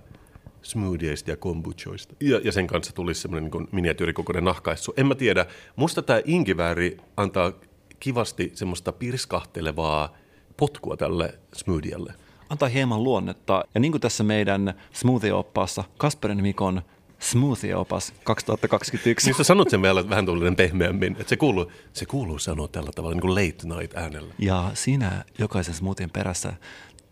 smoothieista 0.61 1.29
ja 1.32 1.38
kombuchoista. 1.38 2.15
Ja, 2.19 2.41
ja 2.43 2.51
sen 2.51 2.67
kanssa 2.67 2.93
tulisi 2.93 3.21
semmoinen 3.21 3.51
niin 3.51 3.67
miniatyyrikokoinen 3.71 4.43
nahkaissu. 4.43 4.93
En 4.97 5.07
mä 5.07 5.15
tiedä. 5.15 5.45
Musta 5.75 6.01
tämä 6.01 6.21
inkivääri 6.25 6.97
antaa 7.17 7.51
kivasti 7.99 8.51
semmoista 8.53 8.91
pirskahtelevaa 8.91 10.15
potkua 10.57 10.97
tälle 10.97 11.39
smoothielle. 11.53 12.13
Antaa 12.49 12.69
hieman 12.69 13.03
luonnetta. 13.03 13.63
Ja 13.73 13.79
niin 13.79 13.91
kuin 13.91 14.01
tässä 14.01 14.23
meidän 14.23 14.73
smoothie-oppaassa, 14.93 15.84
Kasperin 15.97 16.41
Mikon 16.41 16.82
smoothie-opas 17.22 18.13
2021. 18.24 19.28
Niin 19.28 19.38
sä 19.38 19.43
sanot 19.43 19.69
sen 19.69 19.82
vielä 19.82 20.09
vähän 20.09 20.26
tuollainen 20.26 20.55
pehmeämmin, 20.55 21.15
että 21.19 21.30
se 21.30 21.38
kuuluu, 21.38 21.72
se 21.93 22.05
kuuluu 22.05 22.39
sanoa 22.39 22.67
tällä 22.67 22.91
tavalla 22.95 23.15
niin 23.15 23.22
kuin 23.22 23.36
late 23.36 23.80
night 23.82 23.97
äänellä. 23.97 24.34
Ja 24.39 24.72
siinä 24.74 25.26
jokaisen 25.39 25.74
smoothien 25.76 26.09
perässä 26.09 26.53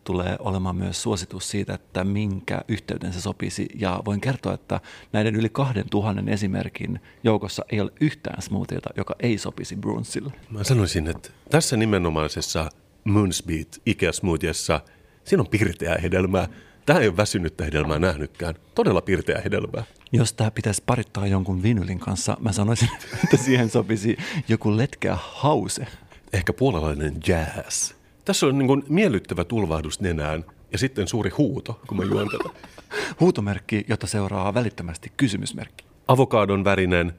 tulee 0.04 0.36
olemaan 0.40 0.76
myös 0.76 1.02
suositus 1.02 1.50
siitä, 1.50 1.74
että 1.74 2.04
minkä 2.04 2.62
yhteyden 2.68 3.14
se 3.14 3.22
sopisi. 3.22 3.68
Ja 3.76 4.02
voin 4.06 4.22
kertoa, 4.22 4.54
että 4.54 4.82
näiden 5.14 5.36
yli 5.36 5.50
kahden 5.50 5.90
tuhannen 5.92 6.30
esimerkin 6.30 7.00
joukossa 7.24 7.66
ei 7.72 7.82
ole 7.82 7.92
yhtään 8.02 8.42
smoothieta, 8.42 8.90
joka 8.98 9.16
ei 9.20 9.38
sopisi 9.38 9.76
brunssille. 9.76 10.34
Mä 10.50 10.64
sanoisin, 10.64 11.08
että 11.08 11.30
tässä 11.50 11.78
nimenomaisessa 11.78 12.70
Moonsbeat 13.04 13.82
Ikea 13.86 14.12
Smoothiessa, 14.12 14.82
siinä 15.24 15.42
on 15.42 15.48
pirteää 15.48 15.98
hedelmää. 16.02 16.48
Tämä 16.90 17.00
ei 17.00 17.08
ole 17.08 17.18
väsynyttä 17.18 17.64
hedelmää 17.64 18.00
nähnytkään. 18.00 18.56
Todella 18.76 19.02
pirteää 19.02 19.42
hedelmää. 19.42 19.84
Jos 20.12 20.34
tämä 20.34 20.52
pitäisi 20.52 20.84
parittaa 20.86 21.28
jonkun 21.28 21.64
vinylin 21.64 22.00
kanssa, 22.00 22.38
mä 22.40 22.52
sanoisin, 22.52 22.90
että 23.24 23.38
siihen 23.38 23.70
sopisi 23.70 24.18
joku 24.48 24.78
letkeä 24.78 25.18
hause. 25.22 25.88
Ehkä 26.34 26.54
puolalainen 26.54 27.16
jazz. 27.28 27.94
Tässä 28.26 28.46
on 28.46 28.58
niin 28.58 28.68
kuin 28.68 28.84
miellyttävä 28.90 29.44
tulvahdus 29.44 30.00
nenään 30.00 30.46
ja 30.72 30.78
sitten 30.78 31.08
suuri 31.08 31.30
huuto, 31.30 31.82
kun 31.88 31.98
mä 31.98 32.04
juon 32.04 32.30
tätä. 32.30 32.50
Huutomerkki, 33.20 33.86
jota 33.88 34.08
seuraa 34.08 34.54
välittömästi 34.54 35.12
kysymysmerkki. 35.18 35.86
Avokadon 36.08 36.64
värinen, 36.64 37.14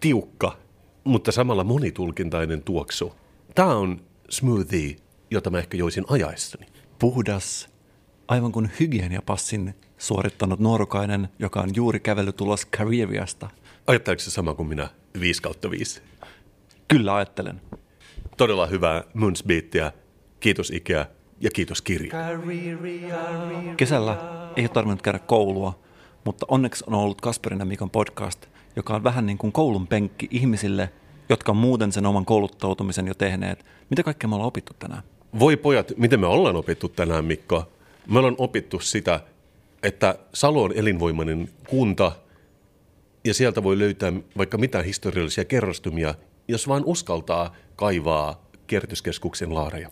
tiukka, 0.00 0.56
mutta 1.04 1.32
samalla 1.32 1.64
monitulkintainen 1.64 2.62
tuoksu. 2.62 3.12
Tämä 3.54 3.74
on 3.74 4.00
smoothie, 4.28 4.96
jota 5.30 5.50
mä 5.50 5.58
ehkä 5.58 5.76
joisin 5.76 6.04
ajaessani. 6.08 6.66
Puhdas, 6.98 7.73
aivan 8.28 8.52
kuin 8.52 8.70
hygieniapassin 8.80 9.74
suorittanut 9.98 10.60
nuorukainen, 10.60 11.28
joka 11.38 11.60
on 11.60 11.70
juuri 11.76 12.00
kävellyt 12.00 12.40
ulos 12.40 12.66
Carrieriasta. 12.66 13.50
Ajatteleeko 13.86 14.22
se 14.22 14.30
sama 14.30 14.54
kuin 14.54 14.68
minä 14.68 14.88
5 15.20 15.42
kautta 15.42 15.70
5? 15.70 16.02
Kyllä 16.88 17.14
ajattelen. 17.16 17.60
Todella 18.36 18.66
hyvää 18.66 19.04
Moonsbeatia. 19.14 19.92
Kiitos 20.40 20.70
Ikea 20.70 21.06
ja 21.40 21.50
kiitos 21.50 21.82
kirja. 21.82 22.12
Kesällä 23.76 24.16
ei 24.56 24.62
ole 24.62 24.68
tarvinnut 24.68 25.02
käydä 25.02 25.18
koulua, 25.18 25.78
mutta 26.24 26.46
onneksi 26.48 26.84
on 26.86 26.94
ollut 26.94 27.20
Kasperin 27.20 27.58
ja 27.58 27.64
Mikon 27.64 27.90
podcast, 27.90 28.46
joka 28.76 28.94
on 28.94 29.04
vähän 29.04 29.26
niin 29.26 29.38
kuin 29.38 29.52
koulun 29.52 29.86
penkki 29.86 30.28
ihmisille, 30.30 30.90
jotka 31.28 31.52
on 31.52 31.56
muuten 31.56 31.92
sen 31.92 32.06
oman 32.06 32.24
kouluttautumisen 32.24 33.06
jo 33.06 33.14
tehneet. 33.14 33.64
Mitä 33.90 34.02
kaikkea 34.02 34.28
me 34.28 34.34
ollaan 34.34 34.48
opittu 34.48 34.72
tänään? 34.78 35.02
Voi 35.38 35.56
pojat, 35.56 35.92
miten 35.96 36.20
me 36.20 36.26
ollaan 36.26 36.56
opittu 36.56 36.88
tänään, 36.88 37.24
Mikko? 37.24 37.72
Me 38.08 38.18
ollaan 38.18 38.34
opittu 38.38 38.80
sitä, 38.80 39.20
että 39.82 40.18
Salo 40.34 40.62
on 40.62 40.72
elinvoimainen 40.74 41.48
kunta 41.68 42.12
ja 43.24 43.34
sieltä 43.34 43.62
voi 43.62 43.78
löytää 43.78 44.12
vaikka 44.36 44.58
mitä 44.58 44.82
historiallisia 44.82 45.44
kerrostumia, 45.44 46.14
jos 46.48 46.68
vain 46.68 46.82
uskaltaa 46.86 47.54
kaivaa 47.76 48.44
kierrätyskeskuksen 48.66 49.54
laareja. 49.54 49.90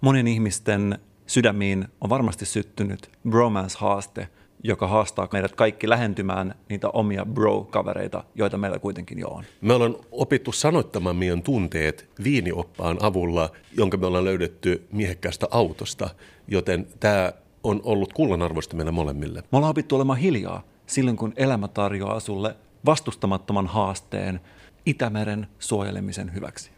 Monien 0.00 0.28
ihmisten 0.28 0.98
sydämiin 1.26 1.88
on 2.00 2.10
varmasti 2.10 2.46
syttynyt 2.46 3.10
bromance-haaste, 3.28 4.28
joka 4.62 4.88
haastaa 4.88 5.28
meidät 5.32 5.56
kaikki 5.56 5.88
lähentymään 5.88 6.54
niitä 6.68 6.88
omia 6.88 7.26
bro-kavereita, 7.26 8.24
joita 8.34 8.58
meillä 8.58 8.78
kuitenkin 8.78 9.18
jo 9.18 9.28
on. 9.28 9.44
Me 9.60 9.72
ollaan 9.74 9.96
opittu 10.10 10.52
sanoittamaan 10.52 11.16
meidän 11.16 11.42
tunteet 11.42 12.08
viinioppaan 12.24 12.98
avulla, 13.00 13.50
jonka 13.76 13.96
me 13.96 14.06
ollaan 14.06 14.24
löydetty 14.24 14.86
miehekkäästä 14.92 15.46
autosta, 15.50 16.10
joten 16.48 16.86
tämä 17.00 17.32
on 17.62 17.80
ollut 17.84 18.12
kullanarvoista 18.12 18.76
meille 18.76 18.92
molemmille. 18.92 19.42
Me 19.52 19.58
ollaan 19.58 19.70
opittu 19.70 19.96
olemaan 19.96 20.18
hiljaa 20.18 20.62
silloin, 20.86 21.16
kun 21.16 21.32
elämä 21.36 21.68
tarjoaa 21.68 22.20
sulle 22.20 22.56
vastustamattoman 22.86 23.66
haasteen 23.66 24.40
Itämeren 24.86 25.46
suojelemisen 25.58 26.34
hyväksi. 26.34 26.70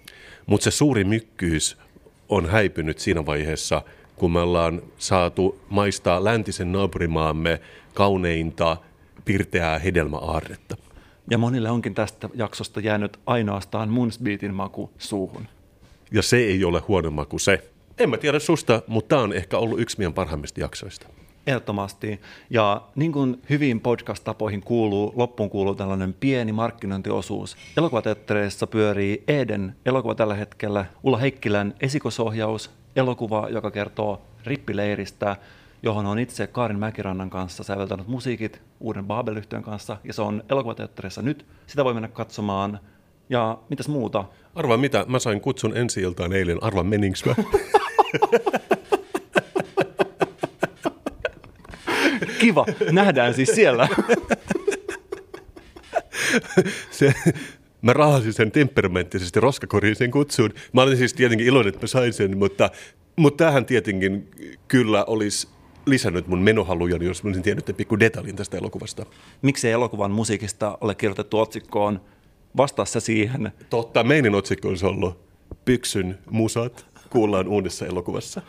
Mutta 0.47 0.65
se 0.65 0.71
suuri 0.71 1.05
mykkyys 1.05 1.79
on 2.29 2.47
häipynyt 2.47 2.99
siinä 2.99 3.27
vaiheessa, 3.27 3.83
kun 4.17 4.33
me 4.33 4.41
ollaan 4.41 4.83
saatu 4.99 5.61
maistaa 5.69 6.25
läntisen 6.25 6.73
naapurimaamme 6.73 7.61
kauneinta 7.95 8.77
pirteää 9.25 9.79
hedelmäaarretta. 9.79 10.77
Ja 11.31 11.39
monille 11.39 11.71
onkin 11.71 11.95
tästä 11.95 12.29
jaksosta 12.35 12.81
jäänyt 12.81 13.21
ainoastaan 13.27 13.89
Moonsbeatin 13.89 14.55
maku 14.55 14.91
suuhun. 14.99 15.49
Ja 16.13 16.23
se 16.23 16.37
ei 16.37 16.65
ole 16.65 16.81
huono 16.81 17.11
maku 17.11 17.39
se. 17.39 17.71
En 17.99 18.11
mä 18.11 18.17
tiedä 18.17 18.39
susta, 18.39 18.83
mutta 18.87 19.09
tämä 19.09 19.23
on 19.23 19.33
ehkä 19.33 19.59
ollut 19.59 19.81
yksi 19.81 19.99
meidän 19.99 20.15
parhaimmista 20.15 20.61
jaksoista. 20.61 21.07
Ehdottomasti. 21.47 22.21
Ja 22.51 22.83
niin 22.95 23.13
kuin 23.13 23.43
hyviin 23.51 23.81
podcast-tapoihin 23.81 24.63
kuuluu, 24.63 25.13
loppuun 25.17 25.51
kuuluu 25.51 25.75
tällainen 25.75 26.15
pieni 26.15 26.53
markkinointiosuus. 26.53 27.57
Elokuvateattereissa 27.77 28.67
pyörii 28.67 29.25
Eden 29.29 29.77
elokuva 29.87 30.15
tällä 30.15 30.35
hetkellä, 30.35 30.87
Ulla 31.03 31.19
Heikkilän 31.19 31.75
esikosohjaus, 31.81 32.71
elokuva, 32.97 33.49
joka 33.51 33.71
kertoo 33.71 34.23
rippileiristä, 34.45 35.37
johon 35.83 36.07
on 36.07 36.19
itse 36.19 36.47
Kaarin 36.47 36.79
Mäkirannan 36.79 37.31
kanssa 37.31 37.63
säveltänyt 37.63 38.09
musiikit 38.09 38.63
uuden 38.81 39.07
babel 39.07 39.43
kanssa, 39.63 39.97
ja 40.05 40.13
se 40.13 40.23
on 40.23 40.43
elokuvateattereissa 40.51 41.23
nyt. 41.23 41.47
Sitä 41.67 41.85
voi 41.85 41.95
mennä 41.95 42.09
katsomaan. 42.09 42.81
Ja 43.29 43.59
mitäs 43.71 43.89
muuta? 43.89 44.25
Arvaa 44.55 44.77
mitä, 44.77 45.05
mä 45.09 45.19
sain 45.19 45.41
kutsun 45.41 45.77
ensi 45.77 46.01
iltaan 46.01 46.33
eilen, 46.33 46.63
arvaa 46.63 46.85
meninkö 46.85 47.19
mä? 47.27 47.35
Kiva, 52.41 52.67
nähdään 52.91 53.35
siis 53.35 53.49
siellä. 53.49 53.89
se, 56.91 57.15
mä 57.85 57.93
rahasin 57.93 58.33
sen 58.33 58.51
temperamenttisesti 58.51 59.41
roskakoriin 59.41 59.97
sen 59.97 60.11
kutsuun. 60.11 60.51
Mä 60.73 60.83
olin 60.83 60.97
siis 60.97 61.15
tietenkin 61.15 61.47
iloinen, 61.47 61.69
että 61.69 61.81
mä 61.81 61.87
sain 61.87 62.13
sen, 62.13 62.39
mutta, 62.39 62.71
mutta 63.17 63.45
tämähän 63.45 63.65
tietenkin 63.65 64.31
kyllä 64.69 65.05
olisi 65.05 65.49
lisännyt 65.87 66.29
mun 66.29 66.43
menohaluja, 66.43 66.97
jos 67.01 67.23
mä 67.23 67.29
olisin 67.29 67.43
tiennyt 67.43 67.77
pikku 67.77 68.01
detaljin 68.01 68.37
tästä 68.37 68.59
elokuvasta. 68.59 69.07
Miksi 69.43 69.67
ei 69.67 69.73
elokuvan 69.73 70.11
musiikista 70.11 70.79
ole 70.81 70.95
kirjoitettu 70.95 71.39
otsikkoon? 71.39 72.01
Vastaa 72.57 72.85
se 72.85 73.01
siihen. 73.01 73.53
Totta, 73.71 74.05
meidän 74.05 74.35
otsikko 74.35 74.69
olisi 74.69 74.87
ollut 74.87 75.19
Pyksyn 75.65 76.19
musat 76.31 76.87
kuullaan 77.11 77.49
uudessa 77.49 77.87
elokuvassa. 77.87 78.43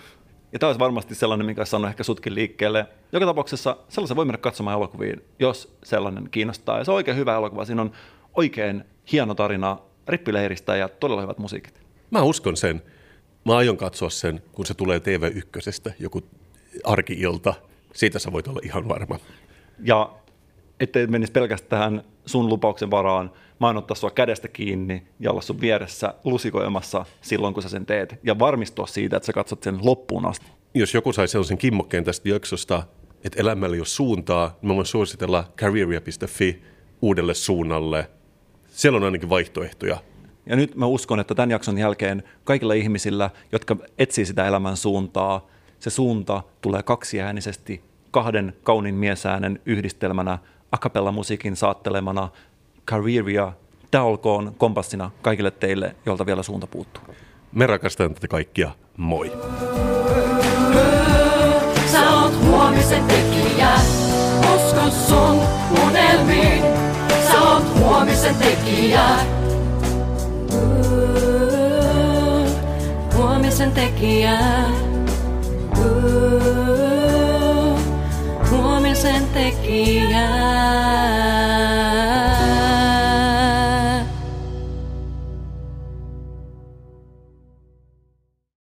Ja 0.53 0.59
tämä 0.59 0.67
olisi 0.67 0.79
varmasti 0.79 1.15
sellainen, 1.15 1.45
mikä 1.45 1.65
saanut 1.65 1.89
ehkä 1.89 2.03
sutkin 2.03 2.35
liikkeelle. 2.35 2.85
Joka 3.11 3.25
tapauksessa 3.25 3.77
sellaisen 3.89 4.17
voi 4.17 4.25
mennä 4.25 4.37
katsomaan 4.37 4.77
elokuviin, 4.77 5.21
jos 5.39 5.77
sellainen 5.83 6.29
kiinnostaa. 6.31 6.77
Ja 6.77 6.83
se 6.83 6.91
on 6.91 6.95
oikein 6.95 7.17
hyvä 7.17 7.35
elokuva. 7.35 7.65
Siinä 7.65 7.81
on 7.81 7.91
oikein 8.33 8.83
hieno 9.11 9.35
tarina 9.35 9.77
rippileiristä 10.07 10.75
ja 10.75 10.89
todella 10.89 11.21
hyvät 11.21 11.37
musiikit. 11.37 11.81
Mä 12.11 12.21
uskon 12.21 12.57
sen. 12.57 12.81
Mä 13.45 13.57
aion 13.57 13.77
katsoa 13.77 14.09
sen, 14.09 14.41
kun 14.51 14.65
se 14.65 14.73
tulee 14.73 14.99
TV1, 14.99 15.93
joku 15.99 16.21
arkiilta. 16.83 17.53
Siitä 17.93 18.19
sä 18.19 18.31
voit 18.31 18.47
olla 18.47 18.59
ihan 18.63 18.89
varma. 18.89 19.19
Ja 19.79 20.09
ettei 20.79 21.07
menisi 21.07 21.31
pelkästään 21.31 22.03
sun 22.25 22.49
lupauksen 22.49 22.91
varaan, 22.91 23.31
mä 23.59 23.67
oon 23.67 23.77
ottaa 23.77 23.95
sua 23.95 24.11
kädestä 24.11 24.47
kiinni 24.47 25.07
ja 25.19 25.31
olla 25.31 25.41
sun 25.41 25.61
vieressä 25.61 26.13
lusikoimassa 26.23 27.05
silloin, 27.21 27.53
kun 27.53 27.63
sä 27.63 27.69
sen 27.69 27.85
teet. 27.85 28.19
Ja 28.23 28.39
varmistua 28.39 28.87
siitä, 28.87 29.17
että 29.17 29.25
sä 29.25 29.33
katsot 29.33 29.63
sen 29.63 29.79
loppuun 29.85 30.25
asti. 30.25 30.45
Jos 30.73 30.93
joku 30.93 31.13
sai 31.13 31.27
sellaisen 31.27 31.57
kimmokkeen 31.57 32.03
tästä 32.03 32.29
jaksosta, 32.29 32.83
että 33.23 33.41
elämällä 33.41 33.75
ei 33.75 33.79
ole 33.79 33.85
suuntaa, 33.85 34.47
niin 34.61 34.67
mä 34.67 34.75
voin 34.75 34.85
suositella 34.85 35.51
careeria.fi 35.57 36.61
uudelle 37.01 37.33
suunnalle. 37.33 38.09
Siellä 38.75 38.97
on 38.97 39.03
ainakin 39.03 39.29
vaihtoehtoja. 39.29 39.97
Ja 40.45 40.55
nyt 40.55 40.75
mä 40.75 40.85
uskon, 40.85 41.19
että 41.19 41.35
tämän 41.35 41.51
jakson 41.51 41.77
jälkeen 41.77 42.23
kaikilla 42.43 42.73
ihmisillä, 42.73 43.29
jotka 43.51 43.75
etsii 43.97 44.25
sitä 44.25 44.47
elämän 44.47 44.77
suuntaa, 44.77 45.47
se 45.79 45.89
suunta 45.89 46.43
tulee 46.61 46.83
kaksiäänisesti 46.83 47.81
kahden 48.11 48.53
kauniin 48.63 48.95
miesäänen 48.95 49.59
yhdistelmänä, 49.65 50.37
akapella 50.71 51.11
musiikin 51.11 51.55
saattelemana, 51.55 52.29
careeria, 52.87 53.53
tämä 53.91 54.03
olkoon 54.03 54.55
kompassina 54.57 55.11
kaikille 55.21 55.51
teille, 55.51 55.95
joilta 56.05 56.25
vielä 56.25 56.43
suunta 56.43 56.67
puuttuu. 56.67 57.03
Me 57.51 57.67
rakastamme 57.67 58.13
tätä 58.13 58.27
kaikkia. 58.27 58.71
Moi! 58.97 59.31
Sä 61.91 62.11
oot 62.11 62.33
huomisen 62.41 63.03
tekijä, 63.03 63.73
usko 64.55 64.89
sun 65.07 65.41
unelmiin. 65.87 66.63
Sä 67.85 67.91
oot 67.91 67.97
huomisen 67.97 68.35
tekijä. 68.35 69.05
Huomisen 73.15 73.71
tekijä. 73.71 74.37
Huomisen 78.51 79.27
tekijä. 79.33 80.25